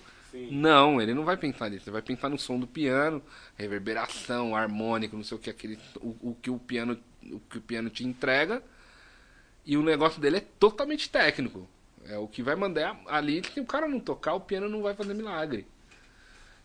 [0.51, 1.85] Não, ele não vai pensar nisso.
[1.85, 3.21] Ele vai pensar no som do piano,
[3.57, 7.61] reverberação, harmônico, não sei o que aquele, o, o que o piano, o que o
[7.61, 8.61] piano te entrega.
[9.65, 11.67] E o negócio dele é totalmente técnico.
[12.07, 13.41] É o que vai mandar ali.
[13.53, 15.67] Se o cara não tocar, o piano não vai fazer milagre.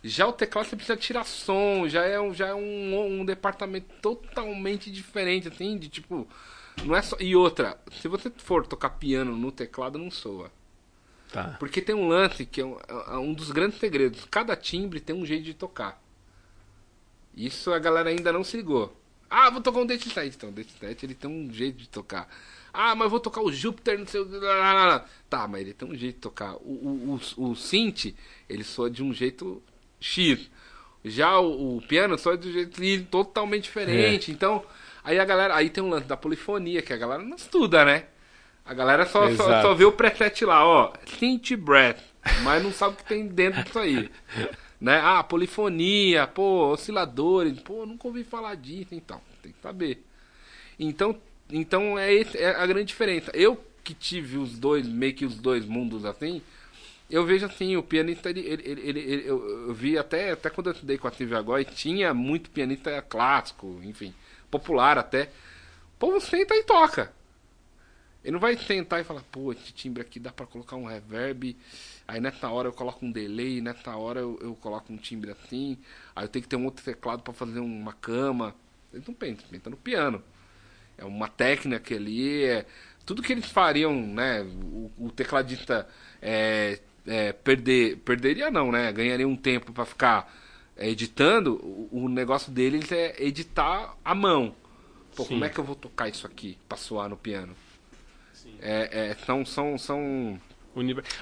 [0.03, 3.87] Já o teclado você precisa tirar som, já é, um, já é um, um departamento
[4.01, 6.27] totalmente diferente, assim, de tipo.
[6.85, 7.17] Não é só.
[7.21, 10.51] E outra, se você for tocar piano no teclado, não soa.
[11.31, 11.57] Tá.
[11.59, 14.27] Porque tem um lance que é um, é um dos grandes segredos.
[14.31, 16.03] Cada timbre tem um jeito de tocar.
[17.35, 18.97] Isso a galera ainda não se ligou.
[19.29, 20.37] Ah, vou tocar um Date 7.
[20.37, 22.29] Então, o Date 7 ele tem um jeito de tocar.
[22.73, 24.27] Ah, mas eu vou tocar o Júpiter, não sei o.
[25.29, 26.55] Tá, mas ele tem um jeito de tocar.
[26.57, 28.15] O, o, o, o synth,
[28.49, 29.63] ele soa de um jeito
[30.01, 30.51] X.
[31.05, 34.31] Já o, o piano soa de um jeito Y totalmente diferente.
[34.31, 34.65] Então,
[35.03, 35.55] aí a galera.
[35.55, 38.07] Aí tem um lance da polifonia, que a galera não estuda, né?
[38.65, 40.93] A galera só, só, só vê o preset lá, ó.
[41.19, 42.01] Synth breath.
[42.43, 44.11] Mas não sabe o que tem dentro disso aí.
[44.81, 44.99] Né?
[44.99, 47.61] Ah, polifonia, pô, osciladores.
[47.61, 49.21] Pô, nunca ouvi falar disso, então.
[49.43, 50.03] Tem que saber.
[50.79, 51.21] Então,
[51.53, 53.31] então é, é a grande diferença.
[53.35, 56.43] Eu que tive os dois, meio que os dois mundos assim,
[57.11, 60.69] eu vejo assim, o pianista, ele, ele, ele, ele- eu, eu vi até, até quando
[60.69, 64.15] eu estudei com a Silvia Goy, tinha muito pianista clássico, enfim,
[64.51, 65.31] popular até.
[65.99, 67.13] Pô, você senta e toca.
[68.23, 71.57] Ele não vai sentar e falar, pô, esse timbre aqui dá pra colocar um reverb,
[72.07, 75.79] aí nessa hora eu coloco um delay, nessa hora eu, eu coloco um timbre assim,
[76.15, 78.55] aí eu tenho que ter um outro teclado pra fazer uma cama.
[78.93, 80.23] Eles não pensam, pensam no piano.
[81.01, 82.67] É uma técnica ali, é
[83.07, 84.43] tudo que eles fariam, né?
[84.43, 85.89] O, o tecladista
[86.21, 88.93] é, é, perder, perderia não, né?
[88.93, 90.33] Ganharia um tempo pra ficar
[90.77, 91.55] é, editando.
[91.55, 94.55] O, o negócio deles é editar à mão.
[95.17, 95.31] Pô, Sim.
[95.31, 97.55] como é que eu vou tocar isso aqui pra soar no piano?
[98.61, 100.41] É, é, são, são, são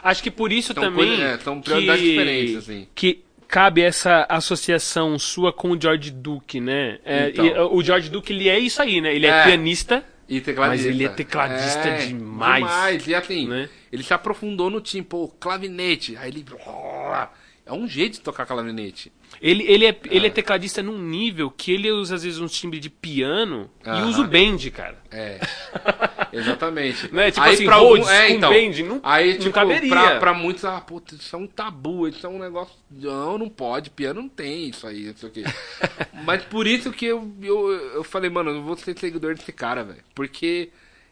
[0.03, 2.89] Acho que por isso também coisas- é, são prioridades que, diferentes, assim.
[2.95, 6.99] que cabe essa associação sua com o George Duke, né?
[7.05, 7.47] É, Então.
[7.47, 9.15] e, o George Duke ele é isso aí, né?
[9.15, 9.45] Ele é, É.
[9.45, 10.87] pianista, E tecladista.
[10.87, 12.63] Mas ele é tecladista demais.
[12.65, 13.07] Demais.
[13.07, 13.69] E assim, Né?
[13.91, 16.17] ele se aprofundou no time, pô, clavinete.
[16.19, 16.45] Aí ele.
[17.69, 19.13] É um jeito de tocar clavinete.
[19.43, 22.81] ele, ele, é, ele é tecladista num nível que ele usa às vezes um timbre
[22.81, 24.09] de piano e Aham.
[24.09, 24.97] usa o bend, cara.
[25.13, 25.39] É.
[26.33, 27.13] Exatamente.
[27.15, 27.31] Né?
[27.31, 29.89] Tipo aí assim, pra Rhodes algum, é, então, bend, não- aí, não tipo, caberia.
[29.91, 32.75] Pra, pra muitos, ah, puta, isso é um tabu, isso é um negócio.
[32.91, 35.45] Não, não pode, piano não tem isso aí, não sei o quê.
[36.25, 39.85] Mas por isso que eu, eu, eu falei, mano, eu vou ser seguidor desse cara,
[39.85, 40.03] velho.
[40.15, 40.71] Porque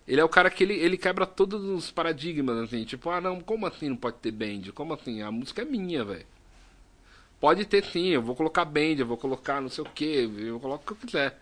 [0.08, 3.40] ele é o cara que ele, ele quebra todos os paradigmas, assim, tipo, ah não,
[3.40, 4.72] como assim não pode ter band?
[4.74, 5.20] Como assim?
[5.20, 6.24] A música é minha, velho.
[7.40, 10.58] Pode ter sim, eu vou colocar band, eu vou colocar não sei o que, eu
[10.58, 11.38] coloco o que eu quiser.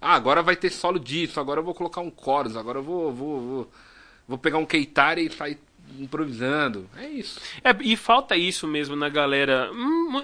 [0.00, 3.12] Ah, agora vai ter solo disso, agora eu vou colocar um chorus, agora eu vou,
[3.12, 3.70] vou, vou,
[4.28, 5.58] vou pegar um Keitara e sair
[5.98, 6.88] improvisando.
[6.96, 7.40] É isso.
[7.62, 9.70] É, e falta isso mesmo na galera.
[9.72, 10.22] hum,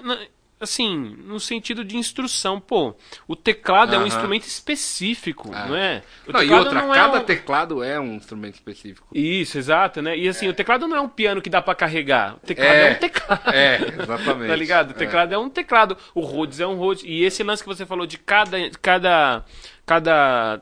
[0.61, 2.59] assim, no sentido de instrução.
[2.59, 2.95] Pô,
[3.27, 5.65] o teclado é um instrumento específico, Ah.
[5.67, 6.03] não é?
[6.27, 9.07] O Não, e outra, não é cada um- teclado é um instrumento específico.
[9.13, 10.17] Isso, exato, né?
[10.17, 12.35] E assim, o teclado não é um piano que dá pra carregar.
[12.35, 13.49] O teclado é, É, um teclado.
[13.53, 14.49] é, exatamente.
[14.49, 14.87] tá ligado?
[14.89, 14.95] O É.
[14.95, 15.37] teclado é.
[15.37, 15.97] um teclado.
[16.13, 17.03] O Rhodes é um Rhodes.
[17.05, 18.57] E esse lance que você falou de cada.
[18.81, 19.45] cada.
[19.85, 20.61] cada.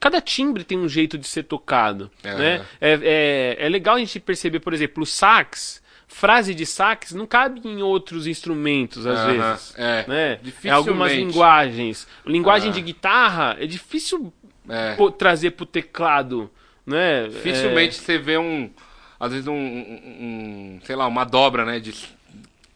[0.00, 2.34] Cada timbre tem um jeito de ser tocado, É.
[2.34, 2.66] né?
[2.80, 5.81] É, é, é legal a gente perceber, por exemplo, o sax,
[6.12, 9.74] frase de sax não cabe em outros instrumentos, às Aham, vezes.
[9.76, 10.04] é.
[10.06, 10.38] né?
[10.42, 10.68] Dificilmente.
[10.68, 12.06] É algumas linguagens.
[12.26, 12.72] Linguagem Ah.
[12.74, 14.32] de guitarra é difícil
[14.68, 14.94] É.
[14.94, 16.50] pô- trazer pro teclado,
[16.86, 17.26] né?
[17.28, 18.70] Dificilmente você vê um.
[19.18, 21.78] Às vezes um, um- um, Sei lá, uma dobra, né?
[21.80, 21.92] De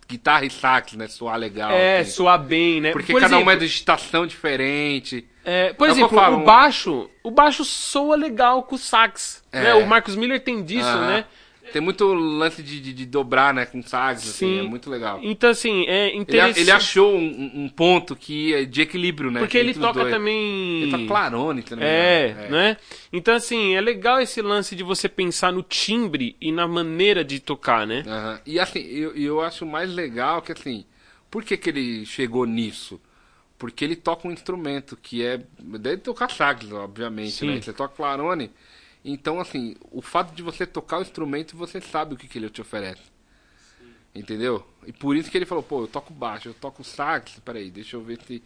[0.09, 1.09] guitarra e sax, né?
[1.09, 1.71] Soar legal.
[1.73, 2.11] É, é assim.
[2.13, 2.93] soar bem, né?
[2.93, 5.27] Porque Por cada uma é exemplo, de digitação diferente.
[5.45, 9.45] É, por É exemplo, o baixo, o baixo soa legal com o sax.
[9.53, 9.63] É.
[9.63, 9.75] né?
[9.75, 11.25] O Marcos Miller tem disso, né?
[11.73, 15.21] Tem muito lance de, de, de dobrar, né, com sax, assim, é muito legal.
[15.23, 16.61] Então, assim, é Ele, interessante.
[16.61, 19.41] ele achou um, um ponto que é de equilíbrio, né?
[19.41, 20.13] Porque ele toca dois.
[20.13, 20.83] também.
[20.83, 21.87] Ele toca clarone também.
[21.87, 22.49] É, né?
[22.49, 22.77] né?
[23.13, 27.41] Então, assim, é legal esse lance de você pensar no timbre e na maneira de
[27.41, 28.05] tocar, né?
[28.07, 28.41] Aham.
[28.47, 30.85] E assim, eu, eu acho mais legal que assim,
[31.31, 33.01] por que, que ele chegou nisso?
[33.59, 35.41] Porque ele toca um instrumento que é.
[35.59, 37.47] Deve tocar sax, obviamente, Sim.
[37.47, 37.61] né?
[37.61, 38.51] Você toca clarone.
[39.09, 42.51] Então, assim, o fato de você tocar o instrumento, você sabe o que, que ele
[42.51, 43.03] te oferece.
[44.13, 44.67] Entendeu?
[44.85, 47.97] E por isso que ele falou, pô, eu toco baixo, eu toco sax, peraí, deixa
[47.97, 48.43] eu ver se.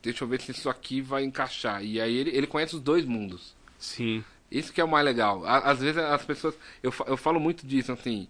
[0.00, 1.84] Deixa eu ver se isso aqui vai encaixar.
[1.84, 3.52] E aí ele, ele conhece os dois mundos.
[3.76, 4.24] Sim.
[4.48, 5.44] Isso que é o mais legal.
[5.44, 6.54] Às vezes as pessoas.
[6.80, 8.28] Eu, eu falo muito disso, assim.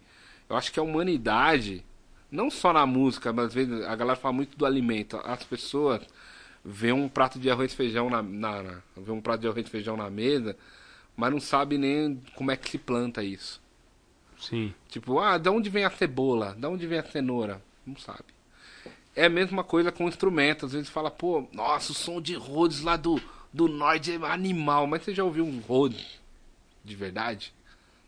[0.48, 1.84] Eu acho que a humanidade,
[2.30, 5.20] não só na música, mas às vezes a galera fala muito do alimento.
[5.24, 6.00] As pessoas
[6.64, 9.66] vê um prato de arroz e feijão na, na, na- vê um prato de arroz
[9.66, 10.56] e feijão na mesa,
[11.16, 13.60] mas não sabe nem como é que se planta isso.
[14.38, 14.74] Sim.
[14.88, 16.56] Tipo, ah, de onde vem a cebola?
[16.58, 17.62] De onde vem a cenoura?
[17.86, 18.24] Não sabe.
[19.14, 20.66] É a mesma coisa com instrumento.
[20.66, 23.20] Às vezes fala, pô, nossa, o som de Rhodes lá do,
[23.52, 24.86] do norte é animal.
[24.86, 26.20] Mas você já ouviu um Rhodes
[26.84, 27.52] de verdade?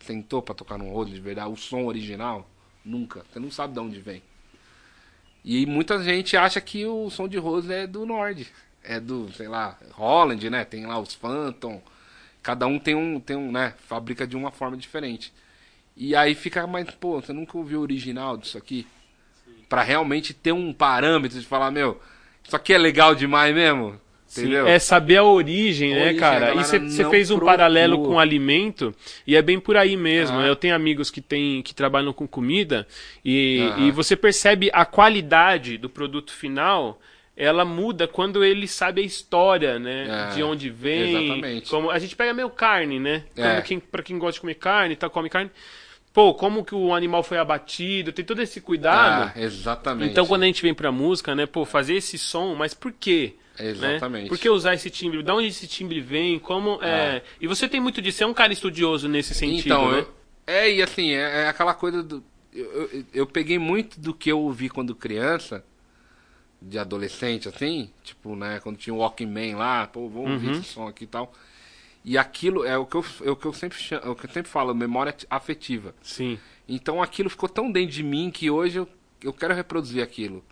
[0.00, 1.50] Sentou pra tocar num Rhodes de verdade?
[1.50, 2.48] O som original?
[2.84, 3.24] Nunca.
[3.30, 4.22] Você não sabe de onde vem.
[5.45, 8.47] E muita gente acha que o som de Rhodes é do norte.
[8.82, 10.64] É do, sei lá, Holland, né?
[10.64, 11.82] Tem lá os Phantom.
[12.43, 13.74] Cada um tem um, tem um, né?
[13.86, 15.32] Fabrica de uma forma diferente.
[15.97, 18.86] E aí fica mais, pô, você nunca ouviu o original disso aqui?
[19.68, 22.01] Pra realmente ter um parâmetro de falar, meu,
[22.45, 24.01] isso aqui é legal demais mesmo.
[24.41, 24.66] Entendeu?
[24.66, 26.55] é saber a origem, né, Origem, a cara?
[26.55, 27.57] E você fez um procura.
[27.59, 28.95] paralelo com o alimento
[29.26, 30.39] e é bem por aí mesmo.
[30.39, 30.47] Ah.
[30.47, 32.87] Eu tenho amigos que tem, que trabalham com comida
[33.24, 33.87] e, Aham.
[33.87, 36.99] e você percebe a qualidade do produto final.
[37.35, 40.28] Ela muda quando ele sabe a história, né?
[40.30, 41.24] É, de onde vem.
[41.26, 41.70] exatamente.
[41.70, 43.24] Como a gente pega meio carne, né?
[43.37, 43.61] É.
[43.62, 45.51] Quem, pra quem gosta de comer carne, tá, come carne.
[46.12, 48.12] Pô, como que o animal foi abatido?
[48.12, 49.33] Tem todo esse cuidado.
[49.35, 50.11] Ah, exatamente.
[50.11, 53.35] Então, quando a gente vem pra música, né, pô, fazer esse som, mas por quê?
[53.59, 54.24] Exatamente.
[54.24, 54.28] Né?
[54.28, 55.22] Por que usar esse timbre?
[55.22, 56.38] Da onde esse timbre vem?
[56.38, 57.22] Como é...
[57.40, 59.98] E você tem muito disso, você é um cara estudioso nesse sentido, Então, né?
[60.00, 60.14] eu-
[60.46, 62.22] é, e assim, é, é aquela coisa do.
[62.53, 65.64] Eu, eu, eu peguei muito do que eu ouvi quando criança,
[66.61, 70.53] de adolescente, assim, tipo, né, quando tinha o Walkman lá, pô, vamos ouvir Uhum.
[70.55, 71.32] esse som aqui e tal.
[72.05, 74.26] E aquilo é o que eu, é o que eu sempre chamo, é o que
[74.26, 75.94] eu sempre falo, memória afetiva.
[76.03, 76.38] Sim.
[76.68, 78.88] Então aquilo ficou tão dentro de mim que hoje eu,
[79.22, 80.44] eu quero reproduzir aquilo.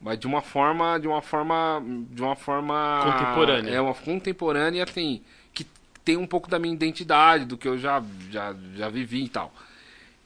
[0.00, 3.70] Mas de uma forma, de uma forma, de uma forma Contemporânea.
[3.70, 5.20] É uma contemporânea assim,
[5.52, 5.64] que
[6.04, 9.52] tem um pouco da minha identidade, do que eu já já, já vivi e tal.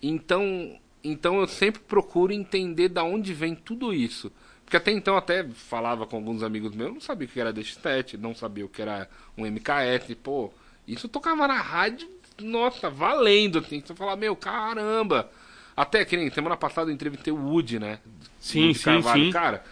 [0.02, 4.30] Então, então eu sempre procuro entender da onde vem tudo isso.
[4.64, 7.52] Porque até então até falava com alguns amigos meus, eu não sabia o que era
[7.52, 10.50] DX7, não sabia o que era um MKS, pô,
[10.88, 12.08] isso tocava na rádio,
[12.40, 15.30] nossa, valendo, assim, você fala, meu, caramba.
[15.76, 17.98] Até que nem semana passada eu entrevistei o Woody, né?
[18.38, 19.30] Sim, Woody sim, Carvalho, sim.
[19.30, 19.64] cara.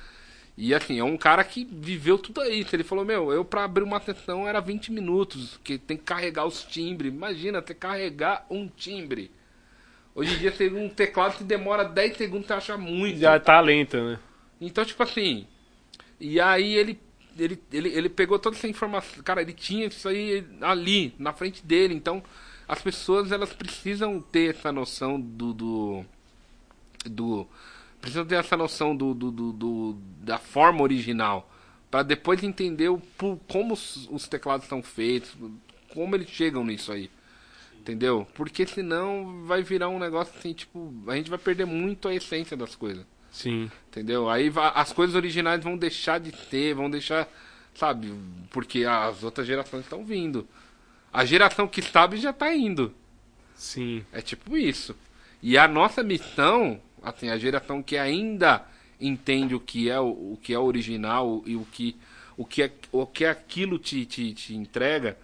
[0.57, 2.77] E assim, é um cara que viveu tudo isso.
[2.77, 6.47] Ele falou, meu, eu pra abrir uma sessão era 20 minutos, que tem que carregar
[6.47, 7.13] os timbres.
[7.13, 9.31] Imagina, ter que carregar um timbre.
[10.15, 13.19] Hoje em dia tem um teclado que demora 10 segundos, você acha muito.
[13.19, 14.19] Já tá lenta, né?
[14.61, 15.47] Então, tipo assim.
[16.21, 17.01] E aí ele,
[17.39, 19.23] ele, ele, ele pegou toda essa informação.
[19.23, 21.95] Cara, ele tinha isso aí ali, na frente dele.
[21.95, 22.23] Então,
[22.73, 25.53] as pessoas elas precisam ter essa noção do.
[25.53, 26.05] do,
[27.05, 27.47] do
[28.01, 31.51] precisam ter essa noção do, do, do, do- da forma original.
[31.91, 33.03] Pra depois entender o,
[33.49, 35.37] como os, os teclados são feitos,
[35.93, 37.11] como eles chegam nisso aí.
[37.81, 38.27] Entendeu?
[38.35, 42.57] Porque senão vai virar um negócio assim, tipo, a gente vai perder muito a essência
[42.57, 43.05] das coisas.
[43.33, 43.71] Sim.
[43.89, 44.29] Entendeu?
[44.31, 47.29] Aí as coisas originais vão deixar de ter, vão deixar,
[47.75, 48.13] sabe?
[48.51, 50.47] Porque as outras gerações estão vindo.
[51.13, 52.95] A geração que sabe já tá indo.
[53.55, 54.05] Sim.
[54.13, 54.95] É tipo isso.
[55.43, 58.65] E a nossa missão, assim, a geração que ainda
[59.01, 61.97] entende o que é o, o que é original e o que
[62.37, 65.17] o que é, o que aquilo te, te, te entrega,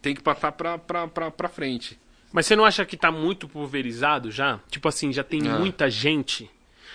[0.00, 1.98] tem que passar pra, pra, pra, pra frente.
[2.32, 4.60] Mas você não acha que tá muito pulverizado já?
[4.70, 5.58] Tipo assim, já tem Ah.
[5.58, 6.50] muita gente?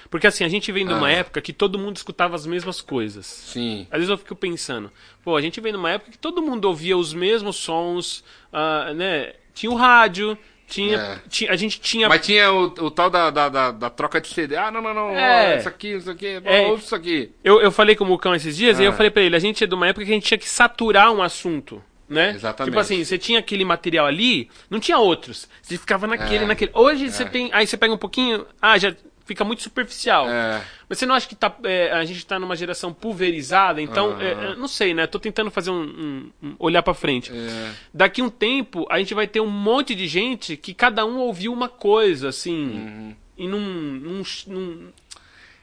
[0.09, 1.11] Porque assim, a gente vem de uma Ah.
[1.11, 3.25] época que todo mundo escutava as mesmas coisas.
[3.25, 3.87] Sim.
[3.89, 4.91] Às vezes eu fico pensando,
[5.23, 8.23] pô, a gente vem numa época que todo mundo ouvia os mesmos sons,
[8.53, 9.33] ah, né?
[9.53, 10.37] Tinha o rádio,
[10.67, 11.19] tinha, É.
[11.27, 14.27] tinha- a gente tinha Mas tinha o, o tal da, da, da, da troca de
[14.27, 14.55] CD.
[14.55, 15.09] Ah, não, não, não.
[15.17, 15.55] É.
[15.55, 16.39] ó, Isso aqui, isso aqui.
[16.45, 16.67] É.
[16.67, 17.31] Ouve isso aqui.
[17.43, 19.63] Eu, eu falei com o Mucão esses dias e eu falei pra ele, a gente
[19.63, 22.31] é de uma época que a gente tinha que saturar um assunto, né?
[22.35, 22.71] Exatamente.
[22.71, 25.49] Tipo assim, você tinha aquele material ali, não tinha outros.
[25.61, 26.47] Você ficava naquele, É.
[26.47, 26.71] naquele.
[26.75, 28.95] Hoje você tem, aí você pega um pouquinho, ah, já
[29.29, 30.27] fica muito superficial.
[30.27, 30.61] É.
[30.89, 33.79] Mas você não acha que tá, é, a gente tá numa geração pulverizada?
[33.81, 35.05] Então, é, é, não sei, né?
[35.05, 37.31] Tô tentando fazer um, um- um- olhar pra frente.
[37.31, 37.71] É.
[37.93, 41.53] Daqui um tempo, a gente vai ter um monte de gente que cada um ouviu
[41.53, 43.15] uma coisa, assim, Uhum.
[43.37, 44.89] e num, num, num-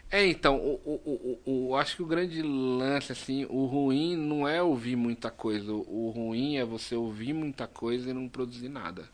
[0.09, 4.17] É, então, o, o, o, o- eu acho que o grande lance, assim, o ruim
[4.17, 5.73] não é ouvir muita coisa.
[5.73, 9.09] O ruim é você ouvir muita coisa e não produzir nada.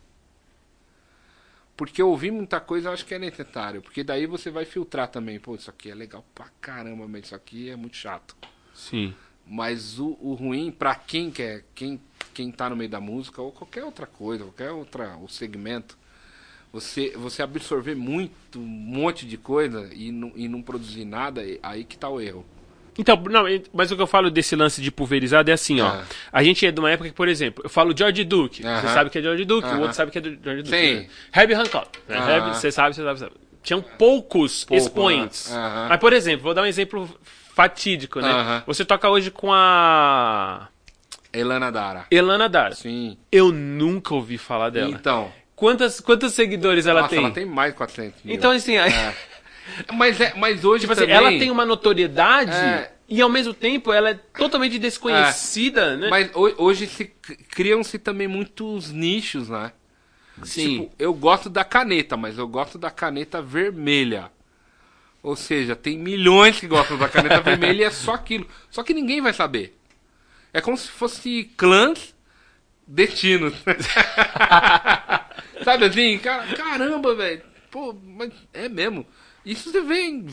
[1.82, 3.82] Porque ouvir muita coisa eu acho que é necessário.
[3.82, 5.40] Porque daí você vai filtrar também.
[5.40, 8.36] Pô, isso aqui é legal pra caramba, mas isso aqui é muito chato.
[8.72, 9.12] Sim.
[9.44, 12.00] Mas o, o ruim, pra quem quer, quem,
[12.32, 15.98] quem tá no meio da música, ou qualquer outra coisa, qualquer outra o segmento,
[16.72, 21.82] você, você absorver muito, um monte de coisa e não, e não produzir nada, aí
[21.82, 22.46] que tá o erro.
[22.98, 25.86] Então, não, mas o que eu falo desse lance de pulverizado é assim, ó.
[25.86, 26.02] Ah.
[26.32, 28.62] A gente é de uma época que, por exemplo, eu falo George Duke.
[28.62, 30.68] Você sabe que é George Duke, o outro sabe que é George Duke.
[30.76, 30.94] Sim.
[30.94, 31.06] Né?
[31.34, 31.88] Herbie Hancock.
[32.06, 32.16] Né?
[32.36, 33.36] Herbie, você sabe, você sabe, você sabe.
[33.62, 35.48] Tinham poucos Pouco, expoentes.
[35.50, 35.56] né?
[35.56, 35.86] Aham.
[35.88, 37.08] Mas, por exemplo, vou dar um exemplo
[37.54, 38.62] fatídico, né?
[38.66, 40.68] Você toca hoje com a
[41.32, 42.06] Elana Dara.
[42.10, 42.74] Elana Dara.
[42.74, 43.16] Sim.
[43.30, 44.90] Eu nunca ouvi falar dela.
[44.90, 45.32] Então.
[45.54, 47.24] Quantas, quantos seguidores ela nossa, tem?
[47.24, 48.34] ela tem mais de 400 mil.
[48.34, 49.14] Então, assim, aí- É.
[49.92, 51.16] Mas, é, mas hoje tipo assim, também...
[51.16, 52.92] ela tem uma notoriedade É.
[53.08, 56.08] e ao mesmo tempo ela é totalmente desconhecida, né?
[56.10, 57.04] Mas ho- hoje se
[57.50, 59.72] criam-se também muitos nichos, né?
[60.44, 60.80] Sim.
[60.82, 64.30] Tipo, eu gosto da caneta, mas eu gosto da caneta vermelha.
[65.22, 68.46] Ou seja, tem milhões que gostam da caneta vermelha e é só aquilo.
[68.70, 69.78] Só que ninguém vai saber.
[70.52, 72.14] É como se fosse clãs
[72.86, 73.54] destinos.
[75.64, 76.18] Sabe assim?
[76.18, 77.42] Cara, caramba, velho.
[77.70, 79.06] Pô, mas é mesmo.
[79.44, 80.26] Isso você vê em,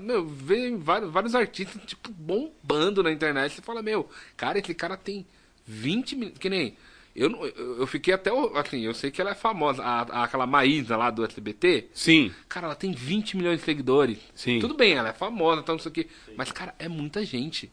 [0.00, 3.52] meu, vê em vários, vários artistas, tipo, bombando na internet.
[3.54, 5.24] Você fala, meu, cara, esse cara tem
[5.64, 6.30] 20 mil.
[6.32, 6.76] Que nem.
[7.14, 7.30] Eu,
[7.78, 8.30] eu, fiquei até.
[8.54, 9.82] Assim, eu sei que ela é famosa.
[9.82, 11.86] A, aquela Maísa lá do SBT.
[11.94, 12.30] Sim.
[12.48, 14.18] Cara, ela tem 20 milhões de seguidores.
[14.34, 14.58] Sim.
[14.58, 16.08] Tudo bem, ela é famosa, então não sei o quê.
[16.36, 17.70] Mas, cara, é muita gente.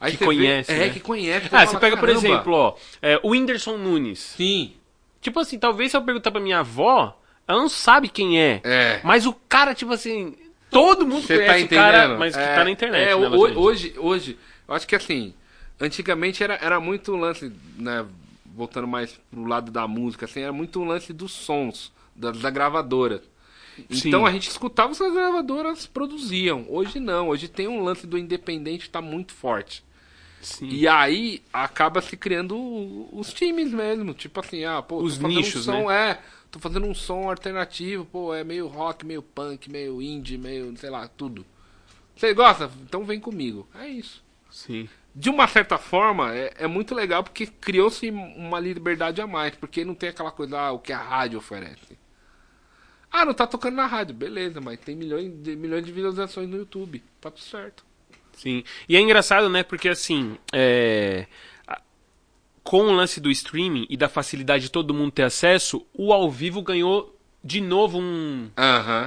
[0.00, 0.88] Aí Que você vê- conhece, É, né?
[0.90, 1.46] que conhece.
[1.46, 4.18] Ah, fala, você pega, por "Caramba." exemplo, ó, é, o Whindersson Nunes.
[4.18, 4.74] Sim.
[5.22, 8.60] Tipo assim, talvez se eu perguntar pra minha avó, ela não sabe quem é.
[8.64, 9.00] É.
[9.04, 10.34] Mas o cara, tipo assim,
[10.70, 13.14] todo mundo Você conhece tá o cara, mas que É, tá na internet, é, né,
[13.14, 13.58] ho- basicamente.
[13.58, 14.38] hoje, hoje,
[14.68, 15.34] eu acho que assim,
[15.80, 18.04] antigamente era, era muito um lance, né,
[18.46, 22.50] voltando mais pro lado da música, assim, era muito um lance dos sons, da, da
[22.50, 23.22] gravadora.
[23.90, 24.28] Então Sim.
[24.28, 26.64] a gente escutava o que as gravadoras produziam.
[26.68, 29.82] Hoje não, hoje tem um lance do independente que tá muito forte.
[30.40, 30.68] Sim.
[30.68, 32.54] E aí acaba se criando
[33.12, 34.14] os times mesmo.
[34.14, 35.72] Tipo assim, ah, pô, Os nichos, né?
[35.74, 36.20] um som, é,
[36.54, 40.88] tô fazendo um som alternativo, pô, é meio rock, meio punk, meio indie, meio, sei
[40.88, 41.44] lá, tudo.
[42.14, 42.70] Você gosta?
[42.82, 43.66] Então vem comigo.
[43.74, 44.22] É isso.
[44.50, 44.88] Sim.
[45.12, 49.84] De uma certa forma, é, é muito legal porque criou-se uma liberdade a mais, porque
[49.84, 51.98] não tem aquela coisa, ah, o que a rádio oferece.
[53.10, 56.56] Ah, não tá tocando na rádio, beleza, mas tem milhões de, milhões de visualizações no
[56.56, 57.02] YouTube.
[57.20, 57.84] Tá tudo certo.
[58.32, 58.62] Sim.
[58.88, 59.62] E é engraçado, né?
[59.64, 61.26] Porque assim, é,
[62.64, 66.28] com o lance do streaming e da facilidade de todo mundo ter acesso, o ao
[66.30, 67.14] vivo ganhou
[67.46, 68.48] de novo um,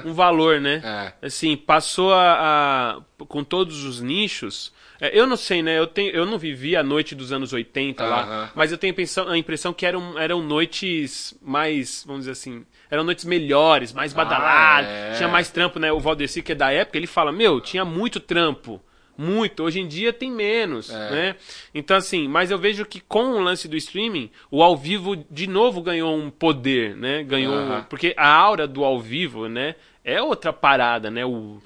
[0.06, 0.80] um valor, né?
[1.22, 1.26] É.
[1.26, 4.72] Assim, passou a, a- com todos os nichos.
[5.02, 5.80] é, eu não sei, né?
[5.80, 9.28] Eu, tenho, eu não vivi a noite dos anos 80 lá, mas eu tenho pensão-
[9.28, 14.88] a impressão que eram, eram noites mais, vamos dizer assim, eram noites melhores, mais badaladas,
[14.90, 15.14] é.
[15.18, 15.92] tinha mais trampo, né?
[15.92, 18.80] O Valdeci, que é da época, ele fala, meu, tinha muito trampo.
[19.18, 21.10] Muito, hoje em dia tem menos, É.
[21.12, 21.36] né?
[21.74, 25.48] Então assim, mas eu vejo que com o lance do streaming, o ao vivo de
[25.48, 27.24] novo ganhou um poder, né?
[27.24, 27.86] Ganhou, Aham.
[27.90, 31.26] porque a aura do ao vivo, né, é outra parada, né?
[31.26, 31.60] O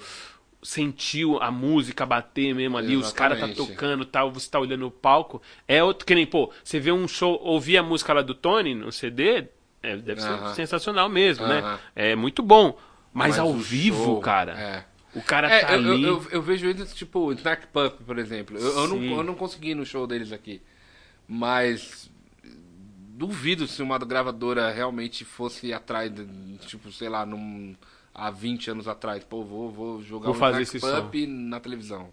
[0.63, 3.73] sentiu a música bater mesmo ali, os caras tá Exatamente.
[3.73, 7.07] tocando, tal, você tá olhando o palco, é outro que nem, pô, você vê um
[7.07, 9.47] show, ouvir a música lá do Tony no CD,
[9.81, 10.53] é, deve ser Aham.
[10.53, 11.59] sensacional mesmo, né?
[11.61, 11.79] Aham.
[11.95, 12.77] É muito bom,
[13.11, 14.85] mas, Mas ao vivo, show, cara, é.
[15.15, 16.03] O cara É, tá eu, eu- ali.
[16.03, 18.57] eu, eu vejo eles, tipo, o Snark Pup, por exemplo.
[18.57, 20.61] Eu, eu não, eu não consegui ir no show deles aqui.
[21.27, 22.09] Mas
[23.17, 26.11] duvido se uma gravadora realmente fosse atrás,
[26.65, 27.75] tipo, sei lá, num,
[28.13, 29.23] há 20 anos atrás.
[29.23, 32.09] Pô, vou, vou jogar Vou fazer Snark esse Pup na televisão.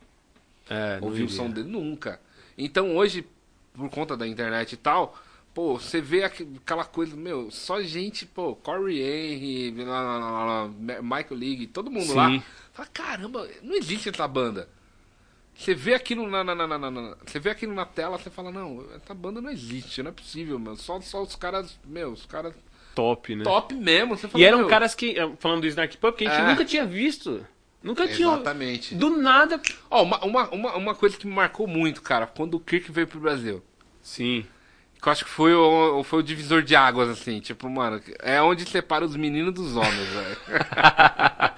[0.68, 2.20] É, Ouvir o som dele nunca.
[2.56, 3.24] Então hoje,
[3.72, 5.16] por conta da internet e tal,
[5.54, 9.74] pô, você vê aqu- aquela coisa, meu, só gente, pô, Corey Henry,
[11.02, 12.14] Michael League, todo mundo Sim.
[12.14, 12.42] lá.
[12.78, 14.68] Fala, caramba, não existe essa banda.
[15.52, 18.86] Você vê aquilo na, na, na, na- você vê aquilo na tela, você fala, não,
[18.94, 20.76] essa banda não existe, não é possível, meu.
[20.76, 22.54] Só, só os caras, meu, os caras
[22.94, 23.42] top, né?
[23.42, 24.16] top mesmo.
[24.16, 26.40] Você fala, E eram meu, caras que, eh, falando do Snark Pup, que a gente
[26.40, 26.48] É.
[26.48, 27.44] nunca tinha visto.
[27.82, 28.28] Nunca tinha.
[28.28, 28.94] Exatamente.
[28.94, 29.60] Do nada.
[29.90, 33.08] Ó, uma, uma, uma, uma coisa que me marcou muito, cara, quando o Kirk veio
[33.08, 33.60] pro Brasil.
[34.00, 34.46] Sim.
[35.00, 37.38] Que eu acho que foi o, foi o divisor de águas, assim.
[37.40, 40.36] Tipo, mano, é onde separa os meninos dos homens, velho.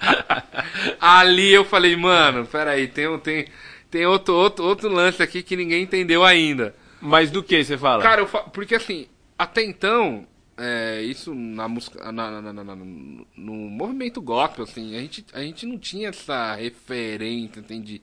[0.99, 3.47] Ali eu falei, mano, peraí, tem, tem,
[3.89, 6.75] tem outro, outro, outro lance aqui que ninguém entendeu ainda.
[7.01, 8.03] Mas do que você fala?
[8.03, 12.75] Cara, eu fa- porque assim, até então, é, isso na música, na, na- na- na-
[12.75, 18.01] no movimento gospel, assim, a gente, a gente não tinha essa referência, assim, de,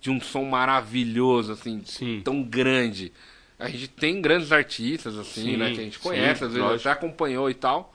[0.00, 2.20] de um som maravilhoso, assim, Sim.
[2.24, 3.12] tão grande.
[3.64, 6.62] A gente tem grandes artistas, assim, Sim, né, que a gente sim, conhece, às vezes
[6.62, 6.84] lógico.
[6.84, 7.94] já acompanhou e tal.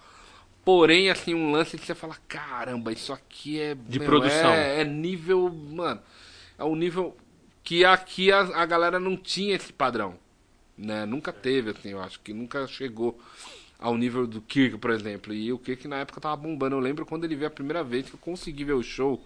[0.64, 3.76] Porém, assim, um lance que você fala, caramba, isso aqui é...
[3.76, 4.52] De meu, produção.
[4.52, 6.02] É, é nível, mano,
[6.58, 7.16] é um nível
[7.64, 10.18] que aqui a, a galera não tinha esse padrão
[10.78, 11.06] né?
[11.06, 13.20] Nunca teve, assim, eu acho que nunca chegou
[13.80, 15.34] ao nível do Kirk, por exemplo.
[15.34, 16.76] E o Kirk na época tava bombando.
[16.76, 19.24] Eu lembro quando ele veio a primeira vez que eu consegui ver o show.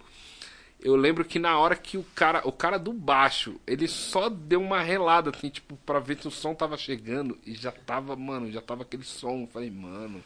[0.82, 4.60] Eu lembro que na hora que o cara, o cara do baixo, ele só deu
[4.60, 7.38] uma relada, assim, tipo, pra ver se o som tava chegando.
[7.46, 9.42] E já tava, mano, já tava aquele som.
[9.42, 10.22] Eu falei, mano.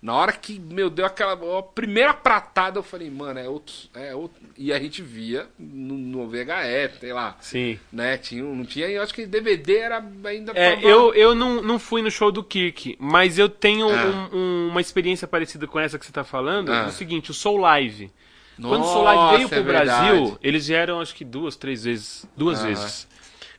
[0.00, 3.74] Na hora que, meu, deu aquela primeira pratada, eu falei, mano, é outro.
[3.94, 4.40] É outro.
[4.56, 7.36] E a gente via no, no VHS, sei lá.
[7.40, 7.80] Sim.
[7.92, 8.16] Né?
[8.16, 10.52] Tinha, não tinha, eu acho que DVD era ainda.
[10.54, 14.28] É, tava- eu, eu não, não fui no show do Kirk, mas eu tenho Ah.
[14.32, 16.70] um- um- uma experiência parecida com essa que você tá falando.
[16.72, 16.84] Ah.
[16.84, 18.12] É o seguinte, o Soul Live.
[18.60, 19.86] Quando o Nossa, Live veio é pro verdade.
[20.08, 22.26] Brasil, eles vieram acho que duas, três vezes.
[22.36, 22.68] Duas Aham.
[22.68, 23.08] vezes.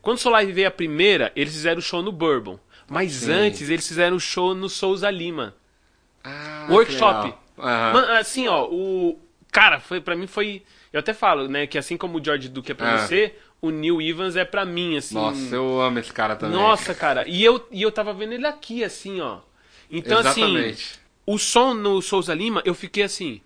[0.02, 2.60] Quando o Live veio a primeira, eles fizeram o show no Bourbon.
[2.88, 3.32] Mas Sim.
[3.32, 5.56] antes, eles fizeram o show no Souza Lima.
[6.24, 7.34] Ah, Workshop.
[7.58, 9.20] Mano, assim, ó, o.
[9.52, 10.64] Cara, foi para mim foi.
[10.92, 12.98] Eu até falo, né, que assim como o George Duke é pra Ah.
[12.98, 15.16] você, o Neil Evans é pra mim, assim.
[15.16, 16.58] Nossa, eu amo esse cara também.
[16.58, 17.28] Nossa, cara.
[17.28, 19.40] E eu, e eu tava vendo ele aqui, assim, ó.
[19.92, 21.00] Então, assim, Exatamente.
[21.26, 23.42] o som no Souza Lima, eu fiquei assim.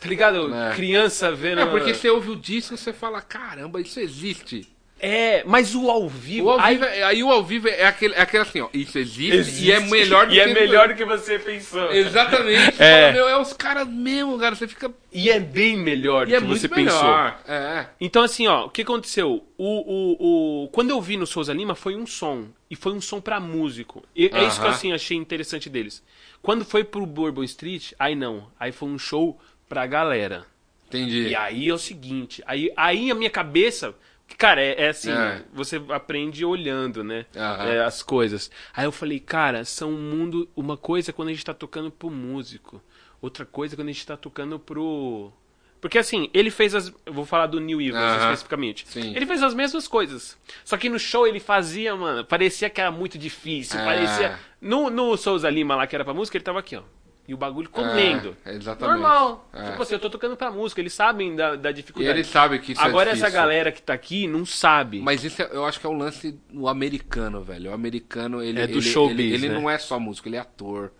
[0.00, 0.54] Tá ligado?
[0.54, 0.74] É.
[0.74, 1.60] Criança vendo.
[1.60, 4.66] É, porque você ouve o disco e você fala, caramba, isso existe.
[5.02, 6.48] É, mas o ao vivo.
[6.48, 8.68] O ao aí- vivo é- aí o ao vivo é aquele, é aquele assim, ó,
[8.74, 9.90] isso existe, e é existe.
[9.90, 10.40] melhor do E que...
[10.42, 11.90] é melhor do que você pensou.
[11.90, 12.74] Exatamente.
[12.82, 13.00] É.
[13.06, 14.92] fala, meu, é os caras mesmo, cara, você fica...
[15.10, 17.02] E é bem melhor do é que muito você pensou.
[17.02, 17.40] melhor.
[17.48, 17.86] É.
[17.98, 19.42] Então, assim, ó, o que aconteceu?
[19.56, 20.68] O, o, o...
[20.68, 22.48] Quando eu vi no Souza Lima, foi um som.
[22.70, 24.04] E foi um som pra músico.
[24.14, 26.02] E, É isso que eu, assim, achei interessante deles.
[26.42, 28.48] Quando foi pro Bourbon Street, aí não.
[28.60, 29.38] Aí foi um show
[29.70, 30.44] pra galera.
[30.88, 31.28] Entendi.
[31.28, 33.94] E aí é o seguinte, aí, aí a minha cabeça,
[34.36, 35.42] cara, é, é assim, É.
[35.52, 37.64] você aprende olhando, né, Aham.
[37.68, 38.50] é, as coisas.
[38.74, 41.92] Aí eu falei, cara, são um mundo, uma coisa é quando a gente tá tocando
[41.92, 42.82] pro músico,
[43.22, 45.32] outra coisa é quando a gente tá tocando pro...
[45.80, 46.92] Porque assim, ele fez as.
[47.06, 48.16] Eu vou falar do New Evans Aham.
[48.24, 48.86] especificamente.
[48.86, 49.16] Sim.
[49.16, 50.36] Ele fez as mesmas coisas.
[50.62, 53.80] Só que no show ele fazia, mano, parecia que era muito difícil.
[53.80, 53.84] É.
[53.86, 54.38] Parecia.
[54.60, 56.82] No, no Souza Lima lá, que era pra música, ele tava aqui, ó.
[57.30, 58.36] E o bagulho comendo.
[58.44, 58.98] É, exatamente.
[58.98, 59.48] Normal.
[59.52, 59.70] É.
[59.70, 62.18] Tipo assim, eu tô tocando pra música, eles sabem da, da E dificuldade.
[62.18, 65.00] ele sabe que isso Agora é essa galera que tá aqui não sabe.
[65.00, 67.70] Mas isso é- eu acho que é um lance no americano, velho.
[67.70, 69.54] O americano, ele, É do ele, showbiz, ele, ele né?
[69.54, 70.90] não é só músico, ele é ator.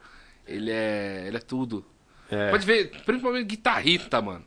[0.47, 1.85] Ele é, ele é tudo.
[2.31, 2.51] É.
[2.51, 4.45] Pode ver, principalmente guitarrista, mano.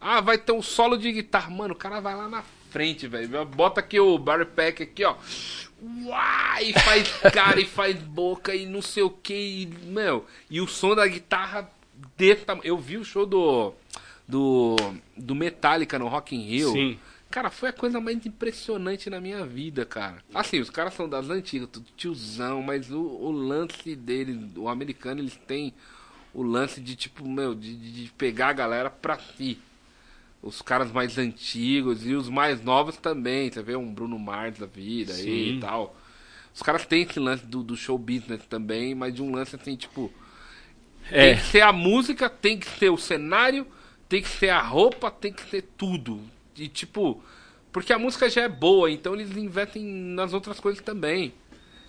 [0.00, 1.48] Ah, vai ter um solo de guitarra.
[1.48, 3.44] Mano, o cara vai lá na frente, velho.
[3.46, 5.14] Bota aqui o Barry Pack aqui, ó.
[5.82, 9.68] Uai, faz cara e faz boca e não sei o que.
[9.84, 11.70] Meu, e o som da guitarra
[12.16, 12.66] desse tamanho.
[12.66, 13.72] Eu vi o show do,
[14.28, 14.76] do,
[15.16, 16.72] do Metallica no Rock in Rio.
[16.72, 16.98] Sim.
[17.30, 20.18] Cara, foi a coisa mais impressionante na minha vida, cara.
[20.34, 25.20] Assim, os caras são das antigas, tudo tiozão, mas o, o lance deles, o americano,
[25.20, 25.72] eles têm
[26.34, 29.58] o lance de, tipo, meu, de, de de pegar a galera pra si.
[30.42, 33.50] Os caras mais antigos e os mais novos também.
[33.50, 35.56] Você vê um Bruno Mars da vida aí Sim.
[35.56, 35.96] e tal.
[36.54, 39.76] Os caras têm esse lance do, do show business também, mas de um lance assim,
[39.76, 40.12] tipo.
[41.10, 41.34] É.
[41.34, 43.66] Tem que ser a música, tem que ser o cenário,
[44.08, 46.20] tem que ser a roupa, tem que ser tudo.
[46.56, 47.22] E tipo,
[47.72, 51.32] porque a música já é boa, então eles investem nas outras coisas também.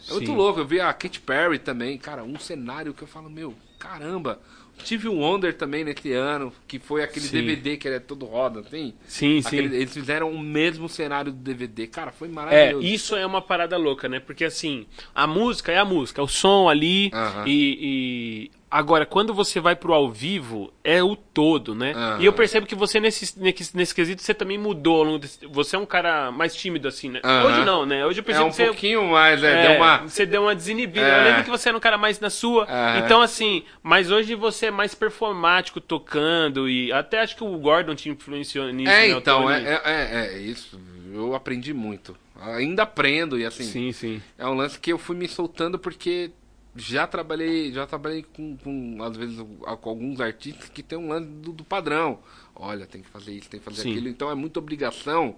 [0.08, 0.36] É muito Sim.
[0.36, 4.40] louco, eu vi a Katy Perry também, cara, um cenário que eu falo, meu, caramba.
[4.84, 7.38] Tive o Wonder também nesse ano, que foi aquele Sim.
[7.38, 8.94] DVD que ele é todo roda, assim.
[9.08, 9.76] Sim, Aquele- sim.
[9.76, 11.88] eles fizeram o mesmo cenário do DVD.
[11.88, 12.86] Cara, foi É, maravilhoso.
[12.86, 14.20] isso é uma parada louca, né?
[14.20, 17.44] Porque assim, a música é a música, é o som ali Aham.
[17.48, 21.92] e, e- Agora, quando você vai pro ao vivo, é o todo, né?
[21.94, 22.22] Aham.
[22.22, 25.46] E eu percebo que você, nesse, nesse, nesse quesito, você também mudou ao longo desse...
[25.48, 27.20] Você é um cara mais tímido, assim, né?
[27.22, 27.46] Aham.
[27.48, 28.06] Hoje não, né?
[28.06, 28.66] Hoje eu É percebo um que você...
[28.68, 29.98] pouquinho mais, é, É, deu uma...
[29.98, 31.06] Você deu uma desinibida.
[31.06, 31.20] É.
[31.20, 32.66] Eu lembro que você era um cara mais na sua.
[33.04, 37.94] Então, assim, mas hoje você é mais performático tocando e até acho que o Gordon
[37.94, 38.90] te influenciou nisso.
[38.90, 40.80] É, né, então, é, é, é, é isso.
[41.14, 42.16] Eu aprendi muito.
[42.40, 43.66] Ainda aprendo e assim.
[43.66, 44.22] Sim, sim.
[44.38, 46.32] É um lance que eu fui me soltando porque
[46.76, 49.38] já trabalhei, já trabalhei com, com às vezes
[49.82, 52.20] com alguns artistas que tem um lance do, do padrão.
[52.56, 53.92] Olha, tem que fazer isso, tem que fazer Sim.
[53.92, 54.08] aquilo.
[54.08, 55.36] Então é muita obrigação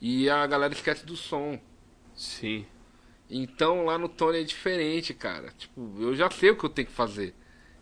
[0.00, 1.58] e a galera esquece do som.
[2.14, 2.66] Sim.
[3.30, 5.52] Então lá no Tony é diferente, cara.
[5.56, 7.34] Tipo, eu já sei o que eu tenho que fazer.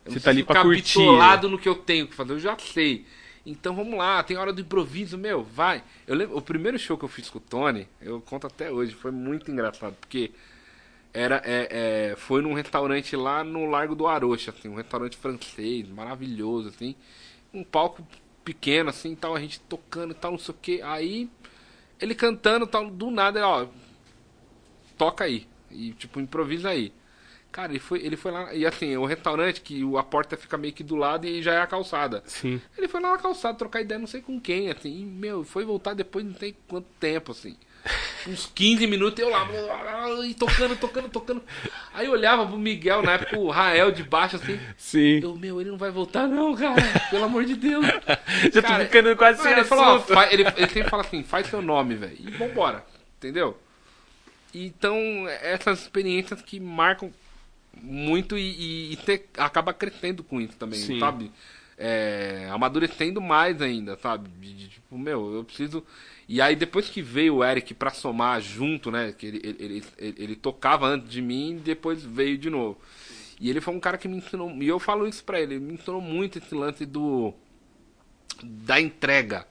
[0.04, 0.98] Eu Você não tá ali pra curtir.
[0.98, 3.06] bitolado no que eu tenho que fazer, eu já sei.
[3.44, 5.82] Então vamos lá, tem hora do improviso, meu, vai.
[6.06, 8.94] Eu lembro, o primeiro show que eu fiz com o Tony, eu conto até hoje,
[8.94, 10.30] foi muito engraçado, porque
[11.14, 15.88] era, é, é, foi num restaurante lá no Largo do Arocha, assim, um restaurante francês,
[15.88, 16.94] maravilhoso, assim.
[17.52, 18.06] Um palco
[18.44, 20.82] pequeno, assim, tal, a gente tocando e tal, não sei o que.
[20.82, 21.28] Aí,
[22.00, 23.66] ele cantando tal, do nada, ó,
[24.96, 25.46] toca aí.
[25.70, 26.92] E, tipo, improvisa aí.
[27.50, 30.72] Cara, ele foi, ele foi lá, e assim, o restaurante que a porta fica meio
[30.72, 32.22] que do lado e já é a calçada.
[32.24, 32.58] Sim.
[32.78, 35.62] Ele foi lá na calçada trocar ideia, não sei com quem, assim, e, meu, foi
[35.62, 37.54] voltar depois não sei quanto tempo, assim.
[38.28, 39.46] Uns 15 minutos eu lá,
[40.24, 41.42] e tocando, tocando, tocando.
[41.92, 44.58] Aí eu olhava pro Miguel, na época o Rael de baixo, assim.
[44.76, 45.20] Sim.
[45.22, 46.80] Eu, meu, ele não vai voltar, não, cara.
[47.10, 47.84] Pelo amor de Deus.
[48.52, 51.60] Já tô ficando quase sem ele, falou, ó, ele, ele sempre fala assim, faz seu
[51.60, 52.16] nome, velho.
[52.20, 52.84] E vambora.
[53.18, 53.58] Entendeu?
[54.54, 54.96] Então,
[55.40, 57.12] essas experiências que marcam
[57.74, 61.00] muito e, e, e te- acaba crescendo com isso também, Sim.
[61.00, 61.32] sabe?
[61.84, 64.28] É, amadurecendo mais ainda, sabe?
[64.40, 65.84] De- de, tipo, meu, eu preciso.
[66.28, 69.12] E aí depois que veio o Eric pra somar junto, né?
[69.12, 72.78] Que ele, ele, ele, ele- tocava antes de mim e depois veio de novo.
[73.40, 74.50] E ele foi um cara que me ensinou.
[74.62, 77.34] E eu falo isso pra ele, ele me ensinou muito esse lance do.
[78.42, 79.46] Da entrega.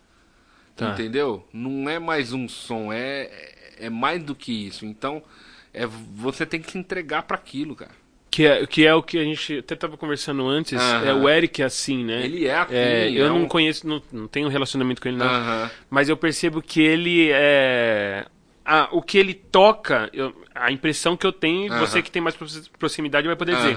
[0.75, 0.93] Tá.
[0.93, 1.47] Entendeu?
[1.53, 4.85] Não é mais um som, é, é mais do que isso.
[4.85, 5.23] Então,
[5.73, 7.91] é, você tem que se entregar pra aquilo, cara.
[8.31, 10.79] Que é, que é o que a gente até tava conversando antes.
[11.05, 12.23] É o Eric é assim, né?
[12.23, 15.17] Ele é assim, É, eu é não um- conheço, não, não tenho relacionamento com ele,
[15.17, 15.69] não.
[15.89, 18.25] Mas eu percebo que ele é.
[18.65, 22.35] Ah, o que ele toca, eu- a impressão que eu tenho, você que tem mais
[22.35, 23.75] proxi- proximidade vai poder dizer.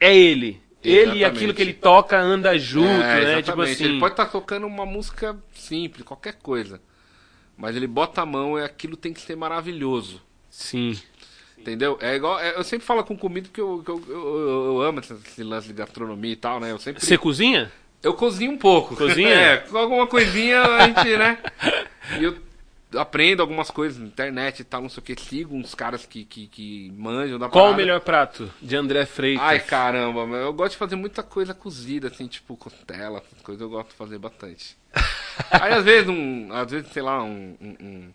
[0.00, 0.58] É ele.
[0.82, 1.24] Ele e Exatamente.
[1.26, 3.42] aquilo que ele toca anda junto, É, né?
[3.42, 3.84] Tipo assim.
[3.84, 6.80] Ele pode estar tocando uma música simples, qualquer coisa.
[7.56, 10.20] Mas ele bota a mão e aquilo tem que ser maravilhoso.
[10.50, 10.98] Sim.
[11.62, 11.96] Entendeu?
[12.00, 12.38] É igual.
[12.40, 15.42] é- eu sempre falo com comida porque eu, que eu, eu, eu amo esse, esse
[15.44, 16.72] lance de gastronomia e tal, né?
[16.72, 17.04] Eu sempre.
[17.04, 17.70] Você cozinha?
[18.02, 18.96] Eu cozinho um pouco.
[18.96, 19.30] Cozinha?
[19.32, 21.38] É, com alguma coisinha a gente, né?
[22.18, 22.36] E eu
[22.98, 25.14] aprendo algumas coisas na internet e tal, não sei o que.
[25.20, 27.76] Sigo uns caras que, que, que manjam da Qual o parada.
[27.82, 29.44] melhor prato de André Freitas?
[29.46, 33.70] Ai, caramba, eu gosto de fazer muita coisa cozida, assim, tipo costela, essas coisas eu
[33.70, 34.76] gosto de fazer bastante.
[35.52, 36.52] Aí às vezes um.
[36.52, 37.56] Às vezes, sei lá, um.
[37.60, 38.12] um- um-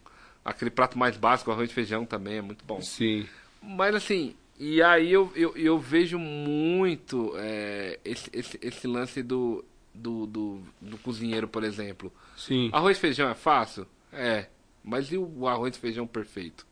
[0.48, 2.82] aquele prato mais básico, arroz e feijão também é muito bom.
[2.82, 3.28] Sim.
[3.62, 9.64] Mas assim, e aí eu, eu, eu vejo muito é, esse, esse, esse lance do,
[9.94, 12.12] do, do, do cozinheiro, por exemplo.
[12.38, 12.70] Sim.
[12.72, 13.86] Arroz e feijão é fácil?
[14.12, 14.48] É.
[14.84, 16.66] Mas e o arroz e feijão perfeito?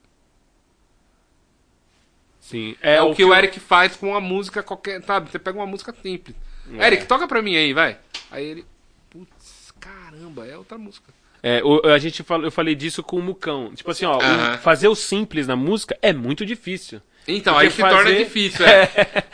[2.40, 2.78] Sim.
[2.82, 5.04] É, o que, o eu- Eric faz com a música qualquer.
[5.04, 5.30] Sabe?
[5.30, 6.36] Você pega uma música simples.
[6.78, 6.88] É.
[6.88, 8.00] Eric, toca pra mim aí, vai.
[8.32, 8.66] Aí ele.
[9.10, 11.12] Putz, caramba, é outra música.
[11.44, 11.62] É,
[11.94, 13.72] a gente falou, eu falei disso com o Mucão.
[13.76, 17.02] Tipo assim, ó, o- fazer o simples na música é muito difícil.
[17.28, 18.86] Então, Porque aí se torna fazer- difícil, é.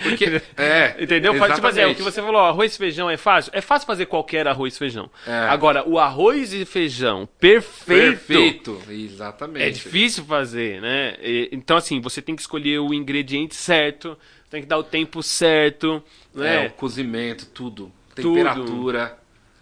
[0.01, 0.41] Porque.
[0.55, 0.95] É.
[0.97, 1.33] Entendeu?
[1.35, 1.97] Faz, tipo assim, é, o exatamente.
[1.97, 3.51] que você falou, ó, arroz e feijão é fácil?
[3.53, 5.09] É fácil fazer qualquer arroz e feijão.
[5.27, 5.31] É.
[5.49, 8.25] Agora, o arroz e feijão perfeito,
[8.75, 8.81] Perfeito.
[8.89, 9.65] Exatamente.
[9.65, 11.15] é difícil fazer, né?
[11.21, 14.17] E- então, assim, você tem que escolher o ingrediente certo,
[14.49, 16.01] tem que dar o tempo certo,
[16.35, 16.67] É, né?
[16.67, 17.91] o cozimento, tudo.
[18.15, 18.35] Tudo.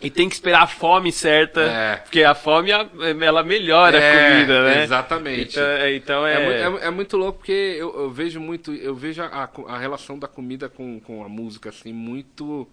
[0.02, 1.96] E tem que esperar a fome certa, É.
[1.98, 2.90] porque a fome, a-
[3.22, 4.84] ela melhora a É, comida, né?
[4.84, 5.52] Exatamente.
[5.52, 6.62] Então, é, então É, é...
[6.62, 10.28] é, é muito louco porque eu, eu vejo muito, eu vejo a, a relação da
[10.28, 12.66] comida com, com a música assim muito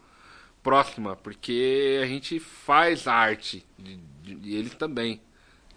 [0.63, 5.21] próxima, porque a gente faz arte de, de- e eles também,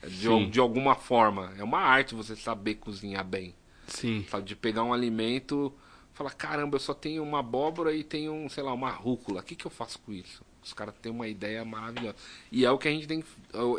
[0.08, 1.52] de, de alguma forma.
[1.58, 3.56] É uma arte você saber cozinhar bem,
[3.88, 4.26] Sim.
[4.30, 4.44] sabe?
[4.46, 5.74] De pegar um alimento,
[6.14, 9.42] falar caramba, eu só tenho uma abóbora e tenho, sei lá, uma rúcula.
[9.42, 10.44] O que que eu faço com isso?
[10.70, 12.16] Os caras têm uma ideia maravilhosa.
[12.52, 13.24] E é o que a gente tem,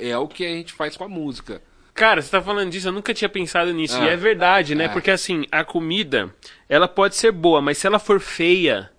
[0.01, 1.63] é o que a gente faz com a música.
[1.95, 3.97] Cara, você tá falando disso, eu nunca tinha pensado nisso.
[3.97, 4.07] Ah.
[4.07, 4.87] E é verdade, né?
[4.87, 4.89] É.
[4.89, 6.35] Porque assim, a comida,
[6.69, 8.91] ela pode ser boa, mas se ela for feia,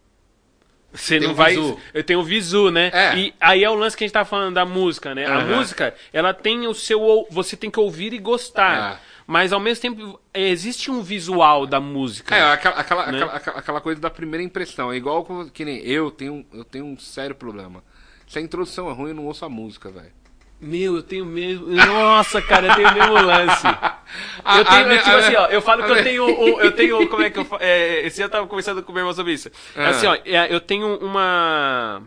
[0.94, 1.54] você Tem não um vai.
[1.56, 1.78] visu.
[1.94, 2.92] Eu tenho o visu, né?
[2.94, 3.18] É.
[3.18, 5.26] E aí é o lance que a gente tá falando da música, né?
[5.26, 5.58] A Aham.
[5.58, 7.28] música, ela tem o seu.
[7.30, 9.00] Você tem que ouvir e gostar.
[9.08, 9.11] É.
[9.32, 12.36] Mas ao mesmo tempo, existe um visual da música.
[12.36, 13.24] É, aquela, aquela, Né?
[13.32, 14.92] aquela, aquela- coisa da primeira impressão.
[14.92, 17.82] É igual que nem eu tenho, eu tenho um sério problema.
[18.28, 20.12] Se a introdução é ruim, eu não ouço a música, velho.
[20.60, 21.66] Meu, eu tenho mesmo.
[21.68, 23.66] Nossa, cara, eu tenho o mesmo lance.
[24.58, 26.28] Eu tenho, a- tipo a- assim, ó, eu falo que eu tenho.
[26.60, 27.08] Eu tenho.
[27.08, 29.32] Como é que eu é, Esse dia eu tava conversando com o meu irmão sobre
[29.32, 29.50] isso.
[29.74, 29.86] É.
[29.88, 32.04] Assim, ó, é, eu tenho uma.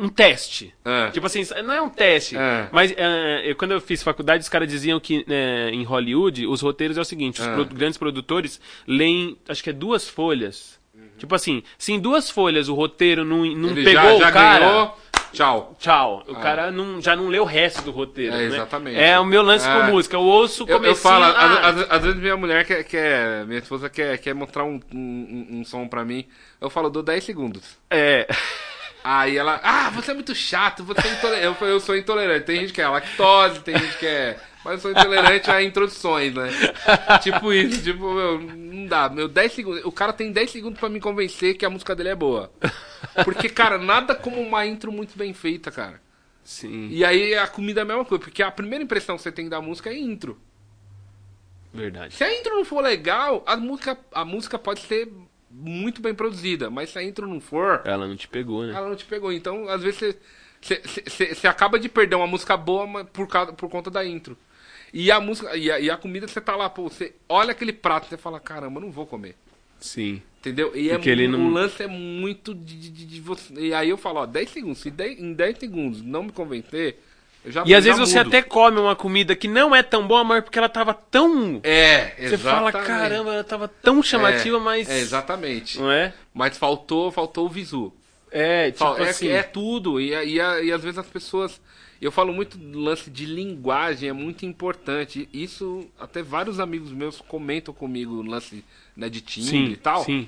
[0.00, 0.72] Um teste.
[0.84, 1.10] Ah.
[1.12, 2.36] Tipo assim, não é um teste.
[2.36, 2.68] Ah.
[2.72, 6.60] Mas é, eu- quando eu fiz faculdade, os caras diziam que né, em Hollywood, os
[6.62, 7.52] roteiros é o seguinte: os Ah.
[7.54, 10.80] pro- grandes produtores leem, acho que é duas folhas.
[11.18, 14.32] Tipo assim, se em duas folhas o roteiro não, não Ele pegou já, o já
[14.32, 14.66] cara.
[14.66, 14.98] ganhou.
[15.32, 15.76] Tchau.
[15.78, 16.24] Tchau.
[16.26, 18.34] O cara não, já não lê o resto do roteiro.
[18.34, 18.44] É, né?
[18.46, 18.98] exatamente.
[18.98, 19.72] É o meu lance É.
[19.72, 20.16] com música.
[20.16, 23.58] Eu ouço o Eu, eu comecinho, falo, ah, às, vezes minha mulher quer, quer minha
[23.60, 26.26] esposa quer, quer mostrar um, um- um som pra mim.
[26.60, 27.76] Eu falo, dou 10 segundos.
[27.90, 28.26] É.
[29.02, 31.44] Aí ela, ah, você é muito chato, você é intolerante.
[31.44, 32.46] Eu falei, eu sou intolerante.
[32.46, 34.38] Tem gente que é lactose, tem gente que é.
[34.64, 36.48] Mas eu sou intolerante a introduções, né?
[37.22, 39.08] tipo isso, tipo, meu, não dá.
[39.08, 39.84] Meu, 10 segundos.
[39.84, 42.52] O cara tem 10 segundos pra me convencer que a música dele é boa.
[43.24, 46.00] Porque, cara, nada como uma intro muito bem feita, cara.
[46.44, 46.88] Sim.
[46.90, 49.48] E aí a comida é a mesma coisa, porque a primeira impressão que você tem
[49.48, 50.38] da música é intro.
[51.72, 52.14] Verdade.
[52.14, 55.10] Se a intro não for legal, a música, a música pode ser
[55.50, 58.72] muito bem produzida, mas se a intro não for, Ela não te pegou, né?
[58.74, 59.32] ela não te pegou.
[59.32, 60.16] Então, às vezes,
[60.60, 64.36] você, acaba de perder uma música boa por, causa, por conta da intro.
[64.92, 67.72] E a música e a, e a comida, você tá lá, pô, você olha aquele
[67.72, 69.36] prato, você fala, caramba, eu não vou comer.
[69.78, 70.20] Sim.
[70.40, 70.72] Entendeu?
[70.76, 73.52] E é, Porque ele mu- não- o lance é muito de, de, de você.
[73.54, 74.78] E aí eu falo, ó, 10 segundos.
[74.80, 76.98] Se 10 em 10 segundos não me convencer,
[77.46, 78.28] já E às vezes você mudo.
[78.28, 81.60] até come uma comida que não é tão boa, mas porque ela tava tão.
[81.62, 82.86] É, Você fala, exatamente.
[82.86, 84.88] caramba, ela tava tão chamativa, é, mas.
[84.90, 85.78] É, exatamente.
[85.78, 86.12] Não é?
[86.34, 87.92] Mas faltou, faltou o visu.
[88.30, 89.28] É, tipo é, assim.
[89.28, 90.00] é tudo.
[90.00, 91.60] E, e, e às vezes as pessoas.
[92.00, 95.28] Eu falo muito do lance de linguagem, é muito importante.
[95.34, 98.64] Isso, até vários amigos meus comentam comigo o lance
[98.96, 100.02] né, de timbre sim, e tal.
[100.04, 100.26] sim.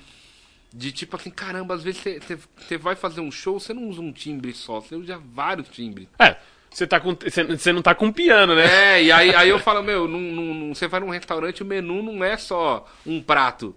[0.71, 3.89] De tipo assim, caramba, às vezes você- você você vai fazer um show, você não
[3.89, 6.09] usa um timbre só, você usa vários timbres.
[6.19, 6.37] É,
[6.73, 7.15] você tá com.
[7.15, 8.97] Você você não tá com piano, né?
[8.99, 12.03] É, e aí, aí eu falo, meu, não, não- você vai num restaurante, o menu
[12.03, 13.75] não é só um prato.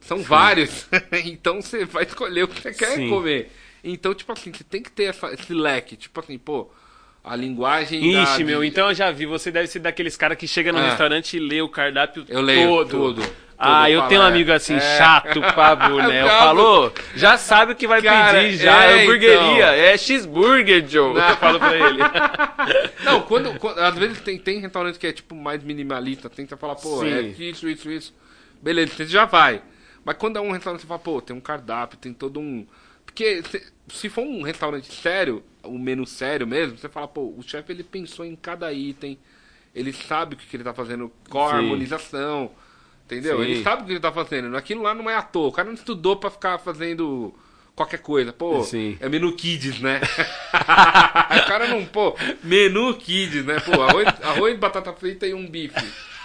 [0.00, 0.86] São vários.
[1.24, 3.08] então você vai escolher o que você quer Sim.
[3.08, 3.50] comer.
[3.82, 5.96] Então, tipo assim, você tem que ter essa- esse leque.
[5.96, 6.70] Tipo assim, pô,
[7.22, 8.12] a linguagem.
[8.12, 9.26] da- Ixi, de- meu, então eu já vi.
[9.26, 10.88] Você deve ser daqueles caras que chega no Ah.
[10.88, 13.14] restaurante e lê o cardápio Eu leio todo.
[13.14, 13.22] tudo.
[13.58, 14.28] Ah, eu tenho um é.
[14.28, 14.80] amigo assim, É.
[14.98, 16.22] chato pra boné.
[16.22, 18.84] Eu falou, já sabe o que vai Cara, pedir já.
[18.84, 19.68] é, É hamburgueria, então.
[19.72, 21.14] é cheeseburger, Joe.
[21.16, 21.98] Eu falo pra ele.
[23.04, 26.74] Não, quando, quando- Às vezes tem, tem restaurante que é tipo mais minimalista, tenta falar,
[26.76, 27.12] pô, Sim.
[27.12, 28.14] é isso, isso, isso.
[28.62, 29.62] Beleza, você já vai.
[30.04, 32.66] Mas quando é um restaurante, você fala, pô, tem um cardápio, tem todo um.
[33.06, 37.42] Porque se, se for um restaurante sério, um menu sério mesmo, você fala, pô, o
[37.42, 39.18] chefe ele pensou em cada item,
[39.74, 41.68] ele sabe o que, que ele tá fazendo, qual a Sim.
[43.04, 43.38] Entendeu?
[43.38, 43.42] Sim.
[43.42, 44.56] Ele sabe o que ele tá fazendo.
[44.56, 45.48] Aquilo lá não é à toa.
[45.48, 47.34] O cara não estudou pra ficar fazendo
[47.74, 48.32] qualquer coisa.
[48.32, 48.96] Pô, Sim.
[49.00, 50.00] é menu kids, né?
[50.54, 53.60] o cara não, pô, menu kids, né?
[53.60, 55.84] Pô, arroz, arroz batata frita e um bife.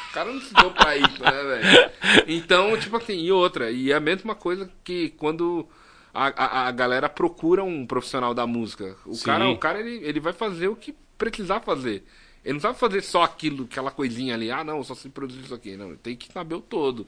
[0.10, 1.92] O cara não estudou pra isso, né, velho?
[2.28, 3.70] Então, tipo assim, e outra.
[3.70, 5.68] E é a mesma coisa que quando
[6.14, 8.96] a, a, a galera procura um profissional da música.
[9.06, 9.26] O Sim.
[9.26, 12.04] cara, o cara ele, ele vai fazer o que precisar fazer.
[12.44, 14.50] Ele não sabe fazer só aquilo, aquela coisinha ali.
[14.52, 15.76] Ah, não, só sei produzir isso aqui.
[15.76, 17.08] Não, ele tem que saber o todo.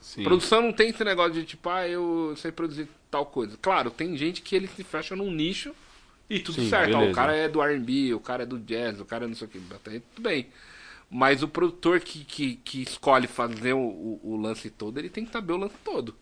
[0.00, 0.22] Sim.
[0.22, 3.56] Produção não tem esse negócio de tipo, ah, eu sei produzir tal coisa.
[3.60, 5.74] Claro, tem gente que ele se fecha num nicho
[6.28, 6.94] e tudo Sim, certo.
[6.94, 7.12] Ó, beleza.
[7.12, 9.46] o cara é do R&B, o cara é do jazz, o cara é não sei
[9.46, 9.60] o que.
[9.74, 10.46] Até tudo bem.
[11.10, 15.24] Mas o produtor que, que, que escolhe fazer o, o, o lance todo, ele tem
[15.24, 16.14] que saber o lance todo.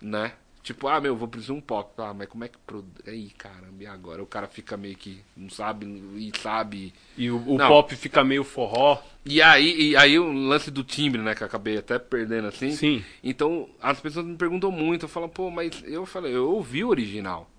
[0.00, 0.32] Né?
[0.62, 1.90] Tipo, ah, meu, vou produzir um pop.
[1.96, 2.90] Ah, mas como é que produz?
[3.06, 4.22] Aí, caramba, e agora?
[4.22, 6.92] O cara fica meio que não sabe e sabe.
[7.16, 9.02] E o, o pop fica meio forró.
[9.24, 12.72] E aí, e aí o lance do timbre, né, que eu acabei até perdendo assim.
[12.72, 13.04] Sim.
[13.24, 16.88] Então, as pessoas me perguntam muito, eu falo, pô, mas eu falei, eu ouvi o
[16.88, 17.50] original.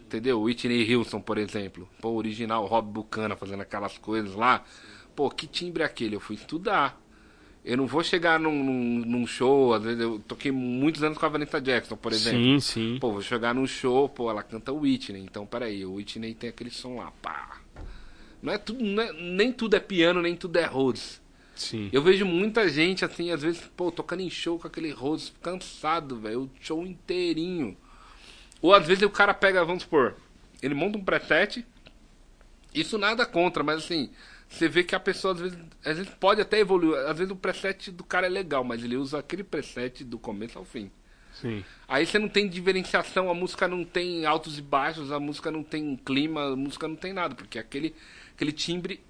[0.00, 0.40] Entendeu?
[0.40, 1.88] Whitney Houston, por exemplo.
[2.00, 4.64] Pô, o original, Rob Bucana fazendo aquelas coisas lá.
[5.14, 6.16] Pô, que timbre é aquele?
[6.16, 6.98] Eu fui estudar.
[7.68, 11.26] Eu não vou chegar num, num, num show, às vezes eu toquei muitos anos com
[11.26, 12.38] a Vanessa Jackson, por exemplo.
[12.40, 12.98] Sim, sim.
[12.98, 15.20] Pô, vou chegar num show, pô, ela canta Whitney.
[15.22, 17.60] Então, peraí, o Whitney tem aquele som lá, pá.
[18.42, 21.20] Não é tudo, não é- nem tudo é piano, nem tudo é Rhodes.
[21.54, 21.90] Sim.
[21.92, 26.16] Eu vejo muita gente, assim, às vezes, pô, tocando em show com aquele Rhodes cansado,
[26.16, 27.76] velho, o show inteirinho.
[28.62, 30.14] Ou às vezes o cara pega, vamos supor,
[30.62, 31.66] ele monta um preset,
[32.74, 34.08] isso nada contra, mas assim,
[34.48, 36.98] você vê que a pessoa às vezes, às vezes pode até evoluir.
[37.06, 40.58] Às vezes o preset do cara é legal, mas ele usa aquele preset do começo
[40.58, 40.90] ao fim.
[41.34, 41.64] Sim.
[41.86, 45.62] Aí você não tem diferenciação, a música não tem altos e baixos, a música não
[45.62, 47.94] tem clima, a música não tem nada, porque aquele,
[48.34, 49.00] aquele timbre,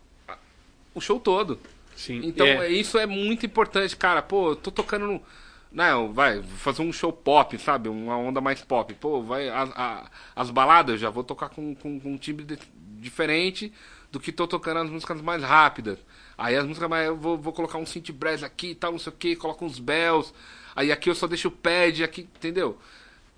[0.95, 1.59] o show todo.
[1.97, 2.21] Sim.
[2.25, 2.67] Então É.
[2.67, 4.21] é, isso é muito importante, cara.
[4.23, 5.23] Pô, eu tô tocando no.
[5.71, 7.89] Não, vai, vou fazer um show pop, sabe?
[7.89, 8.93] Uma onda mais pop.
[8.95, 9.49] Pô, vai.
[9.49, 12.59] a- a- as baladas eu já vou tocar com, com, com um timbre de-
[13.01, 13.73] diferente
[14.11, 15.99] do que tô tocando as músicas mais rápidas.
[16.37, 17.07] Aí as músicas mais.
[17.07, 19.65] Eu vou, vou colocar um synth brass aqui e tal, não sei o que, coloco
[19.65, 20.33] uns bells.
[20.75, 22.79] Aí aqui eu só deixo o pad, aqui, entendeu?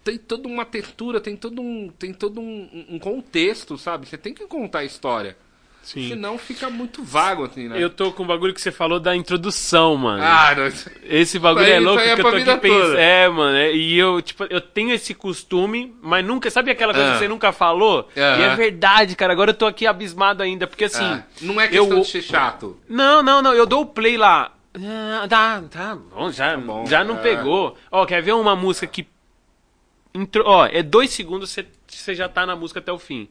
[0.05, 1.89] Tem toda uma textura, tem todo um.
[1.91, 4.07] Tem todo um, um contexto, sabe?
[4.07, 5.37] Você tem que contar a história.
[5.83, 6.09] Sim.
[6.09, 7.83] Senão fica muito vago, assim, né?
[7.83, 10.23] Eu tô com o bagulho que você falou da introdução, mano.
[10.23, 10.71] Ah, não,
[11.05, 12.97] Esse bagulho aí- é louco é que eu tô aqui pensando.
[12.99, 16.51] É, mano, é, e eu, tipo, eu tenho esse costume, mas nunca.
[16.51, 17.13] Sabe aquela coisa Ah.
[17.15, 18.09] que você nunca falou?
[18.17, 18.39] Aham.
[18.39, 19.33] E é verdade, cara.
[19.33, 21.03] Agora eu tô aqui abismado ainda, porque assim.
[21.03, 22.77] Ah, não é questão eu, de ser chato.
[22.89, 23.55] Não, não, não.
[23.55, 24.53] Eu dou o play lá.
[24.75, 27.23] Ah, tá, tá bom, já, bom, já não é.
[27.23, 27.77] pegou.
[27.91, 29.05] Ó, quer ver uma música que
[30.15, 33.29] intro, ó, é dois segundos você, você já tá na música até o fim.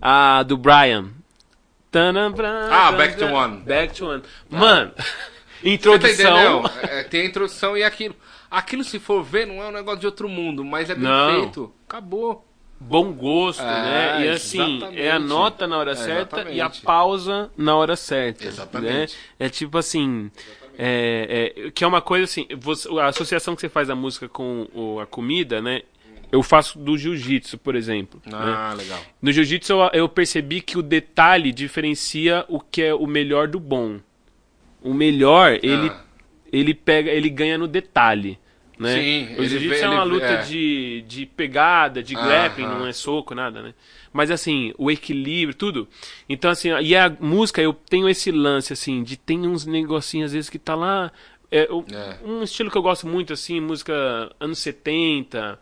[0.00, 1.06] A do Brian.
[2.70, 3.56] Ah, Back to One.
[3.62, 4.22] Back to One.
[4.50, 5.04] Mano, tá
[5.64, 6.60] introdução.
[6.60, 6.70] entendendo?
[6.82, 8.14] É, tem a introdução e aquilo.
[8.50, 11.40] Aquilo, se for ver, não é um negócio de outro mundo, mas é bem Não.
[11.42, 11.72] feito.
[11.88, 12.44] Acabou.
[12.80, 14.26] bom gosto, É, né?
[14.26, 15.02] E assim, exatamente.
[15.02, 18.46] é a nota na hora É, certa e a pausa na hora certa.
[18.46, 19.14] Exatamente.
[19.16, 19.46] Né?
[19.46, 20.30] É tipo assim.
[20.78, 24.28] É, é, que é uma coisa assim, você- a associação que você faz da música
[24.28, 25.82] com o- a comida, né?
[26.30, 28.20] Eu faço do jiu-jitsu, por exemplo.
[28.26, 28.32] né?
[28.34, 29.00] Ah, legal.
[29.22, 33.58] No jiu-jitsu eu, eu percebi que o detalhe diferencia o que é o melhor do
[33.58, 33.98] bom.
[34.82, 36.04] O melhor, ele, Ah.
[36.52, 38.38] ele pega, ele ganha no detalhe.
[38.78, 38.94] Né?
[38.94, 40.42] Sim, o ele jiu-jitsu é uma ele- luta é.
[40.42, 42.78] de, de pegada, de grappling, Aham.
[42.80, 43.74] não é soco, nada, né?
[44.12, 45.88] Mas assim, o equilíbrio, tudo.
[46.28, 50.32] Então, assim, e a música, eu tenho esse lance, assim, de tem uns negocinhos às
[50.34, 51.10] vezes que tá lá.
[51.50, 52.18] é, É.
[52.24, 55.58] Um estilo que eu gosto muito, assim, música anos 70.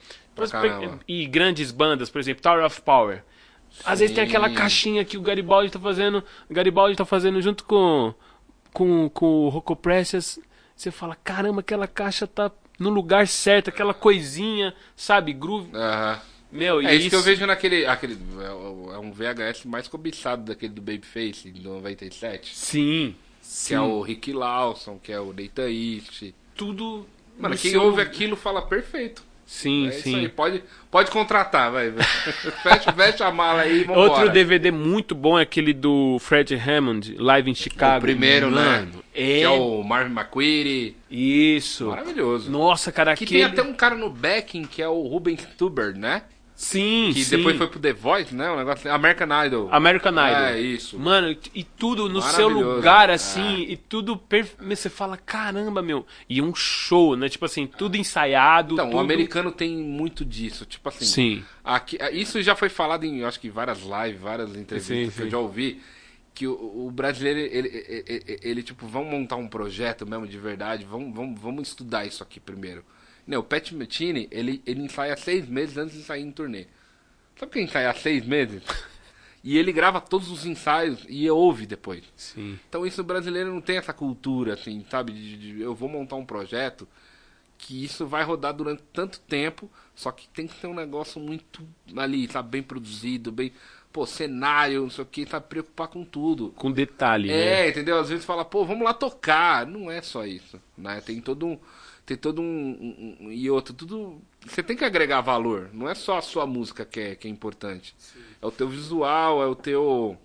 [0.50, 1.00] Caramba.
[1.08, 3.22] e grandes bandas, por exemplo, Tower of Power.
[3.84, 4.54] Às vezes tem aquela Sim.
[4.54, 6.22] caixinha que o Garibaldi tá fazendo.
[6.50, 8.14] Garibaldi tá fazendo junto com,
[8.72, 10.38] com, com o Rocco Precious.
[10.74, 15.70] Você fala, caramba, aquela caixa tá no lugar certo, aquela coisinha, sabe, groove.
[15.74, 16.20] Aham.
[16.50, 17.86] Meu, É e isso que eu vejo naquele.
[17.86, 22.56] Aquele, é é um VHS mais cobiçado daquele do Babyface, de 97.
[22.56, 23.14] Sim.
[23.40, 23.74] Que sim.
[23.74, 26.32] é o Rick Lawson, que é o Nathan East.
[26.54, 27.06] tudo.
[27.38, 29.22] Mano, no quem seu ouve aquilo fala perfeito.
[29.46, 30.16] Sim, é isso sim.
[30.16, 31.92] aí, pode, pode contratar, vai.
[32.64, 34.10] fecha, fecha a mala aí vambora.
[34.10, 37.98] Outro DVD muito bom é aquele do Fred Hammond, Live em Chicago.
[37.98, 38.88] O primeiro, né?
[39.14, 39.38] É.
[39.38, 40.96] Que é o Marvin McQuarrie.
[41.08, 41.86] Isso.
[41.86, 42.50] Maravilhoso.
[42.50, 43.40] Nossa, cara, Que aquele...
[43.40, 46.22] tem até um cara no backing que é o Ruben Stuber, né?
[46.58, 47.36] Sim, Que sim.
[47.36, 48.50] depois foi pro The Voice, né?
[48.50, 49.68] Um negócio American Idol.
[49.70, 50.42] American Idol.
[50.42, 50.98] É, isso.
[50.98, 53.72] Mano, e- tudo no seu lugar, assim, É.
[53.72, 54.64] e tudo perfeito.
[54.74, 56.06] Você fala, caramba, meu.
[56.30, 57.28] E um show, né?
[57.28, 58.72] Tipo assim, tudo ensaiado.
[58.72, 58.96] Então, tudo...
[58.96, 60.64] o americano tem muito disso.
[60.64, 61.44] Tipo assim, Sim.
[61.62, 65.22] aqui, isso já foi falado em, acho que várias lives, várias entrevistas Sim, que sim.
[65.24, 65.82] eu já ouvi.
[66.34, 70.38] Que o, o brasileiro, ele, ele, ele, ele, tipo, vamos montar um projeto mesmo de
[70.38, 72.82] verdade, vamos, vamos, vamos estudar isso aqui primeiro.
[73.26, 76.66] Não, o Pat Metheny, ele, ele ensaia seis meses antes de sair em turnê.
[77.38, 78.62] Sabe que ensaiar seis meses?
[79.44, 82.02] E ele grava todos os ensaios e ouve depois.
[82.16, 82.58] Sim.
[82.68, 85.12] Então isso o brasileiro não tem essa cultura, assim, sabe?
[85.12, 86.88] De, de- eu vou montar um projeto
[87.58, 91.62] que isso vai rodar durante tanto tempo, só que tem que ter um negócio muito
[91.96, 92.50] ali, sabe?
[92.50, 93.52] Bem produzido, bem.
[93.92, 95.46] Pô, cenário, não sei o que, sabe?
[95.48, 96.50] Preocupar com tudo.
[96.56, 97.66] Com detalhe, né?
[97.66, 97.98] É, entendeu?
[97.98, 99.64] Às vezes fala, pô, vamos lá tocar.
[99.66, 101.00] Não é só isso, né?
[101.00, 101.58] Tem todo um.
[102.06, 102.44] Tem todo um.
[102.44, 104.22] um- um- e outro, tudo.
[104.46, 105.68] Você tem que agregar valor.
[105.72, 107.94] Não é só a sua música que é, que é importante.
[108.40, 110.16] É o teu visual, é o teu.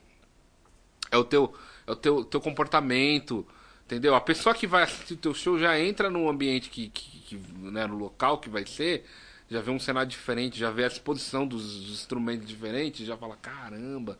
[1.09, 1.53] É o teu.
[1.87, 3.45] É o teu, teu comportamento.
[3.85, 4.13] Entendeu?
[4.13, 6.87] A pessoa que vai assistir o teu show já entra no ambiente que.
[6.89, 9.03] que, que, né, no local que vai ser.
[9.49, 13.35] Já vê um cenário diferente, já vê a exposição dos, dos instrumentos diferentes, já fala,
[13.35, 14.17] caramba.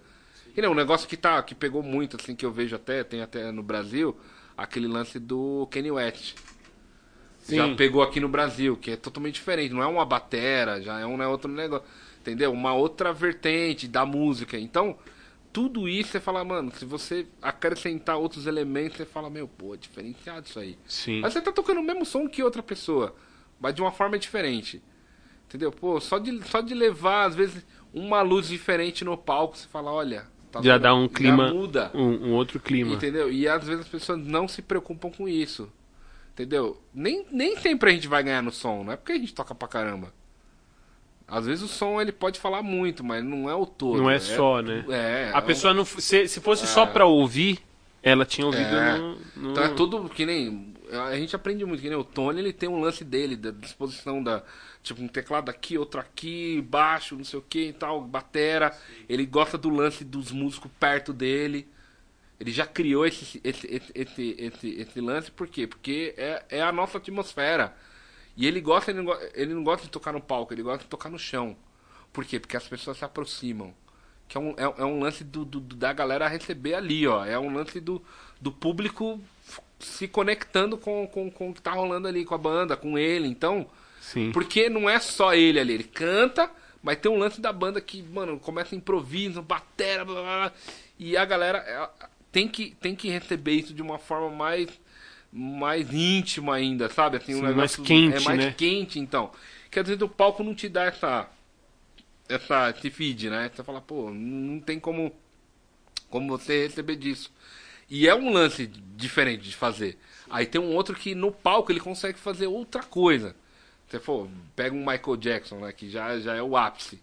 [0.57, 3.21] E não, um negócio que tá que pegou muito, assim, que eu vejo até, tem
[3.21, 4.17] até no Brasil,
[4.57, 6.35] aquele lance do Kanye West.
[7.41, 7.55] Sim.
[7.57, 11.05] Já pegou aqui no Brasil, que é totalmente diferente, não é uma batera, já é
[11.05, 11.85] um é outro negócio,
[12.19, 12.51] entendeu?
[12.51, 14.57] Uma outra vertente da música.
[14.59, 14.97] Então,
[15.51, 19.77] tudo isso você fala, mano, se você acrescentar outros elementos, você fala, meu, pô, é
[19.77, 20.77] diferenciado isso aí.
[20.88, 21.19] Sim.
[21.22, 23.15] Mas você tá tocando o mesmo som que outra pessoa,
[23.59, 24.81] mas de uma forma diferente.
[25.47, 25.72] Entendeu?
[25.72, 29.91] Pô, só de, só de levar, às vezes, uma luz diferente no palco, você fala,
[29.91, 30.26] olha.
[30.49, 31.51] tá Já dá um clima.
[31.51, 31.91] Muda.
[31.93, 32.93] Um, um outro clima.
[32.93, 33.30] Entendeu?
[33.31, 35.69] E às vezes as pessoas não se preocupam com isso.
[36.33, 36.81] Entendeu?
[36.93, 39.53] Nem, nem sempre a gente vai ganhar no som, não é porque a gente toca
[39.53, 40.13] pra caramba.
[41.27, 44.01] Às vezes o som ele pode falar muito, mas não é o todo.
[44.01, 44.83] Não é só, né?
[44.89, 45.31] É.
[45.33, 45.85] A é pessoa não.
[45.85, 47.59] Se, se fosse só pra ouvir,
[48.03, 48.97] ela tinha ouvido É.
[48.97, 50.73] no, no- Então é tudo que nem.
[50.91, 54.21] A gente aprende muito, que nem o Tony, ele tem um lance dele, da disposição
[54.21, 54.43] da.
[54.83, 58.75] Tipo, um teclado aqui, outro aqui, baixo, não sei o que e tal, batera.
[59.07, 61.65] Ele gosta do lance dos músicos perto dele.
[62.41, 65.68] Ele já criou esse, esse, esse, esse, esse, lance, por quê?
[65.68, 67.72] Porque é, é a nossa atmosfera.
[68.35, 70.80] E ele gosta, ele não, go- ele não gosta de tocar no palco, ele gosta
[70.84, 71.55] de tocar no chão.
[72.11, 72.39] Por quê?
[72.39, 73.72] Porque as pessoas se aproximam.
[74.27, 77.23] Que é um, é, é um lance do, do- da galera receber ali, ó.
[77.23, 78.01] É um lance do,
[78.39, 79.22] do público
[79.80, 83.27] se conectando com, com, com o que tá rolando ali, com a banda, com ele.
[83.27, 83.68] Então,
[83.99, 84.31] Sim.
[84.31, 86.49] porque não é só ele ali, ele canta,
[86.81, 90.51] mas tem um lance da banda que, mano, começa improviso, batera, blá, blá, blá,
[90.97, 91.89] e a galera é,
[92.31, 94.69] tem que, tem que receber isso de uma forma mais
[95.33, 97.17] mais íntima ainda, sabe?
[97.17, 98.55] Assim, um Sim, negócio mais quente, é mais né?
[98.57, 99.31] quente, então.
[99.71, 101.29] Que às vezes o palco não te dá essa
[102.29, 103.49] essa esse feed, né?
[103.53, 105.11] Você fala, pô, não tem como
[106.09, 107.31] como você receber disso.
[107.89, 109.97] E é um lance diferente de fazer.
[110.29, 113.35] Aí tem um outro que no palco ele consegue fazer outra coisa.
[113.89, 115.73] você for, pega um Michael Jackson, né?
[115.73, 117.01] Que já, já é o ápice.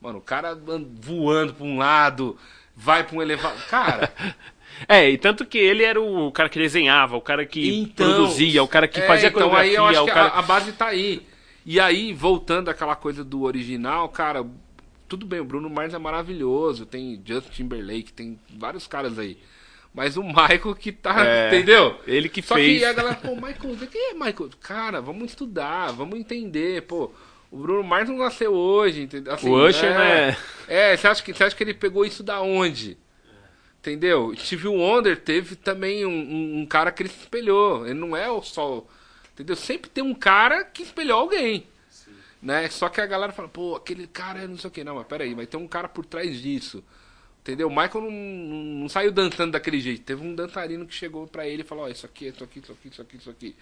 [0.00, 2.38] Mano, o cara an- voando pra um lado,
[2.76, 3.62] vai pra um elevador.
[3.68, 4.12] Cara,
[4.88, 8.62] É, e tanto que ele era o cara que desenhava, o cara que Então, produzia,
[8.62, 10.28] o cara que é, fazia então aí coreografia, eu acho que cara...
[10.28, 11.22] a, a base tá aí.
[11.64, 14.44] E aí, voltando àquela coisa do original, cara,
[15.08, 19.38] tudo bem, o Bruno Mars é maravilhoso, tem Justin Timberlake, tem vários caras aí.
[19.94, 21.96] Mas o Michael que tá, É, entendeu?
[22.06, 22.80] ele que Só fez.
[22.80, 24.50] que a galera, pô, Michael, quem é Michael?
[24.60, 27.12] Cara, vamos estudar, vamos entender, pô.
[27.50, 29.32] O Bruno Mars não nasceu hoje, entendeu?
[29.32, 29.94] Assim, O Usher, é,
[30.30, 30.36] né?
[30.66, 32.98] É, você acha, que, você acha que ele pegou isso da onde?
[33.84, 34.32] Entendeu?
[34.34, 37.84] Steve Wonder teve também um, um- um cara que ele se espelhou.
[37.84, 38.82] Ele não é o só.
[39.34, 39.54] Entendeu?
[39.54, 41.66] Sempre tem um cara que espelhou alguém.
[42.40, 42.68] Né?
[42.70, 44.82] Só que a galera fala, pô, aquele cara é não sei o que.
[44.82, 46.82] Não, mas peraí, vai ter um cara por trás disso.
[47.42, 47.68] Entendeu?
[47.68, 50.02] O Michael não, não, não saiu dançando daquele jeito.
[50.02, 52.72] Teve um dançarino que chegou pra ele e falou, ó, isso aqui, isso aqui, isso
[52.72, 53.56] aqui, isso aqui, isso aqui.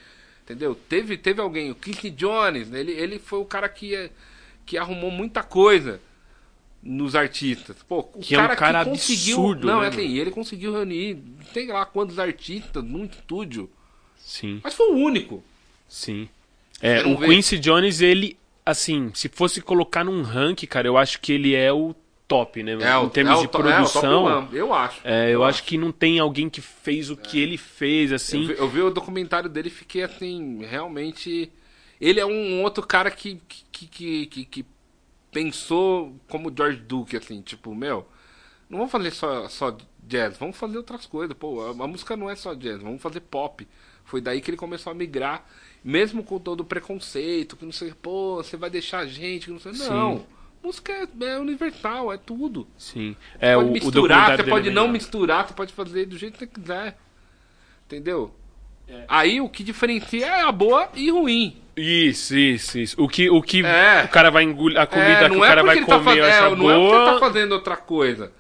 [0.45, 0.77] Entendeu?
[0.89, 4.09] Teve, teve alguém, o Keith Jones, ele, ele foi o cara que,
[4.65, 6.01] que arrumou muita coisa
[6.83, 7.77] nos artistas.
[7.89, 11.19] Pô, o Que é um cara absurdo, Não, né, é assim, ele conseguiu reunir,
[11.53, 13.71] sei lá quantos artistas num estúdio.
[14.17, 15.43] Sim, Mas foi o único.
[15.89, 16.29] sim.
[16.81, 17.29] É, o vê?
[17.29, 18.37] Quincy Jones, ele,
[18.67, 21.95] assim, se fosse colocar num rank, cara, eu acho que ele é o
[22.27, 22.73] top, né?
[22.73, 24.25] É, em termos é de é top produção.
[24.25, 25.01] one, eu acho.
[25.05, 28.47] É, eu acho que não tem alguém que fez o que ele fez, Eu assim.
[28.49, 31.53] vi, eu vi o documentário dele e fiquei assim, realmente.
[32.01, 33.41] Ele é um outro cara que,
[33.71, 34.67] que, que, que, que
[35.33, 38.07] pensou como George Duke, assim, tipo, meu,
[38.69, 39.77] não vamos fazer só, só
[40.07, 41.37] jazz, vamos fazer outras coisas.
[41.37, 43.67] Pô, a, a música não é só jazz, vamos fazer pop.
[44.05, 45.47] Foi daí que ele começou a migrar,
[45.83, 49.53] mesmo com todo o preconceito, que não sei, pô, você vai deixar a gente, que
[49.53, 49.75] não sei.
[49.75, 49.89] Sim.
[49.89, 50.27] Não.
[50.63, 52.69] Música é, é universal, é tudo.
[52.79, 53.17] Sim.
[53.41, 54.93] É, pode o, o misturar, documentário você pode é não legal.
[54.93, 56.99] misturar, você pode fazer do jeito que você quiser.
[57.87, 58.35] Entendeu?
[58.87, 59.05] É.
[59.09, 61.62] Aí o que diferencia é a boa e ruim.
[61.77, 63.03] Isso, isso, isso.
[63.03, 64.05] O que, o que É.
[64.05, 65.99] o cara vai engolir, a comida É, que o é cara porque vai ele tá
[65.99, 66.25] comer fazendo.
[66.25, 67.13] acha É, não é porque ele boa.
[67.15, 68.33] tá fazendo outra coisa.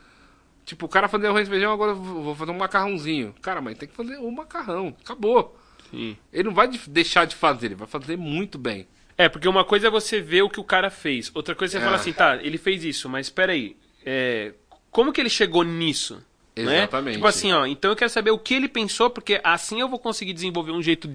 [0.65, 3.35] Tipo, o cara fazer arroz e feijão, agora eu vou fazer um macarrãozinho.
[3.43, 4.95] Cara, mas tem que fazer o macarrão.
[5.03, 5.59] Acabou.
[5.91, 6.17] Sim.
[6.33, 8.87] Ele não vai de- deixar de fazer, ele vai fazer muito bem.
[9.19, 11.31] É, porque uma coisa é você ver o que o cara fez.
[11.35, 11.85] Outra coisa é você É.
[11.87, 13.77] falar assim, tá, ele fez isso, mas peraí,
[14.07, 14.53] é,
[14.91, 16.23] como que ele chegou nisso?
[16.57, 16.79] Né?
[16.79, 17.15] Exatamente.
[17.15, 19.99] Tipo assim, ó, então eu quero saber o que ele pensou, porque assim eu vou
[19.99, 21.11] conseguir desenvolver um jeito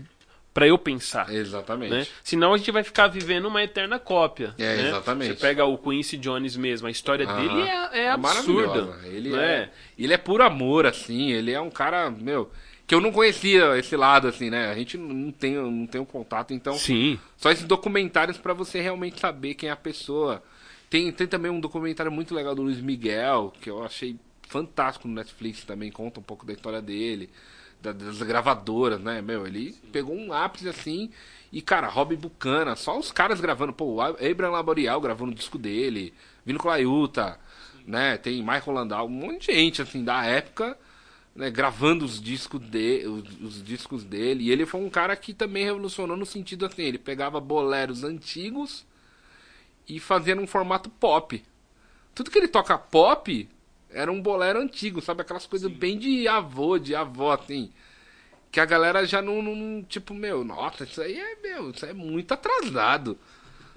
[0.58, 1.32] pra eu pensar.
[1.32, 1.92] Exatamente.
[1.92, 2.08] Né?
[2.24, 4.56] Senão a gente vai ficar vivendo uma eterna cópia.
[4.58, 4.88] É, né?
[4.88, 5.36] exatamente.
[5.36, 8.68] Você pega o Quincy Jones mesmo, a história dele é, é absurda.
[8.68, 9.08] maravilhosa.
[9.08, 9.46] Ele né?
[9.46, 9.70] é,
[10.00, 11.32] ele é puro amor, assim.
[11.32, 12.50] Ele é um cara, meu,
[12.88, 14.72] que eu não conhecia esse lado, assim, né?
[14.72, 16.74] A gente não tem, não tem um contato, então.
[16.74, 17.20] Sim.
[17.38, 20.42] Só esses documentários pra você realmente saber quem é a pessoa.
[20.90, 24.18] Tem, tem também um documentário muito legal do Luiz Miguel, que eu achei
[24.48, 27.30] fantástico no Netflix também, conta um pouco da história dele,
[27.82, 29.22] das gravadoras, né?
[29.22, 31.10] Meu, ele pegou um ápice assim.
[31.52, 33.74] E, cara, Rob Bucana, só os caras gravando.
[33.74, 36.14] Pô, o Abraham Laboriel gravando o disco dele,
[36.46, 37.40] Vino Colaiuta,
[37.86, 38.18] né?
[38.18, 40.78] Tem Michael Landau, um monte de gente, assim, da época
[41.38, 44.46] né, gravando os discos, de, os, os discos dele.
[44.46, 48.84] E ele foi um cara que também revolucionou no sentido assim, ele pegava boleros antigos
[49.88, 51.42] e fazia num formato pop.
[52.16, 53.48] Tudo que ele toca pop
[53.98, 55.22] era um bolero antigo, sabe?
[55.22, 57.72] Aquelas coisas bem de avô, de avó, assim.
[58.52, 61.94] Que a galera já não, não- tipo, meu, nossa, isso aí é, meu, isso é
[61.94, 63.18] muito atrasado.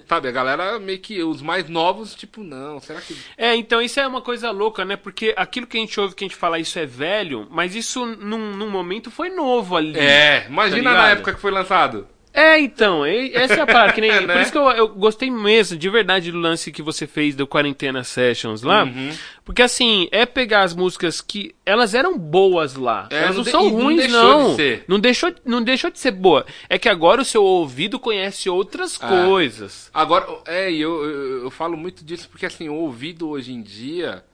[0.09, 3.16] Sabe, a galera meio que, os mais novos, tipo, não, será que...
[3.38, 4.97] É, então isso é uma coisa louca, né?
[4.97, 8.05] Porque aquilo que a gente ouve, que a gente fala isso é velho, mas isso
[8.05, 9.97] num, num momento foi novo ali.
[9.97, 12.09] É, imagina Tá na época que foi lançado.
[12.32, 14.35] É, então, essa é a parte, que nem, É, né?
[14.35, 17.47] por isso que eu, eu gostei mesmo, de verdade, do lance que você fez do
[17.47, 19.11] Quarentena Sessions lá, Uhum.
[19.44, 23.43] porque assim, é pegar as músicas que, elas eram boas lá, É, elas não não
[23.43, 24.85] de- são não ruins deixou não, de ser.
[24.86, 28.97] não deixou, não deixou de ser boa, é que agora o seu ouvido conhece outras
[29.02, 29.09] Ah.
[29.27, 29.90] coisas.
[29.93, 34.24] Agora, é, eu, eu, eu falo muito disso porque assim, o ouvido hoje em dia,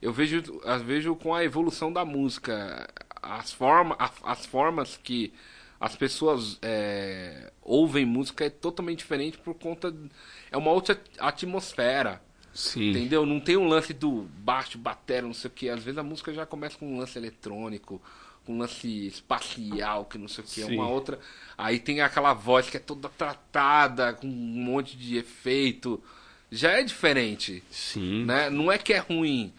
[0.00, 2.88] eu vejo, eu vejo com a evolução da música,
[3.22, 5.32] as, forma, as formas que
[5.82, 9.92] as pessoas é, ouvem música é totalmente diferente por conta.
[10.48, 12.22] É uma outra atmosfera.
[12.54, 12.90] Sim.
[12.90, 13.26] Entendeu?
[13.26, 15.68] Não tem um lance do baixo, batera, não sei o que.
[15.68, 18.00] Às vezes a música já começa com um lance eletrônico,
[18.46, 20.62] com um lance espacial, que não sei o que.
[20.62, 20.76] Sim.
[20.76, 21.18] Uma outra.
[21.58, 26.00] Aí tem aquela voz que é toda tratada, com um monte de efeito.
[26.48, 27.60] Já é diferente.
[27.72, 28.24] Sim.
[28.24, 28.48] Né?
[28.50, 29.52] Não é que é ruim.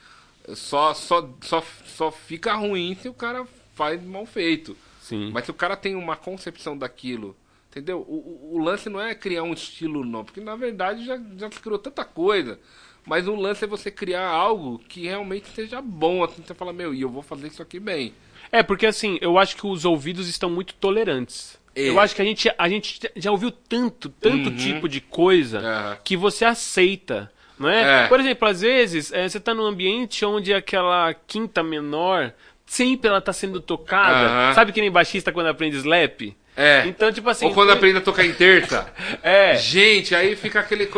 [0.56, 3.46] Só, só, só, só fica ruim se o cara
[3.76, 4.78] faz mal feito.
[5.04, 5.32] Sim.
[5.34, 7.36] Mas se o cara tem uma concepção daquilo,
[7.70, 8.00] entendeu?
[8.08, 11.52] O, o, o lance não é criar um estilo não, porque na verdade já, já
[11.52, 12.58] se criou tanta coisa.
[13.06, 16.94] Mas o lance é você criar algo que realmente seja bom, assim, você fala, meu,
[16.94, 18.14] e eu vou fazer isso aqui bem.
[18.50, 21.60] É, porque assim, eu acho que os ouvidos estão muito tolerantes.
[21.76, 21.90] É.
[21.90, 25.98] Eu acho que a gente, a gente já ouviu tanto, tanto tipo de coisa Uhum.
[26.02, 27.30] que você aceita.
[27.60, 28.06] Não é?
[28.06, 28.08] É.
[28.08, 32.34] Por exemplo, às vezes é, você tá num ambiente onde aquela quinta menor
[32.66, 34.54] sempre ela tá sendo tocada.
[34.54, 36.36] Sabe que nem baixista quando aprende slap?
[36.56, 36.86] É.
[36.86, 37.46] Então, tipo assim.
[37.46, 38.92] Ou quando aprende a tocar em terça.
[39.24, 39.56] É.
[39.56, 40.90] Gente, aí fica aquele.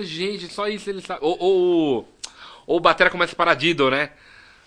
[0.00, 1.18] Gente, só isso ele sabe.
[1.22, 2.08] Ou, ou,
[2.66, 4.10] ou o batera começa paradido, né?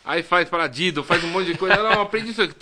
[0.05, 1.81] Aí faz paradido, faz um monte de coisa.
[1.81, 2.53] Não, aprende isso aqui.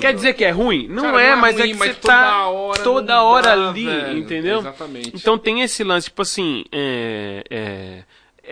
[0.00, 0.88] Quer dizer que é ruim?
[0.88, 3.22] Não Cara, é, não é mas é ruim, que mas você toda tá hora toda
[3.22, 4.18] hora dá, ali, velho.
[4.18, 4.58] entendeu?
[4.58, 5.12] Exatamente.
[5.14, 8.02] Então tem esse lance, tipo assim, é, é,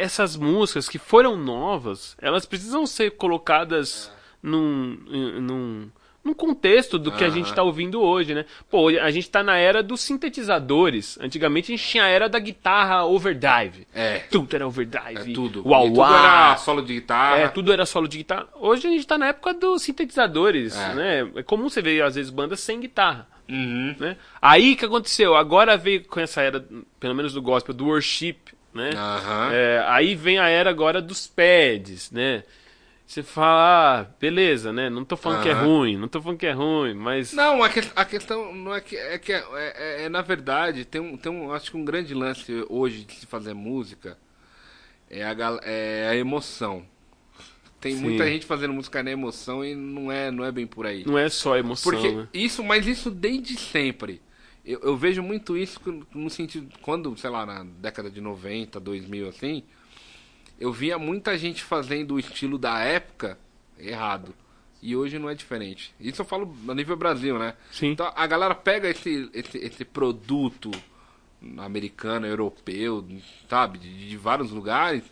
[0.01, 4.11] essas músicas que foram novas, elas precisam ser colocadas
[4.43, 4.97] num,
[5.41, 5.89] num,
[6.25, 8.45] num contexto do que a gente tá ouvindo hoje, né?
[8.71, 11.19] Pô, a gente tá na era dos sintetizadores.
[11.21, 13.87] Antigamente a gente tinha a era da guitarra overdrive.
[13.95, 14.19] É.
[14.31, 15.31] Tudo era overdrive.
[15.31, 15.67] É tudo.
[15.69, 17.37] Uau, tudo era solo de guitarra.
[17.39, 18.49] É, tudo era solo de guitarra.
[18.55, 20.95] Hoje a gente tá na época dos sintetizadores, É.
[20.95, 21.31] né?
[21.37, 23.95] É comum você ver, às vezes, bandas sem guitarra, Uhum.
[23.99, 24.17] né?
[24.41, 25.35] Aí, o que aconteceu?
[25.35, 26.65] Agora veio com essa era,
[26.99, 28.37] pelo menos do gospel, do worship,
[28.75, 28.91] né?
[28.95, 29.53] Aham.
[29.53, 32.45] É, aí vem a era agora dos pads, né?
[33.07, 34.89] Você fala, ah, beleza, né?
[34.91, 37.33] Não tô falando que é ruim, não tô falando que é ruim, mas...
[37.33, 40.85] Não, a, que- a questão não é que é que é, é- é, na verdade
[40.85, 44.17] tem um, tem um acho que um grande lance hoje de se fazer música
[45.11, 46.85] é a, é a emoção.
[47.81, 48.03] Tem Sim.
[48.03, 51.05] muita gente fazendo música na emoção e não é não é bem por aí.
[51.05, 52.29] Não é só emoção, Porque né?
[52.33, 54.21] isso, mas isso desde sempre.
[54.65, 55.81] Eu, eu vejo muito isso
[56.15, 59.63] no sentido quando, sei lá, na década de 90, 2000 assim,
[60.59, 63.39] eu via muita gente fazendo o estilo da época
[63.79, 64.35] errado.
[64.83, 65.95] E hoje não é diferente.
[66.01, 67.55] Isso eu falo a nível Brasil, né?
[67.71, 67.89] Sim.
[67.89, 70.71] Então a galera pega esse, esse, esse produto
[71.59, 73.07] americano, europeu,
[73.49, 73.79] sabe?
[73.79, 75.05] De, de vários lugares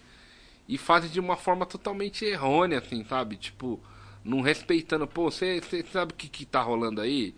[0.68, 3.36] e faz de uma forma totalmente errônea, assim, sabe?
[3.36, 3.80] Tipo,
[4.22, 5.06] não respeitando.
[5.06, 5.60] Pô, você
[5.90, 7.34] sabe o que, que tá rolando aí?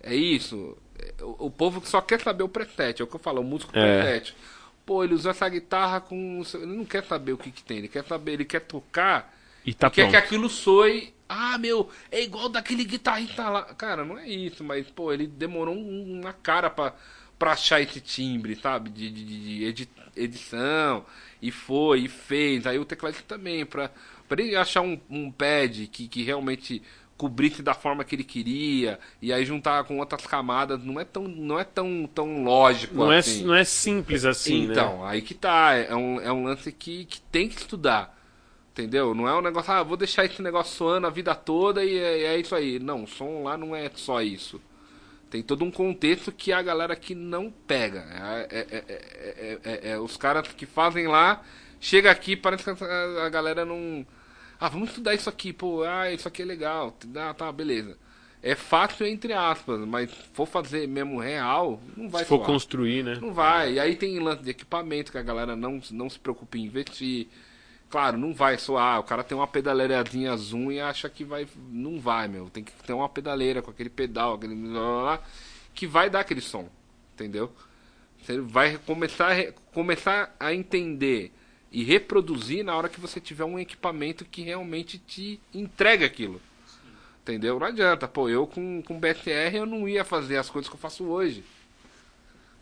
[0.00, 0.76] É isso.
[1.20, 3.72] O, o povo só quer saber o pretete, é o que eu falo, o músico
[3.78, 4.02] É.
[4.02, 4.34] pretete.
[4.86, 6.42] Pô, ele usou essa guitarra com.
[6.54, 9.72] Ele não quer saber o que, que tem, ele quer saber, ele quer tocar E
[9.72, 11.12] tá quer que aquilo soe.
[11.26, 13.62] Ah, meu, é igual daquele guitarrista lá.
[13.74, 16.94] Cara, não é isso, mas, pô, ele demorou um- uma cara pra,
[17.38, 18.90] pra achar esse timbre, sabe?
[18.90, 21.06] De, de, de edi- edição.
[21.40, 22.66] E foi, e fez.
[22.66, 23.90] Aí o tecladista também, pra,
[24.28, 26.82] pra ele achar um, um pad que, que realmente
[27.16, 28.98] cobrisse da forma que ele queria.
[29.20, 30.82] E aí juntar com outras camadas.
[30.82, 33.44] Não é tão, não é tão, tão lógico Não é, assim.
[33.44, 34.72] não é simples assim, né?
[34.72, 35.74] Então, aí que tá.
[35.74, 38.14] É um, é um lance que, que tem que estudar.
[38.72, 39.14] Entendeu?
[39.14, 42.22] Não é um negócio, ah, vou deixar esse negócio soando a vida toda e é,
[42.34, 42.80] é isso aí.
[42.80, 44.60] Não, o som lá não é só isso.
[45.30, 48.00] Tem todo um contexto que a galera que não pega.
[48.10, 51.42] É, é- é- é- é- é- os caras que fazem lá,
[51.80, 54.04] chega aqui, parece que a, a galera não.
[54.64, 56.96] Ah, vamos estudar isso aqui, pô, ah, isso aqui é legal.
[57.16, 57.98] Ah, tá, beleza.
[58.42, 62.46] É fácil entre aspas, mas for fazer mesmo real, não vai Se for soar.
[62.46, 63.18] construir, né?
[63.20, 63.74] Não vai.
[63.74, 67.28] E aí tem lance de equipamento que a galera não, não se preocupa em investir.
[67.90, 69.00] Claro, não vai soar.
[69.00, 71.46] O cara tem uma pedaleirazinha zoom e acha que vai.
[71.70, 72.48] Não vai, meu.
[72.48, 74.54] Tem que ter uma pedaleira com aquele pedal, aquele.
[74.54, 75.22] blá, blá, blá,
[75.74, 76.70] que vai dar aquele som.
[77.12, 77.52] Entendeu?
[78.22, 81.34] Você vai começar começar a entender
[81.74, 86.40] e reproduzir na hora que você tiver um equipamento que realmente te entregue aquilo.
[87.22, 87.58] Entendeu?
[87.58, 88.06] Não adianta.
[88.06, 91.42] Pô, eu com, com BSR eu não ia fazer as coisas que eu faço hoje.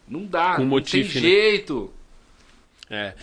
[0.09, 0.55] Não dá.
[0.57, 1.29] Com não motif, tem né?
[1.29, 1.93] jeito.
[2.89, 3.15] É.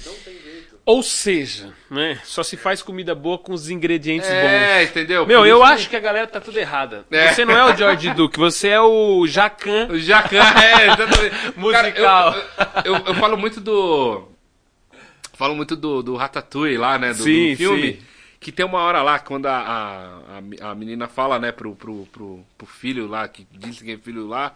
[0.86, 2.20] Ou seja, né?
[2.24, 4.36] Só se faz comida boa com os ingredientes bons.
[4.36, 5.26] É, entendeu?
[5.26, 7.06] Meu, Por eu acho que a galera tá tudo errada.
[7.12, 7.32] É.
[7.34, 9.88] Você não é o George Duke, você é o Jacan.
[9.90, 11.58] O Jacan, é, exatamente.
[11.60, 12.34] Musical.
[12.58, 14.29] Cara, eu, eu, eu- eu falo muito do.
[15.40, 17.14] Falo muito do, do Ratatouille lá, né?
[17.14, 17.94] Do, do Sim, filme.
[17.94, 18.00] sim.
[18.42, 20.22] Que tem uma hora lá, quando a,
[20.62, 23.98] a, a, menina fala, né, pro, pro, pro, pro filho lá, que disse que é
[23.98, 24.54] filho lá.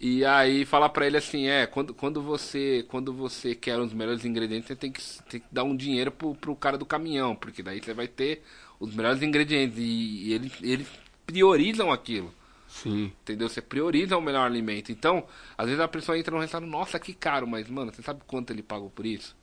[0.00, 4.24] E aí fala pra ele assim, é, quando, quando você quando você quer os melhores
[4.24, 7.62] ingredientes, você tem que, tem que dar um dinheiro pro, pro cara do caminhão, porque
[7.62, 8.42] daí você vai ter
[8.80, 9.78] os melhores ingredientes.
[9.78, 10.88] E, e eles, eles
[11.24, 12.34] priorizam aquilo.
[12.66, 13.12] Sim.
[13.22, 13.48] Entendeu?
[13.48, 14.90] Você prioriza o melhor alimento.
[14.90, 15.24] Então,
[15.56, 18.52] às vezes a pessoa entra no restaurante, nossa, que caro, mas, mano, você sabe quanto
[18.52, 19.38] ele pagou por isso?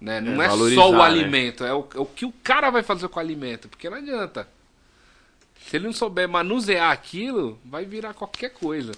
[0.00, 0.20] Né?
[0.20, 1.02] Não é, valorizar, só o né?
[1.02, 3.96] alimento, é o, é o que o cara vai fazer com o alimento, porque não
[3.96, 4.46] adianta.
[5.66, 8.92] Se ele não souber manusear aquilo, vai virar qualquer coisa.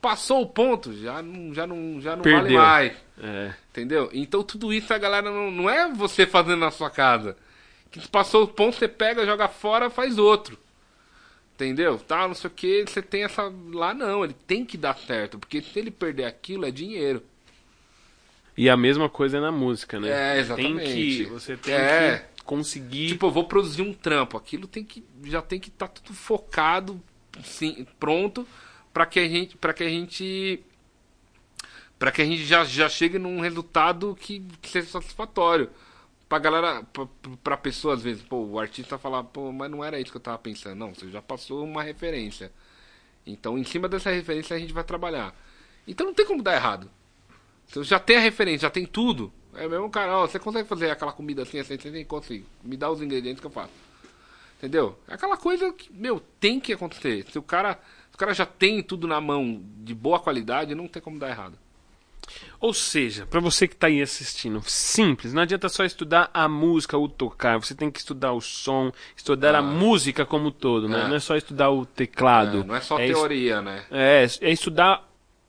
[0.00, 2.92] Passou o ponto, já não, já não, já não vale mais.
[3.22, 3.54] É.
[3.70, 4.10] Entendeu?
[4.12, 7.36] Então tudo isso a galera não, não é você fazendo na sua casa.
[7.90, 10.58] Que passou o ponto, você pega, joga fora, faz outro.
[11.54, 11.98] Entendeu?
[11.98, 13.50] Tá, não sei o que, você tem essa.
[13.72, 17.22] Lá não, ele tem que dar certo, porque se ele perder aquilo é dinheiro.
[18.56, 20.08] E a mesma coisa é na música, né?
[20.36, 20.78] É, exatamente.
[20.84, 22.26] Tem que, você tem É.
[22.36, 23.08] que conseguir.
[23.08, 24.36] Tipo, eu vou produzir um trampo.
[24.36, 27.02] Aquilo tem que já tem que estar tudo focado,
[27.42, 28.46] sim, pronto
[28.92, 30.64] para que a gente para que a gente
[31.98, 35.68] para que a gente já, já chegue num resultado que, que seja satisfatório.
[36.28, 37.06] Pra galera, pra,
[37.42, 40.20] pra pessoa às vezes, pô, o artista falar, pô, mas não era isso que eu
[40.22, 40.76] tava pensando.
[40.76, 42.50] Não, você já passou uma referência.
[43.26, 45.34] Então, em cima dessa referência, a gente vai trabalhar.
[45.86, 46.90] Então, não tem como dar errado.
[47.68, 49.32] Você já tem a referência, já tem tudo.
[49.54, 52.46] É mesmo, cara, ó, você consegue fazer aquela comida assim, assim, assim, consigo.
[52.62, 53.72] Me dá os ingredientes que eu faço.
[54.58, 54.98] Entendeu?
[55.08, 57.26] É aquela coisa que, meu, tem que acontecer.
[57.30, 57.78] Se o cara,
[58.12, 61.58] o cara já tem tudo na mão de boa qualidade, não tem como dar errado.
[62.58, 66.98] Ou seja, para você que está aí assistindo, simples, não adianta só estudar a música,
[66.98, 69.58] o tocar, você tem que estudar o som, estudar Ah.
[69.58, 71.02] a música como um todo, né?
[71.04, 71.08] É.
[71.08, 72.60] Não é só estudar o teclado.
[72.62, 73.84] É, não é só es- teoria, né?
[73.90, 75.06] É, é estudar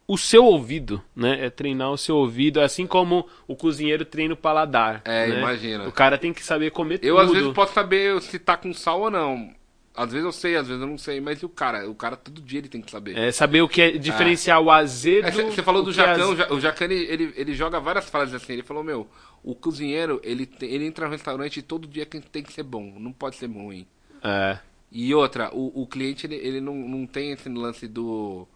[0.07, 1.45] o seu ouvido, né?
[1.45, 5.01] É treinar o seu ouvido, assim como o cozinheiro treina o paladar.
[5.03, 5.39] É, né?
[5.39, 5.88] imagina.
[5.88, 7.25] O cara tem que saber comer Eu tudo.
[7.25, 9.53] às vezes posso saber se tá com sal ou não.
[9.93, 11.89] Às vezes eu sei, às vezes eu não sei, mas o cara?
[11.89, 13.17] O cara todo dia ele tem que saber.
[13.17, 15.29] É, saber o que é diferenciar o azedo.
[15.31, 17.79] Você falou o do é Jacan, az- o Ja- o Jacan ele, ele, ele joga
[17.79, 18.53] várias frases assim.
[18.53, 19.07] Ele falou: Meu,
[19.43, 22.93] o cozinheiro ele, ele entra no restaurante e todo dia tem tem que ser bom,
[22.99, 23.88] não pode ser ruim.
[24.23, 24.59] É.
[24.91, 28.47] E outra, o, o cliente ele, ele não, não tem esse lance do.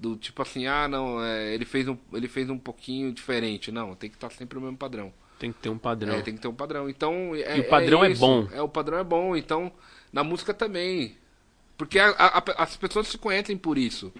[0.00, 3.70] Do tipo assim, ah não, é, ele, fez um, ele fez um pouquinho diferente.
[3.70, 5.12] Não, tem que estar sempre o mesmo padrão.
[5.38, 6.14] Tem que ter um padrão.
[6.14, 6.88] É, tem que ter um padrão.
[6.88, 8.20] Então, é, E o padrão é isso.
[8.20, 8.48] bom.
[8.50, 9.36] É, o padrão é bom.
[9.36, 9.70] Então,
[10.10, 11.16] na música também.
[11.76, 14.10] Porque a- a- as pessoas se conhecem por isso.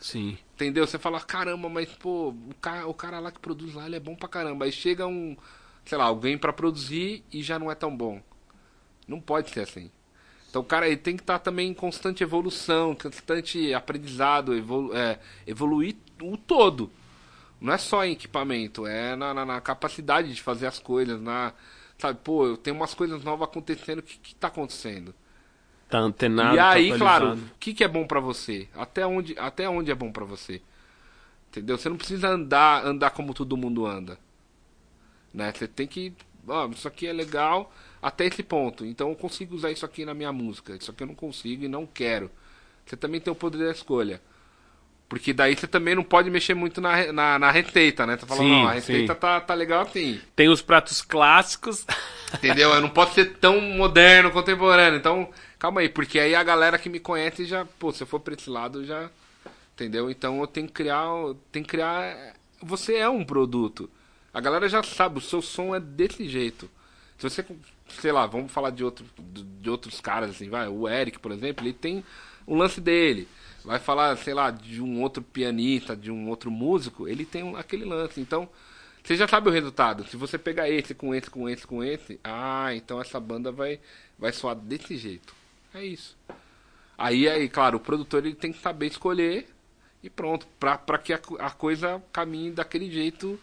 [0.00, 0.38] Sim.
[0.54, 0.86] Entendeu?
[0.86, 4.00] Você fala, caramba, mas pô, o cara, o cara lá que produz lá, ele é
[4.00, 4.64] bom pra caramba.
[4.64, 5.36] Aí chega um,
[5.84, 8.22] sei lá, alguém pra produzir e já não é tão bom.
[9.06, 9.90] Não pode ser assim.
[10.58, 15.20] Então o cara ele tem que estar também em constante evolução, constante aprendizado, evolu é,
[15.46, 16.90] evoluir o todo.
[17.60, 21.52] Não é só em equipamento, é na, na- na capacidade de fazer as coisas, na.
[21.98, 25.14] Sabe, pô, eu tenho umas coisas novas acontecendo, o que, que tá acontecendo?
[25.88, 26.54] Tá antenado.
[26.56, 28.68] E aí, tá claro, o que, que é bom pra você?
[28.74, 30.62] Até onde, até onde é bom pra você?
[31.50, 31.78] Entendeu?
[31.78, 34.18] Você não precisa andar, andar como todo mundo anda.
[35.32, 35.52] Né?
[35.52, 36.12] Você tem que,
[36.46, 38.84] ó, isso aqui é legal até esse ponto.
[38.84, 40.76] Então eu consigo usar isso aqui na minha música.
[40.76, 42.30] Isso aqui eu não consigo e não quero.
[42.84, 44.20] Você também tem o poder da escolha.
[45.08, 48.18] Porque daí você também não pode mexer muito na, na, na receita, né?
[48.18, 49.20] Você fala, Sim, não, a receita sim.
[49.20, 50.20] tá, tá legal assim.
[50.36, 51.86] Tem os pratos clássicos.
[52.34, 52.74] Entendeu?
[52.74, 54.98] Eu não posso ser tão moderno, contemporâneo.
[54.98, 58.20] Então, calma aí, porque aí a galera que me conhece já, pô, se eu for
[58.20, 59.08] pra esse lado, já.
[59.74, 60.10] Entendeu?
[60.10, 61.06] Então eu tenho que criar.
[61.50, 62.34] Tem que criar.
[62.62, 63.88] Você é um produto.
[64.34, 66.68] A galera já sabe, o seu som é desse jeito.
[67.16, 67.44] Se você,
[67.88, 69.04] sei lá, vamos falar de, outro,
[69.60, 70.68] de outros caras, assim, vai.
[70.68, 72.04] O Eric, por exemplo, ele tem
[72.46, 73.28] um lance dele.
[73.64, 77.84] Vai falar, sei lá, de um outro pianista, de um outro músico, ele tem aquele
[77.84, 78.20] lance.
[78.20, 78.48] Então,
[79.02, 80.06] você já sabe o resultado.
[80.06, 83.80] Se você pegar esse com esse, com esse, com esse, ah, então essa banda vai,
[84.18, 85.34] vai soar desse jeito.
[85.74, 86.16] É isso.
[86.96, 89.46] Aí, aí, claro, o produtor ele tem que saber escolher
[90.02, 93.38] e pronto, pra que a, a coisa caminhe daquele jeito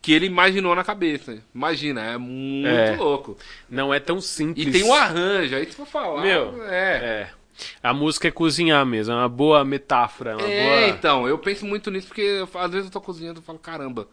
[0.00, 1.38] que ele imaginou na cabeça.
[1.54, 2.96] Imagina, é muito É.
[2.96, 3.36] louco.
[3.68, 4.66] Não é tão simples.
[4.66, 6.22] E tem um arranjo, aí se for falar.
[6.22, 6.96] Meu, é.
[6.96, 7.30] É.
[7.82, 10.36] A música é cozinhar mesmo, é uma boa metáfora.
[10.36, 10.88] Uma É, boa...
[10.90, 14.06] então, eu penso muito nisso porque eu às vezes eu tô cozinhando e falo, caramba,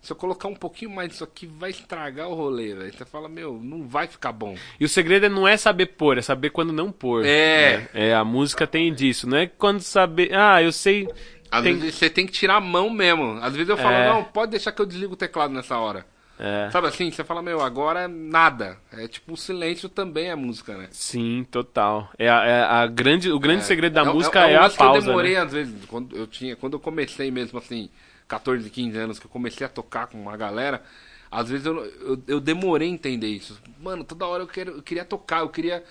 [0.00, 2.92] se eu colocar um pouquinho mais disso aqui, vai estragar o rolê, velho.
[2.92, 4.56] Você fala, meu, não vai ficar bom.
[4.78, 7.24] E o segredo é não é saber pôr, é saber quando não pôr.
[7.24, 7.78] É.
[7.78, 7.88] né?
[7.92, 9.28] É, a música tem disso.
[9.28, 10.32] Não é quando saber.
[10.34, 11.08] Ah, eu sei.
[11.52, 13.38] Às Tem- vezes você tem que tirar a mão mesmo.
[13.42, 14.08] Às vezes eu falo, É.
[14.08, 16.06] não, pode deixar que eu desligo o teclado nessa hora.
[16.38, 16.70] É.
[16.72, 17.10] Sabe assim?
[17.10, 18.78] Você fala, meu, agora é nada.
[18.90, 20.88] É tipo, o silêncio também é música, né?
[20.90, 22.08] Sim, total.
[22.18, 24.74] É a, é a grande, o grande segredo da É- música é, é, a que
[24.74, 25.06] eu pausa.
[25.06, 25.40] demorei, né?
[25.40, 27.90] às vezes, quando eu tinha, quando eu comecei mesmo assim,
[28.26, 30.82] 14, 15 anos, que eu comecei a tocar com uma galera,
[31.30, 33.60] às vezes eu, eu, eu demorei a entender isso.
[33.78, 35.84] Mano, toda hora eu, quero, eu queria tocar, eu queria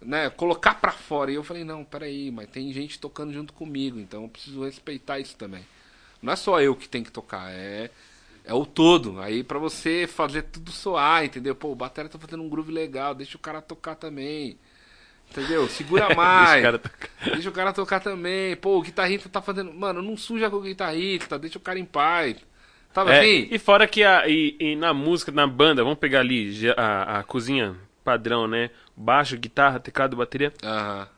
[0.00, 1.30] né, colocar pra fora.
[1.30, 5.18] E eu falei, não, peraí, mas tem gente tocando junto comigo, então eu preciso respeitar
[5.18, 5.64] isso também.
[6.22, 7.90] Não é só eu que tenho que tocar, é,
[8.44, 9.20] é o todo.
[9.20, 11.54] Aí pra você fazer tudo soar, entendeu?
[11.54, 14.58] Pô, o batera tá fazendo um groove legal, deixa o cara tocar também.
[15.30, 15.68] Entendeu?
[15.68, 16.38] Segura mais.
[16.38, 17.10] Deixa o cara tocar.
[17.32, 18.56] Deixa o cara tocar também.
[18.56, 19.72] Pô, o guitarrista tá fazendo.
[19.74, 22.36] Mano, não suja com o guitarrista, deixa o cara em paz.
[22.94, 23.50] Sabe É, assim?
[23.50, 27.24] e fora que a, e, e na música, na banda, vamos pegar ali a, a
[27.24, 27.76] cozinha
[28.06, 28.70] padrão, né?
[28.96, 30.52] Baixo, guitarra, teclado, bateria.
[30.62, 31.08] Aham.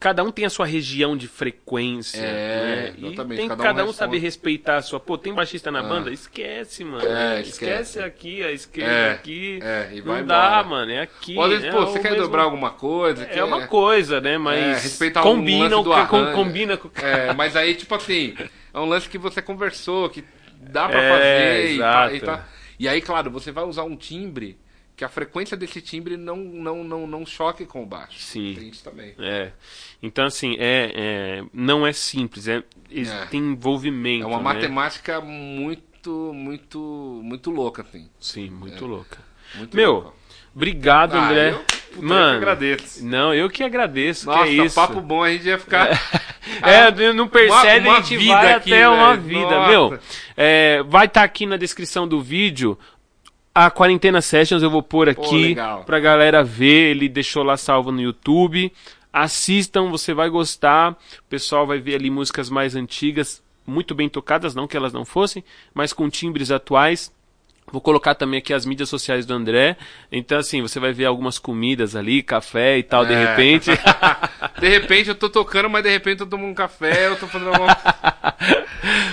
[0.00, 2.20] Cada um tem a sua região de frequência.
[2.20, 2.94] É, né?
[2.98, 5.00] E exatamente, tem cada cada, um um, saber respeitar a sua.
[5.00, 6.12] Pô, tem baixista na banda?
[6.12, 7.04] Esquece, mano.
[7.04, 7.48] É, esquece.
[7.50, 7.98] esquece.
[7.98, 9.58] aqui, a esquerda É, aqui.
[9.60, 10.62] é, e Não vai dá, embora.
[10.64, 10.92] mano.
[10.92, 11.36] É aqui.
[11.36, 13.24] Ou às vezes, é pô, o você quer mesmo- dobrar alguma coisa?
[13.24, 14.34] É quer- uma coisa, né?
[14.34, 17.74] É, Mas respeitar o combina lance o do que com- combina com É, mas aí,
[17.74, 18.36] tipo assim,
[18.72, 20.22] é um lance que você conversou, que
[20.60, 22.48] dá pra É, fazer e, tá, e tá.
[22.78, 24.56] E aí, claro, você vai usar um timbre
[24.98, 28.18] que a frequência desse timbre não, não, não, não choque com o baixo.
[28.18, 28.56] Sim.
[28.58, 29.14] Tem isso também.
[29.18, 29.52] É.
[30.02, 33.26] Então, assim, é, é- não é simples, é, É.
[33.30, 34.24] tem envolvimento.
[34.24, 34.42] É uma né?
[34.42, 38.08] matemática muito, muito, muito louca, assim.
[38.18, 39.18] Sim, muito louca.
[39.54, 40.12] Muito Meu, louca.
[40.52, 41.50] obrigado, Ah, André.
[41.52, 43.06] eu- puta, eu que Mano, agradeço.
[43.06, 44.26] não, eu que agradeço.
[44.26, 44.74] Nossa, que é isso.
[44.74, 45.90] papo bom, a gente ia ficar.
[46.60, 49.22] É, não percebe, Uma- uma a gente vai aqui, até uma velho.
[49.28, 49.40] vida.
[49.58, 49.68] Nossa.
[49.70, 49.98] Meu,
[50.36, 52.76] é, vai estar aqui na descrição do vídeo
[53.66, 55.82] a Quarentena Sessions, eu vou pôr aqui legal.
[55.84, 56.90] pra galera ver.
[56.90, 58.72] Ele deixou lá salvo no YouTube.
[59.12, 60.92] Assistam, você vai gostar.
[60.92, 65.04] O pessoal vai ver ali músicas mais antigas, muito bem tocadas, não que elas não
[65.04, 65.42] fossem,
[65.74, 67.12] mas com timbres atuais.
[67.70, 69.76] Vou colocar também aqui as mídias sociais do André.
[70.10, 73.24] Então, assim, você vai ver algumas comidas ali, café e tal, de É.
[73.26, 73.70] repente.
[74.60, 77.50] De repente eu tô tocando, mas de repente eu tomo um café, eu tô fazendo
[77.50, 77.76] alguma.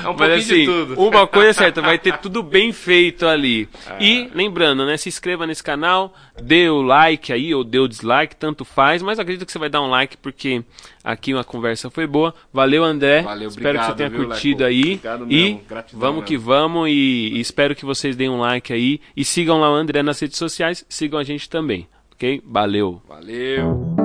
[0.04, 1.00] É um pouquinho Mas assim, de tudo.
[1.08, 3.68] uma coisa é certa, vai ter tudo bem feito ali.
[3.88, 4.04] É.
[4.04, 8.36] E lembrando, né, se inscreva nesse canal, dê o like aí ou dê o dislike,
[8.36, 10.64] tanto faz, mas acredito que você vai dar um like porque
[11.04, 12.34] aqui uma conversa foi boa.
[12.54, 13.22] Valeu, André.
[13.22, 14.70] Valeu, espero que você obrigado, tenha viu, curtido Leco?
[14.70, 14.82] aí.
[14.94, 16.28] Obrigado e mesmo, gratidão vamos mesmo.
[16.28, 16.92] que vamos e,
[17.36, 20.38] e espero que vocês deem um like aí e sigam lá o André nas redes
[20.38, 22.42] sociais, sigam a gente também, OK?
[22.46, 23.02] Valeu.
[23.08, 24.05] Valeu.